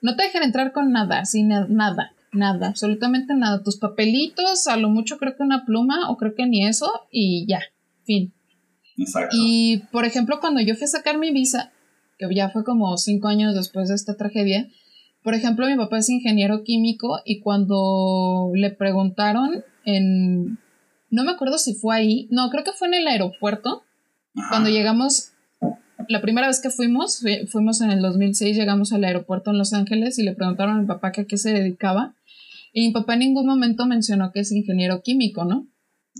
No 0.00 0.16
te 0.16 0.22
dejan 0.24 0.42
entrar 0.44 0.72
con 0.72 0.90
nada, 0.92 1.24
sin 1.26 1.48
na- 1.48 1.66
nada, 1.68 2.12
nada, 2.32 2.68
absolutamente 2.68 3.34
nada. 3.34 3.62
Tus 3.62 3.76
papelitos, 3.76 4.66
a 4.66 4.78
lo 4.78 4.88
mucho 4.88 5.18
creo 5.18 5.36
que 5.36 5.42
una 5.42 5.66
pluma 5.66 6.08
o 6.10 6.16
creo 6.16 6.34
que 6.34 6.46
ni 6.46 6.66
eso 6.66 6.90
y 7.10 7.44
ya, 7.46 7.60
fin. 8.04 8.32
Exacto. 8.96 9.36
Y, 9.38 9.82
por 9.92 10.04
ejemplo, 10.06 10.40
cuando 10.40 10.60
yo 10.62 10.74
fui 10.74 10.84
a 10.84 10.88
sacar 10.88 11.18
mi 11.18 11.32
visa, 11.32 11.70
que 12.18 12.32
ya 12.34 12.48
fue 12.48 12.64
como 12.64 12.96
cinco 12.96 13.28
años 13.28 13.54
después 13.54 13.88
de 13.90 13.94
esta 13.96 14.16
tragedia, 14.16 14.68
por 15.24 15.34
ejemplo, 15.34 15.66
mi 15.66 15.74
papá 15.76 15.98
es 15.98 16.08
ingeniero 16.08 16.62
químico 16.62 17.18
y 17.24 17.40
cuando 17.40 18.50
le 18.54 18.70
preguntaron 18.70 19.64
en... 19.84 20.58
No 21.10 21.24
me 21.24 21.32
acuerdo 21.32 21.58
si 21.58 21.74
fue 21.74 21.96
ahí, 21.96 22.28
no, 22.30 22.50
creo 22.50 22.62
que 22.64 22.72
fue 22.72 22.88
en 22.88 22.94
el 22.94 23.06
aeropuerto, 23.06 23.82
Ajá. 24.36 24.48
cuando 24.50 24.68
llegamos, 24.70 25.30
la 26.08 26.20
primera 26.20 26.46
vez 26.48 26.60
que 26.60 26.70
fuimos, 26.70 27.20
fui- 27.20 27.46
fuimos 27.46 27.80
en 27.80 27.90
el 27.90 28.00
2006, 28.02 28.56
llegamos 28.56 28.92
al 28.92 29.04
aeropuerto 29.04 29.50
en 29.50 29.58
Los 29.58 29.72
Ángeles 29.72 30.18
y 30.18 30.24
le 30.24 30.34
preguntaron 30.34 30.76
a 30.76 30.80
mi 30.80 30.86
papá 30.86 31.12
que 31.12 31.22
a 31.22 31.24
qué 31.26 31.36
se 31.38 31.52
dedicaba. 31.52 32.14
Y 32.72 32.86
mi 32.88 32.92
papá 32.92 33.14
en 33.14 33.20
ningún 33.20 33.46
momento 33.46 33.86
mencionó 33.86 34.32
que 34.32 34.40
es 34.40 34.50
ingeniero 34.52 35.02
químico, 35.02 35.44
¿no? 35.44 35.68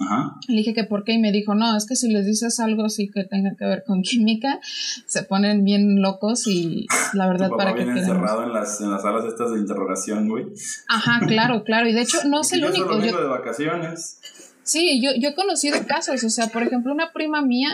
Ajá. 0.01 0.35
Le 0.49 0.57
dije 0.57 0.75
que 0.75 0.85
por 0.85 1.05
qué 1.05 1.13
y 1.13 1.19
me 1.19 1.31
dijo, 1.31 1.55
no, 1.55 1.77
es 1.77 1.87
que 1.87 1.95
si 1.95 2.11
les 2.13 2.27
dices 2.27 2.59
algo 2.59 2.85
así 2.85 3.09
que 3.09 3.25
tenga 3.25 3.55
que 3.57 3.65
ver 3.65 3.85
con 3.87 4.03
química, 4.03 4.59
se 5.07 5.23
ponen 5.23 5.65
bien 5.65 6.03
locos 6.03 6.47
y 6.47 6.87
la 7.13 7.25
Tu 7.25 7.31
verdad 7.31 7.51
papá 7.51 7.57
para 7.59 7.73
viene 7.75 7.93
queremos. 7.95 8.09
encerrado 8.09 8.43
en 8.45 8.53
las, 8.53 8.81
en 8.81 8.91
las 8.91 9.03
salas 9.03 9.25
estas 9.25 9.53
de 9.53 9.61
interrogación, 9.61 10.29
güey. 10.29 10.47
Ajá, 10.89 11.21
claro, 11.27 11.63
claro. 11.65 11.89
Y 11.89 11.93
de 11.93 12.03
hecho 12.03 12.19
no 12.27 12.41
es 12.41 12.53
el 12.53 12.65
único. 12.65 13.01
Yo, 13.01 13.21
de 13.21 13.29
vacaciones. 13.29 14.21
sí, 14.63 15.01
yo, 15.03 15.11
yo 15.21 15.31
he 15.31 15.35
conocido 15.35 15.79
casos. 15.87 16.23
O 16.25 16.31
sea, 16.31 16.49
por 16.49 16.63
ejemplo, 16.63 16.93
una 16.93 17.13
prima 17.13 17.43
mía, 17.43 17.71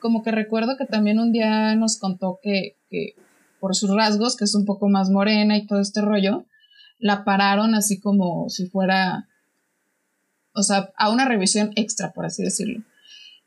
como 0.00 0.22
que 0.22 0.32
recuerdo 0.32 0.76
que 0.76 0.86
también 0.86 1.20
un 1.20 1.32
día 1.32 1.76
nos 1.76 1.98
contó 1.98 2.40
que, 2.42 2.76
que 2.90 3.14
por 3.60 3.76
sus 3.76 3.94
rasgos, 3.94 4.36
que 4.36 4.44
es 4.44 4.54
un 4.56 4.64
poco 4.64 4.88
más 4.88 5.10
morena 5.10 5.56
y 5.56 5.66
todo 5.68 5.80
este 5.80 6.00
rollo, 6.00 6.46
la 6.98 7.24
pararon 7.24 7.74
así 7.76 8.00
como 8.00 8.48
si 8.48 8.66
fuera, 8.68 9.28
o 10.54 10.62
sea, 10.62 10.92
a 10.96 11.10
una 11.10 11.26
revisión 11.26 11.72
extra, 11.76 12.12
por 12.12 12.26
así 12.26 12.42
decirlo. 12.42 12.82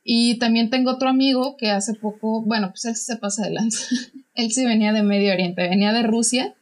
Y 0.03 0.38
también 0.38 0.70
tengo 0.70 0.91
otro 0.91 1.10
amigo 1.10 1.58
que 1.58 1.72
hace 1.72 1.95
poco, 1.95 2.43
bueno, 2.43 2.70
pues 2.70 2.86
él 2.86 2.95
sí 2.95 3.06
se 3.06 3.18
pasa 3.18 3.43
de 3.43 3.51
lanza. 3.51 3.80
él 4.36 4.51
sí 4.51 4.66
venía 4.66 4.93
de 4.93 5.03
Medio 5.03 5.34
Oriente, 5.34 5.68
venía 5.68 5.93
de 5.93 6.03
Rusia 6.03 6.56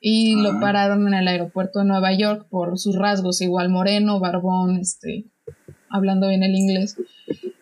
y 0.00 0.42
lo 0.42 0.50
Ajá. 0.50 0.60
pararon 0.60 1.06
en 1.06 1.14
el 1.14 1.28
aeropuerto 1.28 1.78
de 1.78 1.84
Nueva 1.84 2.12
York 2.12 2.46
por 2.50 2.78
sus 2.78 2.96
rasgos, 2.96 3.40
igual 3.40 3.70
moreno, 3.70 4.20
barbón, 4.20 4.76
este, 4.76 5.26
hablando 5.88 6.28
bien 6.28 6.42
el 6.42 6.54
inglés. 6.54 6.96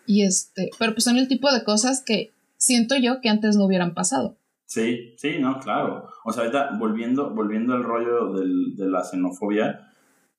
Y 0.06 0.22
este, 0.22 0.70
pero 0.78 0.92
pues 0.92 1.04
son 1.04 1.18
el 1.18 1.28
tipo 1.28 1.52
de 1.52 1.62
cosas 1.62 2.02
que 2.02 2.32
siento 2.56 2.96
yo 2.96 3.20
que 3.20 3.28
antes 3.28 3.56
no 3.56 3.66
hubieran 3.66 3.94
pasado. 3.94 4.38
Sí, 4.64 5.14
sí, 5.18 5.38
no, 5.38 5.60
claro. 5.60 6.08
O 6.24 6.32
sea, 6.32 6.44
ahorita 6.44 6.70
volviendo, 6.78 7.34
volviendo 7.34 7.74
al 7.74 7.84
rollo 7.84 8.32
del, 8.32 8.74
de 8.76 8.88
la 8.88 9.04
xenofobia, 9.04 9.92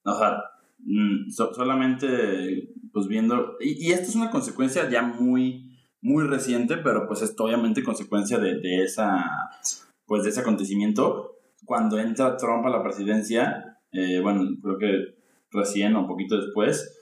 o 0.03 0.17
sea, 0.17 0.41
mm, 0.85 1.29
so- 1.29 1.53
solamente 1.53 2.69
pues 2.91 3.07
viendo, 3.07 3.57
y, 3.59 3.87
y 3.87 3.91
esto 3.91 4.09
es 4.09 4.15
una 4.15 4.29
consecuencia 4.29 4.89
ya 4.89 5.01
muy, 5.01 5.77
muy 6.01 6.25
reciente, 6.25 6.77
pero 6.77 7.07
pues 7.07 7.21
es 7.21 7.33
obviamente 7.39 7.83
consecuencia 7.83 8.37
de, 8.37 8.59
de 8.59 8.83
esa, 8.83 9.25
pues 10.05 10.23
de 10.23 10.29
ese 10.29 10.41
acontecimiento. 10.41 11.31
Cuando 11.65 11.97
entra 11.97 12.37
Trump 12.37 12.65
a 12.65 12.69
la 12.69 12.83
presidencia, 12.83 13.79
eh, 13.91 14.19
bueno, 14.21 14.43
creo 14.61 14.77
que 14.77 15.15
recién 15.51 15.95
o 15.95 16.01
un 16.01 16.07
poquito 16.07 16.35
después, 16.37 16.99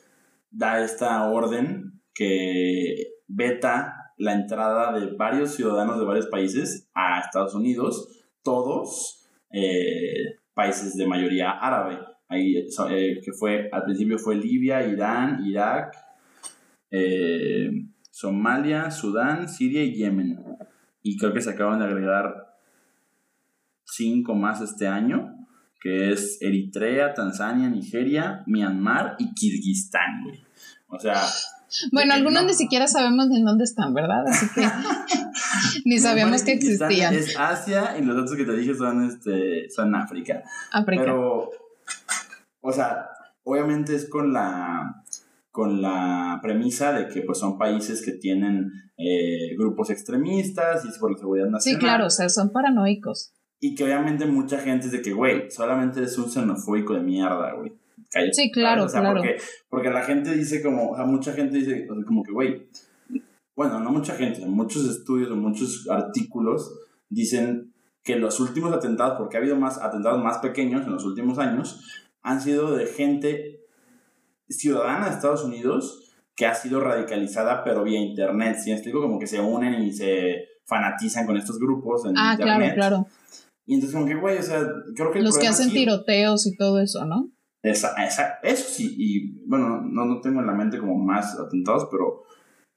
da 0.51 0.83
esta 0.83 1.29
orden 1.29 2.01
que 2.13 3.07
veta 3.27 4.13
la 4.17 4.33
entrada 4.33 4.97
de 4.97 5.07
varios 5.15 5.55
ciudadanos 5.55 5.97
de 5.97 6.05
varios 6.05 6.27
países 6.27 6.87
a 6.93 7.19
Estados 7.21 7.55
Unidos, 7.55 8.07
todos 8.43 9.25
eh, 9.51 10.35
países 10.53 10.95
de 10.95 11.07
mayoría 11.07 11.51
árabe. 11.51 11.99
Ahí, 12.31 12.55
eh, 12.55 13.19
que 13.21 13.33
fue, 13.33 13.69
al 13.73 13.83
principio 13.83 14.17
fue 14.17 14.37
Libia, 14.37 14.87
Irán, 14.87 15.43
Irak, 15.45 15.93
eh, 16.89 17.69
Somalia, 18.09 18.89
Sudán, 18.89 19.49
Siria 19.49 19.83
y 19.83 19.95
Yemen. 19.95 20.39
Y 21.03 21.17
creo 21.17 21.33
que 21.33 21.41
se 21.41 21.49
acaban 21.49 21.79
de 21.79 21.85
agregar 21.85 22.55
cinco 23.83 24.33
más 24.33 24.61
este 24.61 24.87
año, 24.87 25.45
que 25.81 26.13
es 26.13 26.41
Eritrea, 26.41 27.13
Tanzania, 27.13 27.67
Nigeria, 27.67 28.43
Myanmar 28.47 29.17
y 29.19 29.33
Kirguistán, 29.33 30.23
güey. 30.23 30.39
O 30.87 30.97
sea... 30.99 31.21
Bueno, 31.91 32.13
algunos 32.13 32.45
ni 32.45 32.53
siquiera 32.53 32.87
sabemos 32.87 33.27
en 33.31 33.43
dónde 33.43 33.65
están, 33.65 33.93
¿verdad? 33.93 34.25
Así 34.27 34.45
que 34.53 34.61
ni 35.85 35.99
sabíamos 35.99 36.43
que 36.43 36.53
existían. 36.53 37.13
Es 37.13 37.37
Asia 37.37 37.97
y 37.97 38.03
los 38.03 38.17
otros 38.17 38.37
que 38.37 38.45
te 38.45 38.55
dije 38.55 38.73
son, 38.73 39.05
este, 39.05 39.69
son 39.69 39.95
África. 39.95 40.43
África. 40.71 41.03
Pero, 41.03 41.49
o 42.61 42.71
sea, 42.71 43.09
obviamente 43.43 43.95
es 43.95 44.09
con 44.09 44.33
la 44.33 45.03
con 45.51 45.81
la 45.81 46.39
premisa 46.41 46.93
de 46.93 47.09
que 47.09 47.21
pues 47.21 47.39
son 47.39 47.57
países 47.57 48.01
que 48.01 48.13
tienen 48.13 48.71
eh, 48.97 49.53
grupos 49.57 49.89
extremistas 49.89 50.85
y 50.85 50.87
es 50.87 50.97
por 50.97 51.11
la 51.11 51.17
seguridad 51.17 51.47
nacional. 51.47 51.79
Sí, 51.81 51.85
claro, 51.85 52.05
o 52.05 52.09
sea, 52.09 52.29
son 52.29 52.51
paranoicos. 52.51 53.33
Y 53.59 53.75
que 53.75 53.83
obviamente 53.83 54.25
mucha 54.25 54.59
gente 54.59 54.85
es 54.85 54.93
de 54.93 55.01
que, 55.01 55.11
güey, 55.11 55.51
solamente 55.51 56.03
es 56.03 56.17
un 56.17 56.29
xenofóbico 56.31 56.93
de 56.93 57.01
mierda, 57.01 57.53
güey. 57.53 57.73
Cállate, 58.09 58.33
Sí, 58.33 58.51
claro, 58.51 58.85
o 58.85 58.89
sea, 58.89 59.01
claro. 59.01 59.17
Porque, 59.17 59.37
porque 59.69 59.89
la 59.89 60.03
gente 60.03 60.33
dice 60.33 60.63
como, 60.63 60.91
o 60.91 60.95
sea, 60.95 61.05
mucha 61.05 61.33
gente 61.33 61.57
dice 61.57 61.85
o 61.89 61.95
sea, 61.95 62.05
como 62.05 62.23
que, 62.23 62.31
güey, 62.31 62.67
bueno, 63.55 63.79
no 63.79 63.91
mucha 63.91 64.15
gente, 64.15 64.45
muchos 64.45 64.89
estudios 64.89 65.29
o 65.29 65.35
muchos 65.35 65.87
artículos 65.89 66.73
dicen 67.09 67.73
que 68.03 68.15
los 68.15 68.39
últimos 68.39 68.73
atentados, 68.73 69.17
porque 69.17 69.37
ha 69.37 69.39
habido 69.39 69.55
más 69.57 69.79
atentados 69.79 70.23
más 70.23 70.39
pequeños 70.39 70.85
en 70.85 70.93
los 70.93 71.05
últimos 71.05 71.37
años, 71.37 72.00
han 72.23 72.41
sido 72.41 72.75
de 72.75 72.85
gente 72.87 73.61
ciudadana 74.49 75.07
de 75.09 75.15
Estados 75.15 75.43
Unidos 75.43 76.13
que 76.35 76.45
ha 76.45 76.53
sido 76.55 76.79
radicalizada 76.79 77.63
pero 77.63 77.83
vía 77.83 77.99
internet, 77.99 78.57
¿sí 78.63 78.71
explico? 78.71 79.01
Como 79.01 79.19
que 79.19 79.27
se 79.27 79.39
unen 79.39 79.81
y 79.83 79.91
se 79.91 80.45
fanatizan 80.65 81.25
con 81.25 81.37
estos 81.37 81.59
grupos 81.59 82.05
en 82.05 82.13
Ah, 82.17 82.33
claro, 82.35 82.51
internet. 82.53 82.75
claro. 82.75 83.07
Y 83.65 83.75
entonces 83.75 83.95
como 83.95 84.07
que, 84.07 84.15
güey, 84.15 84.37
o 84.37 84.43
sea, 84.43 84.61
creo 84.95 85.11
que 85.11 85.19
el 85.19 85.25
Los 85.25 85.37
que 85.37 85.47
hacen 85.47 85.69
sí- 85.69 85.73
tiroteos 85.75 86.47
y 86.47 86.55
todo 86.55 86.79
eso, 86.79 87.05
¿no? 87.05 87.29
esa, 87.63 87.93
esa- 88.03 88.39
eso 88.41 88.65
sí, 88.67 88.95
y 88.97 89.45
bueno, 89.47 89.81
no, 89.83 90.05
no 90.05 90.19
tengo 90.19 90.39
en 90.39 90.47
la 90.47 90.53
mente 90.53 90.79
como 90.79 90.95
más 90.97 91.37
atentados, 91.39 91.87
pero 91.91 92.23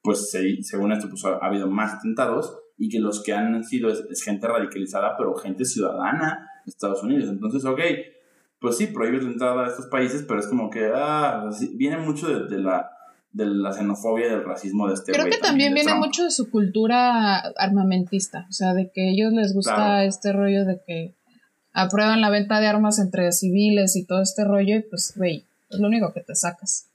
pues 0.03 0.30
se- 0.30 0.62
según 0.62 0.92
esto 0.92 1.09
pues 1.09 1.24
ha, 1.24 1.36
ha 1.36 1.47
habido 1.47 1.66
más 1.68 1.95
atentados 1.95 2.59
y 2.76 2.90
que 2.90 2.99
los 3.01 3.22
que 3.22 3.32
han 3.32 3.64
sido 3.64 3.88
es, 3.90 4.05
es 4.11 4.22
gente 4.22 4.47
radicalizada, 4.47 5.16
pero 5.16 5.34
gente 5.36 5.64
ciudadana 5.64 6.47
de 6.66 6.70
Estados 6.70 7.03
Unidos. 7.03 7.30
Entonces, 7.30 7.64
ok, 7.64 7.80
pues 8.64 8.78
sí, 8.78 8.86
prohíbes 8.86 9.22
la 9.22 9.30
entrada 9.30 9.66
a 9.66 9.68
estos 9.68 9.88
países, 9.88 10.24
pero 10.26 10.40
es 10.40 10.46
como 10.46 10.70
que 10.70 10.90
ah, 10.94 11.50
viene 11.74 11.98
mucho 11.98 12.28
de, 12.28 12.48
de 12.48 12.62
la 12.62 12.90
de 13.30 13.44
la 13.44 13.74
xenofobia 13.74 14.26
y 14.26 14.30
del 14.30 14.42
racismo 14.42 14.88
de 14.88 14.94
este 14.94 15.12
Creo 15.12 15.26
que 15.26 15.36
también 15.36 15.74
viene 15.74 15.90
Trump. 15.90 16.06
mucho 16.06 16.24
de 16.24 16.30
su 16.30 16.50
cultura 16.50 17.40
armamentista, 17.58 18.46
o 18.48 18.52
sea, 18.54 18.72
de 18.72 18.90
que 18.90 19.02
a 19.02 19.10
ellos 19.10 19.34
les 19.34 19.52
gusta 19.52 19.74
Claro. 19.74 20.08
este 20.08 20.32
rollo 20.32 20.64
de 20.64 20.80
que 20.86 21.14
aprueban 21.74 22.22
la 22.22 22.30
venta 22.30 22.58
de 22.60 22.66
armas 22.68 22.98
entre 22.98 23.30
civiles 23.32 23.96
y 23.96 24.06
todo 24.06 24.22
este 24.22 24.44
rollo 24.44 24.76
y 24.76 24.80
pues, 24.80 25.12
güey, 25.14 25.44
es 25.68 25.78
lo 25.78 25.88
único 25.88 26.14
que 26.14 26.20
te 26.22 26.34
sacas. 26.34 26.86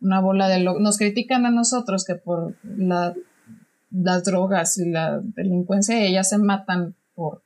Una 0.00 0.20
bola 0.20 0.48
de... 0.48 0.60
Lo 0.60 0.78
Nos 0.80 0.96
critican 0.96 1.44
a 1.44 1.50
nosotros 1.50 2.06
que 2.06 2.14
por 2.14 2.54
la, 2.64 3.12
las 3.90 4.24
drogas 4.24 4.78
y 4.78 4.88
la 4.88 5.20
delincuencia 5.20 6.00
ellas 6.02 6.30
se 6.30 6.38
matan 6.38 6.94
por 7.14 7.42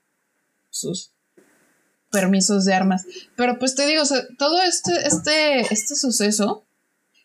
sus 0.70 1.10
permisos 2.10 2.64
de 2.64 2.74
armas. 2.74 3.04
Pero 3.36 3.58
pues 3.58 3.74
te 3.74 3.86
digo, 3.86 4.02
o 4.02 4.06
sea, 4.06 4.22
todo 4.38 4.60
este, 4.62 4.92
este, 5.06 5.60
este 5.72 5.96
suceso 5.96 6.64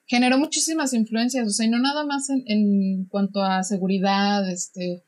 generó 0.08 0.38
muchísimas 0.38 0.94
influencias, 0.94 1.48
o 1.48 1.52
sea, 1.52 1.66
y 1.66 1.70
no 1.70 1.80
nada 1.80 2.06
más 2.06 2.30
en, 2.30 2.44
en 2.48 3.06
cuanto 3.06 3.42
a 3.42 3.64
seguridad, 3.64 4.50
este, 4.50 5.04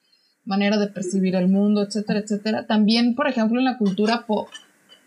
manera 0.45 0.78
de 0.78 0.88
percibir 0.88 1.36
el 1.36 1.49
mundo, 1.49 1.84
etcétera, 1.84 2.19
etcétera. 2.19 2.67
También, 2.67 3.15
por 3.15 3.28
ejemplo, 3.28 3.59
en 3.59 3.65
la 3.65 3.78
cultura 3.78 4.26
pop 4.26 4.47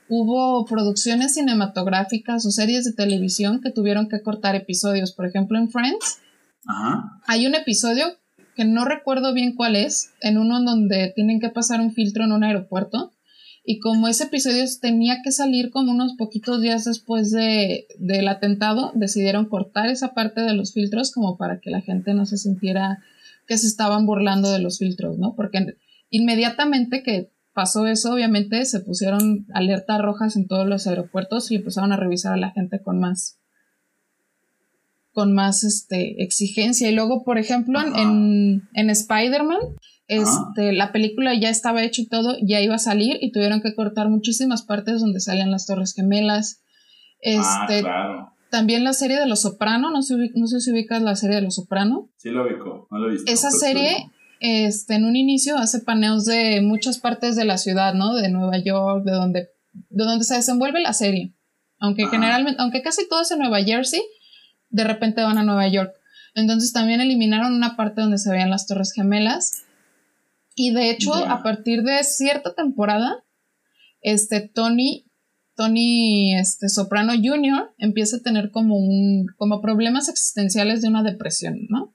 hubo 0.08 0.64
producciones 0.66 1.34
cinematográficas 1.34 2.46
o 2.46 2.50
series 2.50 2.84
de 2.84 2.92
televisión 2.92 3.60
que 3.60 3.70
tuvieron 3.70 4.08
que 4.08 4.22
cortar 4.22 4.54
episodios. 4.54 5.12
Por 5.12 5.26
ejemplo, 5.26 5.58
en 5.58 5.70
Friends 5.70 6.20
Ajá. 6.66 7.20
hay 7.26 7.46
un 7.46 7.54
episodio 7.54 8.06
que 8.54 8.64
no 8.64 8.84
recuerdo 8.84 9.34
bien 9.34 9.54
cuál 9.54 9.76
es, 9.76 10.12
en 10.22 10.38
uno 10.38 10.58
en 10.58 10.64
donde 10.64 11.12
tienen 11.14 11.40
que 11.40 11.50
pasar 11.50 11.80
un 11.80 11.92
filtro 11.92 12.24
en 12.24 12.32
un 12.32 12.44
aeropuerto. 12.44 13.12
Y 13.68 13.80
como 13.80 14.06
ese 14.06 14.24
episodio 14.24 14.64
tenía 14.80 15.22
que 15.24 15.32
salir 15.32 15.70
como 15.70 15.90
unos 15.90 16.14
poquitos 16.14 16.62
días 16.62 16.84
después 16.84 17.32
de, 17.32 17.88
del 17.98 18.28
atentado, 18.28 18.92
decidieron 18.94 19.46
cortar 19.46 19.88
esa 19.88 20.14
parte 20.14 20.40
de 20.42 20.54
los 20.54 20.72
filtros 20.72 21.10
como 21.10 21.36
para 21.36 21.58
que 21.58 21.70
la 21.70 21.80
gente 21.80 22.14
no 22.14 22.26
se 22.26 22.38
sintiera 22.38 23.02
que 23.48 23.58
se 23.58 23.66
estaban 23.66 24.06
burlando 24.06 24.52
de 24.52 24.60
los 24.60 24.78
filtros, 24.78 25.18
¿no? 25.18 25.34
Porque 25.34 25.76
inmediatamente 26.10 27.02
que 27.02 27.32
pasó 27.54 27.88
eso, 27.88 28.12
obviamente 28.12 28.64
se 28.66 28.78
pusieron 28.78 29.46
alertas 29.52 30.00
rojas 30.00 30.36
en 30.36 30.46
todos 30.46 30.68
los 30.68 30.86
aeropuertos 30.86 31.50
y 31.50 31.56
empezaron 31.56 31.90
a 31.90 31.96
revisar 31.96 32.34
a 32.34 32.36
la 32.36 32.52
gente 32.52 32.80
con 32.80 33.00
más 33.00 33.40
con 35.12 35.32
más 35.32 35.64
este 35.64 36.22
exigencia 36.22 36.90
y 36.90 36.94
luego 36.94 37.24
por 37.24 37.38
ejemplo 37.38 37.80
en, 37.80 38.68
en 38.74 38.90
Spider-Man 38.90 39.58
este, 40.08 40.72
la 40.72 40.92
película 40.92 41.34
ya 41.34 41.50
estaba 41.50 41.82
hecha 41.82 42.02
y 42.02 42.06
todo, 42.08 42.36
ya 42.40 42.60
iba 42.60 42.76
a 42.76 42.78
salir 42.78 43.18
y 43.20 43.32
tuvieron 43.32 43.60
que 43.60 43.74
cortar 43.74 44.08
muchísimas 44.08 44.62
partes 44.62 45.00
donde 45.00 45.20
salían 45.20 45.50
las 45.50 45.66
Torres 45.66 45.94
Gemelas. 45.94 46.62
ah, 47.24 47.66
Este, 47.66 47.80
claro. 47.80 48.32
También 48.50 48.84
la 48.84 48.92
serie 48.92 49.18
de 49.18 49.26
Los 49.26 49.42
Soprano, 49.42 49.90
no 49.90 50.02
sé, 50.02 50.14
no 50.34 50.46
sé 50.46 50.60
si 50.60 50.70
ubicas 50.70 51.02
la 51.02 51.16
serie 51.16 51.36
de 51.36 51.42
Los 51.42 51.56
Soprano. 51.56 52.10
Sí 52.16 52.30
lo 52.30 52.46
ubico, 52.46 52.86
no 52.90 52.98
lo 52.98 53.08
he 53.08 53.12
visto. 53.12 53.30
Esa 53.30 53.50
serie, 53.50 54.10
este, 54.40 54.94
en 54.94 55.04
un 55.04 55.16
inicio 55.16 55.56
hace 55.56 55.80
paneos 55.80 56.24
de 56.24 56.60
muchas 56.62 56.98
partes 56.98 57.34
de 57.34 57.44
la 57.44 57.58
ciudad, 57.58 57.94
¿no? 57.94 58.14
De 58.14 58.30
Nueva 58.30 58.58
York, 58.58 59.04
de 59.04 59.12
donde, 59.12 59.48
de 59.72 60.04
donde 60.04 60.24
se 60.24 60.36
desenvuelve 60.36 60.80
la 60.80 60.92
serie. 60.92 61.34
Aunque 61.78 62.06
generalmente, 62.06 62.62
aunque 62.62 62.82
casi 62.82 63.08
todo 63.08 63.22
es 63.22 63.30
en 63.32 63.40
Nueva 63.40 63.62
Jersey, 63.62 64.02
de 64.70 64.84
repente 64.84 65.22
van 65.22 65.38
a 65.38 65.42
Nueva 65.42 65.66
York. 65.68 65.92
Entonces 66.34 66.72
también 66.72 67.00
eliminaron 67.00 67.54
una 67.54 67.76
parte 67.76 68.00
donde 68.00 68.18
se 68.18 68.30
veían 68.30 68.50
las 68.50 68.66
Torres 68.66 68.92
Gemelas. 68.92 69.65
Y 70.56 70.72
de 70.72 70.90
hecho, 70.90 71.14
a 71.14 71.42
partir 71.42 71.82
de 71.82 72.02
cierta 72.02 72.54
temporada, 72.54 73.22
este 74.00 74.40
Tony, 74.40 75.04
Tony 75.54 76.34
este, 76.34 76.70
Soprano 76.70 77.12
Jr. 77.12 77.74
empieza 77.76 78.16
a 78.16 78.22
tener 78.22 78.50
como 78.50 78.78
un, 78.78 79.26
como 79.36 79.60
problemas 79.60 80.08
existenciales 80.08 80.80
de 80.80 80.88
una 80.88 81.02
depresión, 81.02 81.66
¿no? 81.68 81.94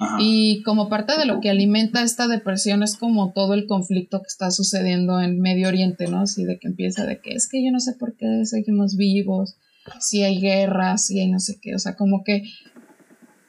Ajá. 0.00 0.16
Y 0.20 0.64
como 0.64 0.88
parte 0.88 1.16
de 1.16 1.26
lo 1.26 1.40
que 1.40 1.48
alimenta 1.48 2.02
esta 2.02 2.26
depresión 2.26 2.82
es 2.82 2.96
como 2.96 3.32
todo 3.32 3.54
el 3.54 3.66
conflicto 3.66 4.20
que 4.20 4.28
está 4.28 4.50
sucediendo 4.50 5.20
en 5.20 5.40
Medio 5.40 5.68
Oriente, 5.68 6.08
¿no? 6.08 6.22
Así 6.22 6.44
de 6.44 6.58
que 6.58 6.66
empieza 6.66 7.06
de 7.06 7.20
que 7.20 7.34
es 7.34 7.48
que 7.48 7.64
yo 7.64 7.70
no 7.70 7.78
sé 7.78 7.92
por 8.00 8.16
qué 8.16 8.44
seguimos 8.46 8.96
vivos, 8.96 9.58
si 10.00 10.24
hay 10.24 10.40
guerras, 10.40 11.06
si 11.06 11.20
hay 11.20 11.30
no 11.30 11.38
sé 11.38 11.58
qué, 11.62 11.76
o 11.76 11.78
sea, 11.78 11.94
como 11.94 12.24
que 12.24 12.42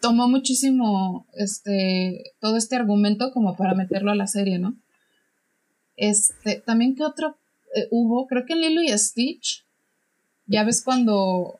tomó 0.03 0.27
muchísimo 0.27 1.25
este 1.33 2.33
todo 2.41 2.57
este 2.57 2.75
argumento 2.75 3.31
como 3.31 3.55
para 3.55 3.73
meterlo 3.73 4.11
a 4.11 4.15
la 4.15 4.27
serie, 4.27 4.59
¿no? 4.59 4.75
Este, 5.95 6.61
también 6.65 6.93
que 6.95 7.05
otro 7.05 7.37
eh, 7.75 7.87
hubo, 7.89 8.27
creo 8.27 8.45
que 8.45 8.57
Lilo 8.57 8.81
y 8.83 8.89
Stitch, 8.97 9.65
ya 10.45 10.65
ves 10.65 10.83
cuando 10.83 11.59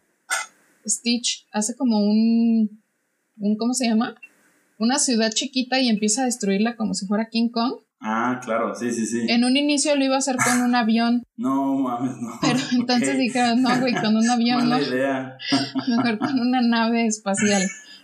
Stitch 0.86 1.48
hace 1.54 1.76
como 1.78 2.00
un, 2.00 2.82
un 3.38 3.56
¿cómo 3.58 3.74
se 3.74 3.88
llama? 3.88 4.16
Una 4.78 5.00
ciudad 5.00 5.32
chiquita 5.32 5.80
y 5.80 5.88
empieza 5.88 6.24
a 6.24 6.26
destruirla 6.26 6.76
como 6.76 6.94
si 6.96 7.06
fuera 7.08 7.30
King 7.30 7.48
Kong. 7.50 7.76
Ah, 8.02 8.42
claro, 8.44 8.76
sí, 8.76 8.92
sí, 8.92 9.06
sí. 9.06 9.22
En 9.30 9.46
un 9.46 9.56
inicio 9.56 9.96
lo 9.96 10.04
iba 10.04 10.16
a 10.16 10.18
hacer 10.18 10.36
con 10.36 10.62
un 10.64 10.76
avión, 10.76 11.24
No 11.38 11.76
mames, 11.76 12.18
no. 12.20 12.32
pero 12.42 12.60
entonces 12.74 13.12
Ok. 13.16 13.16
dijeron, 13.22 13.62
no, 13.62 13.80
güey, 13.80 13.94
con 13.94 14.18
un 14.18 14.30
avión 14.36 14.64
no, 14.68 14.72
Mala 14.72 14.82
idea. 14.86 15.38
mejor 15.88 16.18
con 16.20 16.38
una 16.42 16.60
nave 16.60 17.06
espacial. 17.06 17.62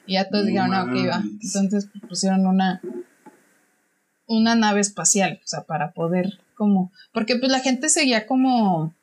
Y 0.10 0.14
ya 0.14 0.28
todos 0.30 0.43
No 0.45 0.49
dijeron, 0.49 0.72
no, 0.72 0.84
ok, 0.84 1.10
va. 1.10 1.24
Entonces 1.41 1.88
pusieron 2.07 2.45
una, 2.47 2.82
una 4.26 4.55
nave 4.55 4.82
espacial, 4.82 5.39
o 5.43 5.47
sea, 5.47 5.64
para 5.64 5.91
poder 5.93 6.39
como, 6.55 6.91
porque 7.14 7.38
pues 7.38 7.51
la 7.51 7.60
gente 7.60 7.88
seguía 7.89 8.28
como, 8.28 8.93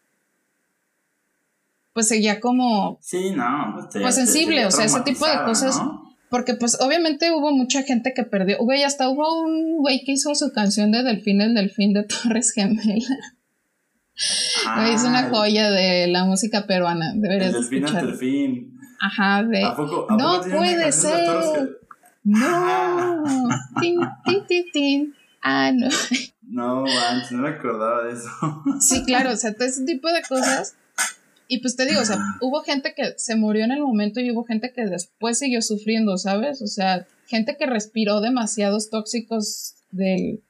pues 1.92 2.08
seguía 2.08 2.40
como... 2.40 2.98
Sí, 3.00 3.30
no. 3.30 3.72
Pues, 3.74 3.88
te- 3.88 4.00
Pues 4.00 4.14
sensible, 4.14 4.60
te 4.60 4.66
o 4.66 4.70
sea, 4.70 4.84
ese 4.84 5.00
tipo 5.00 5.26
de 5.26 5.42
cosas. 5.44 5.76
¿no? 5.78 6.14
Porque 6.28 6.54
pues 6.54 6.78
obviamente 6.80 7.32
hubo 7.32 7.52
mucha 7.52 7.82
gente 7.84 8.12
que 8.14 8.24
perdió. 8.24 8.58
Güey, 8.58 8.82
hasta 8.82 9.08
hubo 9.08 9.40
un 9.40 9.76
güey 9.78 10.04
que 10.04 10.12
hizo 10.12 10.34
su 10.34 10.52
canción 10.52 10.90
de 10.90 11.02
Delfín, 11.04 11.40
el 11.40 11.54
Delfín 11.54 11.92
de 11.94 12.02
Torres 12.04 12.52
Gemela. 12.52 13.16
Güey, 14.76 14.94
es 14.94 15.04
una 15.04 15.20
Ah, 15.20 15.28
joya 15.30 15.70
de 15.70 16.06
la 16.08 16.24
música 16.24 16.66
peruana. 16.66 17.12
El 17.12 17.20
Deberías 17.22 17.52
delfín 17.52 17.86
el 17.86 18.14
fin. 18.16 18.75
Ajá, 19.00 19.42
de... 19.42 19.64
¿A 19.64 19.76
poco, 19.76 20.06
a 20.08 20.16
No 20.16 20.40
poco 20.40 20.56
puede 20.56 20.92
ser. 20.92 21.80
No. 22.24 23.22
tin, 23.80 24.00
tin, 24.24 24.46
tin, 24.46 24.64
tin. 24.72 25.14
Ah, 25.42 25.70
no. 25.72 25.88
No, 26.42 26.82
manches, 26.82 27.32
no 27.32 27.42
me 27.42 27.50
acordaba 27.50 28.04
de 28.04 28.12
eso. 28.12 28.28
Sí, 28.80 29.04
claro, 29.04 29.32
o 29.32 29.36
sea, 29.36 29.54
todo 29.54 29.66
ese 29.66 29.84
tipo 29.84 30.08
de 30.12 30.22
cosas. 30.22 30.76
Y 31.48 31.60
pues 31.60 31.76
te 31.76 31.86
digo, 31.86 32.00
o 32.00 32.04
sea, 32.04 32.18
hubo 32.40 32.62
gente 32.62 32.94
que 32.94 33.14
se 33.16 33.36
murió 33.36 33.64
en 33.64 33.72
el 33.72 33.80
momento 33.80 34.20
y 34.20 34.30
hubo 34.32 34.44
gente 34.44 34.72
que 34.72 34.86
después 34.86 35.38
siguió 35.38 35.62
sufriendo, 35.62 36.18
¿sabes? 36.18 36.62
O 36.62 36.66
sea, 36.66 37.06
gente 37.26 37.56
que 37.56 37.66
respiró 37.66 38.20
demasiados 38.20 38.90
tóxicos 38.90 39.76
del 39.90 40.42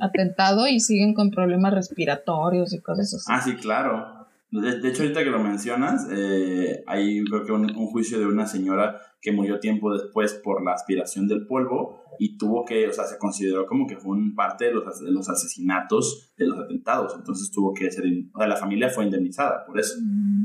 atentado 0.00 0.68
y 0.68 0.80
siguen 0.80 1.14
con 1.14 1.30
problemas 1.30 1.74
respiratorios 1.74 2.72
y 2.72 2.80
cosas 2.80 3.14
así. 3.14 3.24
Ah, 3.28 3.40
sí, 3.40 3.56
claro. 3.56 4.15
De, 4.50 4.80
de 4.80 4.88
hecho, 4.88 5.02
ahorita 5.02 5.24
que 5.24 5.30
lo 5.30 5.40
mencionas, 5.40 6.06
eh, 6.10 6.84
hay 6.86 7.24
creo 7.24 7.44
que 7.44 7.52
un, 7.52 7.68
juicio 7.86 8.18
de 8.18 8.26
una 8.26 8.46
señora 8.46 9.00
que 9.20 9.32
murió 9.32 9.58
tiempo 9.58 9.92
después 9.92 10.34
por 10.34 10.64
la 10.64 10.72
aspiración 10.72 11.26
del 11.26 11.46
polvo 11.46 12.00
y 12.18 12.38
tuvo 12.38 12.64
que, 12.64 12.88
o 12.88 12.92
sea, 12.92 13.04
se 13.06 13.18
consideró 13.18 13.66
como 13.66 13.86
que 13.86 13.96
fue 13.96 14.16
un 14.16 14.34
parte 14.34 14.66
de 14.66 14.74
los, 14.74 15.00
de 15.00 15.10
los 15.10 15.28
asesinatos 15.28 16.32
de 16.36 16.46
los 16.46 16.58
atentados. 16.58 17.14
Entonces 17.16 17.50
tuvo 17.50 17.74
que 17.74 17.90
ser, 17.90 18.04
o 18.32 18.38
sea, 18.38 18.46
la 18.46 18.56
familia 18.56 18.88
fue 18.88 19.04
indemnizada 19.04 19.66
por 19.66 19.80
eso. 19.80 19.94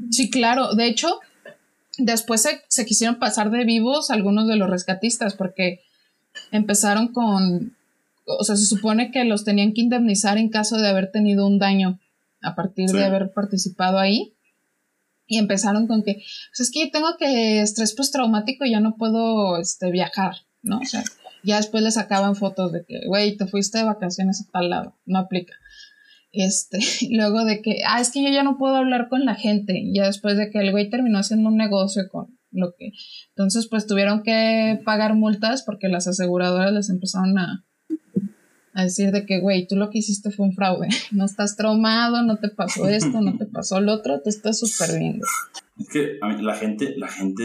Sí, 0.10 0.30
claro. 0.30 0.74
De 0.74 0.88
hecho, 0.88 1.20
después 1.98 2.42
se, 2.42 2.62
se 2.68 2.86
quisieron 2.86 3.20
pasar 3.20 3.52
de 3.52 3.66
vivos 3.66 4.10
algunos 4.10 4.48
de 4.48 4.56
los 4.56 4.70
rescatistas 4.70 5.36
porque 5.36 5.82
empezaron 6.52 7.10
con, 7.10 7.76
o 8.26 8.44
sea, 8.44 8.56
se 8.56 8.66
supone 8.66 9.12
que 9.12 9.24
los 9.26 9.44
tenían 9.44 9.74
que 9.74 9.82
indemnizar 9.82 10.38
en 10.38 10.50
caso 10.50 10.78
de 10.78 10.88
haber 10.88 11.12
tenido 11.12 11.46
un 11.46 11.60
daño 11.60 12.00
a 12.42 12.56
partir 12.56 12.90
Sí. 12.90 12.98
de 12.98 13.06
haber 13.06 13.32
participado 13.34 14.00
ahí. 14.00 14.36
Y 15.28 15.38
empezaron 15.38 15.88
con 15.88 16.04
que, 16.04 16.16
pues 16.16 16.60
es 16.60 16.72
que 16.72 16.86
yo 16.86 16.92
tengo 16.92 17.16
que 17.18 17.62
estrés 17.62 17.94
postraumático 17.94 18.66
y 18.66 18.72
ya 18.72 18.82
no 18.82 18.98
puedo 18.98 19.58
este, 19.58 19.90
viajar, 19.90 20.36
¿no? 20.62 20.80
O 20.80 20.86
sea, 20.86 21.04
ya 21.44 21.56
después 21.58 21.84
le 21.84 21.92
sacaban 21.92 22.36
fotos 22.36 22.74
de 22.74 22.84
que, 22.86 23.08
güey, 23.08 23.38
te 23.38 23.48
fuiste 23.48 23.78
de 23.78 23.86
vacaciones 23.86 24.42
a 24.42 24.52
tal 24.52 24.70
lado, 24.70 25.00
no 25.06 25.20
aplica. 25.20 25.54
Este, 26.34 26.80
luego 27.12 27.46
de 27.46 27.62
que, 27.62 27.78
ah, 27.88 28.02
es 28.02 28.12
que 28.12 28.22
yo 28.24 28.30
ya 28.30 28.44
no 28.44 28.58
puedo 28.58 28.76
hablar 28.76 29.08
con 29.10 29.26
la 29.26 29.36
gente, 29.36 29.82
ya 29.94 30.06
después 30.06 30.38
de 30.38 30.50
que 30.50 30.60
el 30.60 30.72
güey 30.72 30.90
terminó 30.90 31.20
haciendo 31.20 31.50
un 31.50 31.58
negocio 31.58 32.04
con 32.12 32.38
lo 32.52 32.74
que, 32.78 32.92
entonces 33.30 33.68
pues 33.70 33.88
tuvieron 33.88 34.24
que 34.24 34.82
pagar 34.84 35.16
multas 35.16 35.64
porque 35.64 35.88
las 35.88 36.08
aseguradoras 36.08 36.74
les 36.74 36.90
empezaron 36.90 37.38
a, 37.38 37.66
a 38.74 38.84
decir 38.84 39.12
de 39.12 39.26
que, 39.26 39.40
güey, 39.42 39.68
tú 39.68 39.76
lo 39.76 39.90
que 39.90 40.00
hiciste 40.00 40.32
fue 40.32 40.46
un 40.46 40.54
fraude, 40.54 40.88
no 41.12 41.26
estás 41.26 41.56
traumado, 41.58 42.24
no 42.24 42.38
te 42.38 42.50
pasó 42.50 42.88
esto, 42.88 43.22
no 43.22 43.38
te 43.38 43.46
pasó 43.46 43.82
lo 43.82 43.94
otro, 43.94 44.22
te 44.22 44.30
estás 44.30 44.60
súper 44.60 44.98
bien. 45.00 45.20
Es 45.78 45.90
que 45.90 46.18
a 46.22 46.28
mí, 46.28 46.42
la 46.44 46.54
gente, 46.56 46.94
la 46.98 47.08
gente 47.08 47.44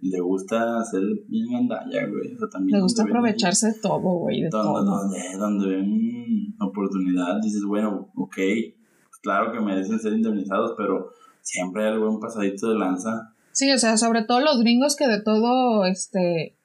le 0.00 0.20
gusta 0.20 0.78
hacer 0.80 1.02
bien 1.28 1.50
gandalla, 1.50 2.06
güey. 2.06 2.34
O 2.34 2.38
sea, 2.38 2.48
también 2.48 2.76
Le 2.78 2.82
gusta 2.82 3.02
ven- 3.02 3.10
aprovecharse 3.12 3.68
de 3.68 3.80
todo, 3.80 3.98
güey, 4.00 4.42
de 4.42 4.48
donde, 4.50 4.68
todo. 4.72 4.84
donde, 4.84 5.18
donde 5.38 5.66
ven 5.68 6.54
oportunidad, 6.60 7.40
dices, 7.42 7.62
bueno, 7.66 8.10
ok, 8.14 8.36
pues 8.36 9.18
claro 9.22 9.52
que 9.52 9.60
merecen 9.60 9.98
ser 9.98 10.12
indemnizados, 10.12 10.74
pero 10.76 11.10
siempre 11.42 11.84
hay 11.86 11.92
algún 11.92 12.20
pasadito 12.20 12.68
de 12.70 12.78
lanza. 12.78 13.32
Sí, 13.52 13.70
o 13.72 13.78
sea, 13.78 13.96
sobre 13.96 14.22
todo 14.22 14.40
los 14.40 14.60
gringos 14.60 14.96
que 14.96 15.08
de 15.08 15.20
todo, 15.22 15.86
este, 15.86 16.56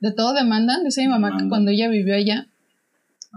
de 0.00 0.12
todo 0.12 0.34
demandan. 0.34 0.84
Dice 0.84 1.02
mi 1.02 1.08
mamá 1.08 1.36
que 1.38 1.48
cuando 1.48 1.70
ella 1.70 1.88
vivió 1.88 2.14
allá, 2.14 2.48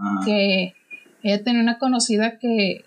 Ajá. 0.00 0.24
que 0.24 0.74
ella 1.22 1.42
tenía 1.42 1.60
una 1.62 1.78
conocida 1.78 2.38
que, 2.38 2.84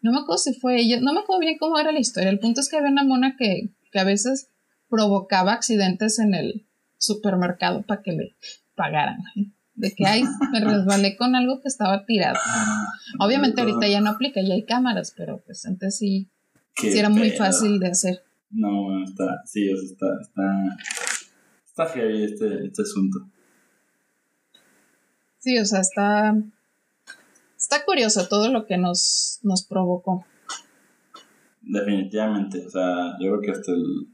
no 0.00 0.12
me 0.12 0.18
acuerdo 0.18 0.38
si 0.38 0.54
fue 0.54 0.80
ella, 0.80 1.00
no 1.00 1.12
me 1.12 1.20
acuerdo 1.20 1.40
bien 1.40 1.56
cómo 1.58 1.78
era 1.78 1.92
la 1.92 1.98
historia. 1.98 2.30
El 2.30 2.38
punto 2.38 2.60
es 2.60 2.68
que 2.68 2.76
había 2.76 2.90
una 2.90 3.04
mona 3.04 3.36
que, 3.36 3.70
que 3.90 3.98
a 3.98 4.04
veces 4.04 4.50
provocaba 4.88 5.52
accidentes 5.52 6.18
en 6.18 6.34
el 6.34 6.66
supermercado 6.98 7.82
para 7.82 8.02
que 8.02 8.12
le 8.12 8.36
pagaran. 8.74 9.18
De 9.74 9.92
que, 9.92 10.06
ay, 10.06 10.24
me 10.52 10.60
resbalé 10.64 11.16
con 11.16 11.34
algo 11.34 11.60
que 11.60 11.68
estaba 11.68 12.04
tirado. 12.04 12.38
Ah, 12.46 12.86
Obviamente 13.18 13.60
ahorita 13.60 13.88
ya 13.88 14.00
no 14.00 14.10
aplica, 14.10 14.40
ya 14.40 14.54
hay 14.54 14.64
cámaras, 14.64 15.12
pero 15.16 15.42
pues 15.44 15.66
antes 15.66 15.98
sí, 15.98 16.28
era 16.80 17.08
muy 17.08 17.30
pedo. 17.30 17.38
fácil 17.38 17.78
de 17.80 17.88
hacer. 17.88 18.22
No, 18.50 18.84
bueno, 18.84 19.04
está, 19.04 19.24
sí, 19.46 19.68
está, 19.68 20.06
está, 20.20 20.76
está 21.66 21.86
heavy 21.86 22.24
este, 22.24 22.66
este 22.66 22.82
asunto. 22.82 23.18
Sí, 25.44 25.58
o 25.58 25.66
sea, 25.66 25.80
está, 25.80 26.34
está 27.54 27.84
curioso 27.84 28.26
todo 28.28 28.50
lo 28.50 28.64
que 28.64 28.78
nos, 28.78 29.40
nos 29.42 29.62
provocó. 29.62 30.24
Definitivamente, 31.60 32.64
o 32.64 32.70
sea, 32.70 33.18
yo 33.20 33.32
creo 33.32 33.40
que 33.42 33.50
hasta 33.50 33.72
el, 33.72 34.08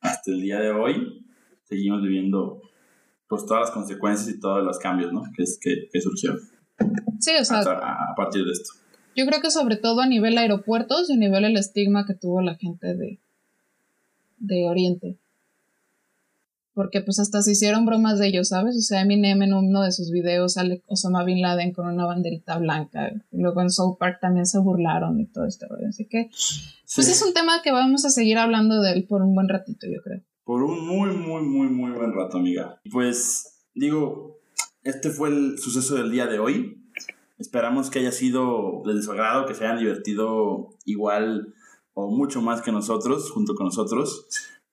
hasta 0.00 0.30
el 0.30 0.40
día 0.40 0.58
de 0.60 0.70
hoy 0.70 1.26
seguimos 1.64 2.00
viviendo 2.00 2.62
pues 3.28 3.44
todas 3.44 3.64
las 3.64 3.70
consecuencias 3.70 4.30
y 4.30 4.40
todos 4.40 4.64
los 4.64 4.78
cambios, 4.78 5.12
¿no? 5.12 5.24
Que, 5.36 5.42
es, 5.42 5.58
que, 5.60 5.90
que 5.92 6.00
surgieron 6.00 6.40
Sí, 7.20 7.32
o 7.38 7.44
sea, 7.44 7.58
a, 7.58 8.12
a 8.12 8.14
partir 8.16 8.42
de 8.42 8.52
esto. 8.52 8.72
yo 9.14 9.26
creo 9.26 9.42
que 9.42 9.50
sobre 9.50 9.76
todo 9.76 10.00
a 10.00 10.06
nivel 10.06 10.38
aeropuertos 10.38 11.10
y 11.10 11.12
a 11.12 11.16
nivel 11.16 11.44
el 11.44 11.58
estigma 11.58 12.06
que 12.06 12.14
tuvo 12.14 12.40
la 12.40 12.54
gente 12.54 12.94
de, 12.94 13.18
de 14.38 14.66
Oriente. 14.70 15.18
Porque 16.76 17.00
pues 17.00 17.18
hasta 17.18 17.40
se 17.40 17.52
hicieron 17.52 17.86
bromas 17.86 18.18
de 18.18 18.26
ellos, 18.26 18.48
¿sabes? 18.48 18.76
O 18.76 18.82
sea, 18.82 19.00
Eminem 19.00 19.40
en 19.40 19.54
uno 19.54 19.80
de 19.80 19.92
sus 19.92 20.10
videos 20.10 20.52
sale 20.52 20.82
Osama 20.88 21.24
Bin 21.24 21.40
Laden 21.40 21.72
con 21.72 21.86
una 21.86 22.04
banderita 22.04 22.58
blanca. 22.58 23.12
Y 23.32 23.40
luego 23.40 23.62
en 23.62 23.70
South 23.70 23.96
Park 23.98 24.18
también 24.20 24.44
se 24.44 24.58
burlaron 24.58 25.18
y 25.18 25.24
todo 25.24 25.46
este 25.46 25.66
rollo. 25.66 25.88
Así 25.88 26.06
que, 26.06 26.28
pues 26.28 26.76
Sí. 26.84 27.00
es 27.00 27.22
un 27.26 27.32
tema 27.32 27.62
que 27.64 27.72
vamos 27.72 28.04
a 28.04 28.10
seguir 28.10 28.36
hablando 28.36 28.82
de 28.82 28.92
él 28.92 29.06
por 29.08 29.22
un 29.22 29.34
buen 29.34 29.48
ratito, 29.48 29.86
yo 29.86 30.02
creo. 30.02 30.20
Por 30.44 30.62
un 30.62 30.86
muy, 30.86 31.16
muy, 31.16 31.42
muy, 31.44 31.68
muy 31.68 31.92
buen 31.92 32.12
rato, 32.12 32.36
amiga. 32.36 32.78
Pues, 32.92 33.64
digo, 33.74 34.38
este 34.82 35.08
fue 35.08 35.30
el 35.30 35.58
suceso 35.58 35.94
del 35.94 36.10
día 36.10 36.26
de 36.26 36.38
hoy. 36.40 36.84
Esperamos 37.38 37.88
que 37.88 38.00
haya 38.00 38.12
sido 38.12 38.82
de 38.84 39.00
su 39.00 39.12
agrado, 39.12 39.46
que 39.46 39.54
se 39.54 39.64
hayan 39.64 39.78
divertido 39.78 40.76
igual 40.84 41.54
o 41.94 42.10
mucho 42.10 42.42
más 42.42 42.60
que 42.60 42.70
nosotros, 42.70 43.30
junto 43.30 43.54
con 43.54 43.64
nosotros. 43.64 44.26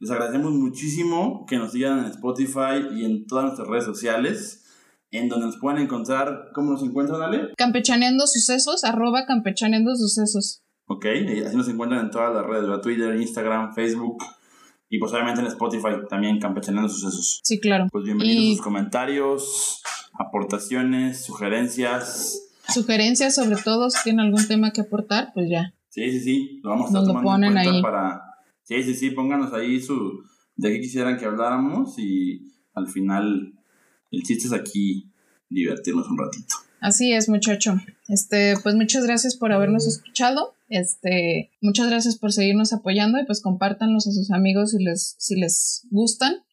Les 0.03 0.11
agradecemos 0.11 0.51
muchísimo 0.51 1.45
que 1.47 1.55
nos 1.57 1.71
sigan 1.71 1.99
en 1.99 2.05
Spotify 2.07 2.83
y 2.93 3.05
en 3.05 3.25
todas 3.25 3.45
nuestras 3.45 3.69
redes 3.69 3.85
sociales, 3.85 4.65
en 5.11 5.29
donde 5.29 5.45
nos 5.45 5.55
pueden 5.55 5.81
encontrar. 5.81 6.49
¿Cómo 6.53 6.71
nos 6.71 6.83
encuentran, 6.83 7.21
Ale? 7.21 7.53
Campechaneando 7.55 8.27
sucesos, 8.27 8.83
arroba 8.83 9.25
campechaneando 9.25 9.95
sucesos. 9.95 10.61
Ok, 10.87 11.05
así 11.47 11.55
nos 11.55 11.69
encuentran 11.69 12.01
en 12.03 12.11
todas 12.11 12.33
las 12.35 12.45
redes, 12.45 12.63
¿verdad? 12.67 12.81
Twitter, 12.81 13.15
Instagram, 13.15 13.73
Facebook 13.73 14.21
y 14.89 14.99
pues 14.99 15.13
obviamente 15.13 15.39
en 15.39 15.47
Spotify 15.47 15.87
también, 16.09 16.37
campechaneando 16.37 16.89
sucesos. 16.89 17.39
Sí, 17.41 17.61
claro. 17.61 17.87
Pues 17.89 18.03
bienvenidos 18.03 18.43
Y- 18.43 18.55
sus 18.57 18.61
comentarios, 18.65 19.81
aportaciones, 20.19 21.23
sugerencias. 21.23 22.41
Sugerencias, 22.67 23.35
sobre 23.35 23.55
todo, 23.55 23.89
si 23.89 24.03
tienen 24.03 24.25
algún 24.25 24.45
tema 24.49 24.71
que 24.71 24.81
aportar, 24.81 25.31
pues 25.33 25.47
ya. 25.49 25.73
Sí, 25.87 26.11
sí, 26.11 26.19
sí, 26.19 26.59
lo 26.61 26.71
vamos 26.71 26.87
a 26.87 26.87
estar 26.89 27.01
Nos 27.03 27.07
lo 27.07 27.13
tomando 27.21 27.47
en 27.47 27.53
ponen 27.53 27.53
cuenta 27.53 27.71
ahí. 27.77 27.81
para... 27.81 28.32
Sí, 28.63 28.83
sí, 28.83 28.93
sí, 28.93 29.11
pónganos 29.11 29.53
ahí 29.53 29.81
su... 29.81 30.23
de 30.55 30.71
qué 30.71 30.81
quisieran 30.81 31.17
que 31.17 31.25
habláramos 31.25 31.97
y 31.97 32.53
al 32.73 32.87
final 32.87 33.53
el 34.11 34.23
chiste 34.23 34.47
es 34.47 34.53
aquí 34.53 35.11
divertirnos 35.49 36.07
un 36.09 36.17
ratito. 36.17 36.55
Así 36.79 37.13
es, 37.13 37.29
muchacho. 37.29 37.75
Este, 38.09 38.55
pues 38.61 38.75
muchas 38.75 39.05
gracias 39.05 39.37
por 39.37 39.53
habernos 39.53 39.87
escuchado. 39.87 40.53
Este, 40.67 41.51
muchas 41.61 41.87
gracias 41.87 42.17
por 42.17 42.33
seguirnos 42.33 42.73
apoyando 42.73 43.19
y 43.19 43.25
pues 43.25 43.41
compártanlos 43.41 44.07
a 44.07 44.11
sus 44.11 44.31
amigos 44.31 44.71
si 44.71 44.83
les, 44.83 45.15
si 45.17 45.35
les 45.35 45.87
gustan. 45.91 46.43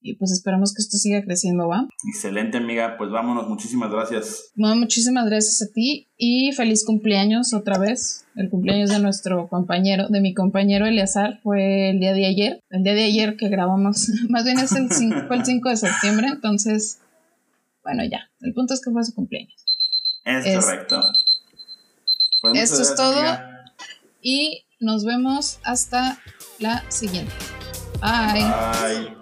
Y 0.00 0.14
pues 0.14 0.30
esperamos 0.30 0.72
que 0.72 0.80
esto 0.80 0.96
siga 0.96 1.22
creciendo, 1.24 1.66
¿va? 1.66 1.88
Excelente, 2.08 2.58
amiga, 2.58 2.96
pues 2.96 3.10
vámonos, 3.10 3.48
muchísimas 3.48 3.90
gracias. 3.90 4.52
No, 4.54 4.74
muchísimas 4.76 5.26
gracias 5.26 5.60
a 5.60 5.72
ti 5.72 6.08
y 6.16 6.52
feliz 6.52 6.84
cumpleaños 6.84 7.52
otra 7.52 7.78
vez. 7.78 8.24
El 8.36 8.48
cumpleaños 8.48 8.90
de 8.90 9.00
nuestro 9.00 9.48
compañero, 9.48 10.06
de 10.08 10.20
mi 10.20 10.34
compañero 10.34 10.86
Eleazar, 10.86 11.40
fue 11.42 11.90
el 11.90 11.98
día 11.98 12.12
de 12.12 12.26
ayer. 12.26 12.60
El 12.70 12.84
día 12.84 12.94
de 12.94 13.04
ayer 13.04 13.36
que 13.36 13.48
grabamos, 13.48 14.08
más 14.28 14.44
bien 14.44 14.58
es 14.60 14.70
el 14.72 14.90
5, 14.90 15.24
fue 15.26 15.36
el 15.36 15.44
5 15.44 15.68
de 15.68 15.76
septiembre, 15.76 16.28
entonces, 16.28 17.00
bueno, 17.82 18.04
ya. 18.04 18.30
El 18.40 18.54
punto 18.54 18.74
es 18.74 18.80
que 18.80 18.92
fue 18.92 19.02
su 19.04 19.14
cumpleaños. 19.14 19.64
Es, 20.24 20.46
Es- 20.46 20.64
correcto. 20.64 21.00
Pues 22.40 22.70
Esto 22.70 22.82
es 22.82 22.94
todo. 22.94 23.18
amiga. 23.18 23.64
Y 24.22 24.64
nos 24.78 25.04
vemos 25.04 25.58
hasta 25.64 26.20
la 26.60 26.88
siguiente. 26.88 27.32
Bye. 28.00 28.44
Bye. 29.08 29.17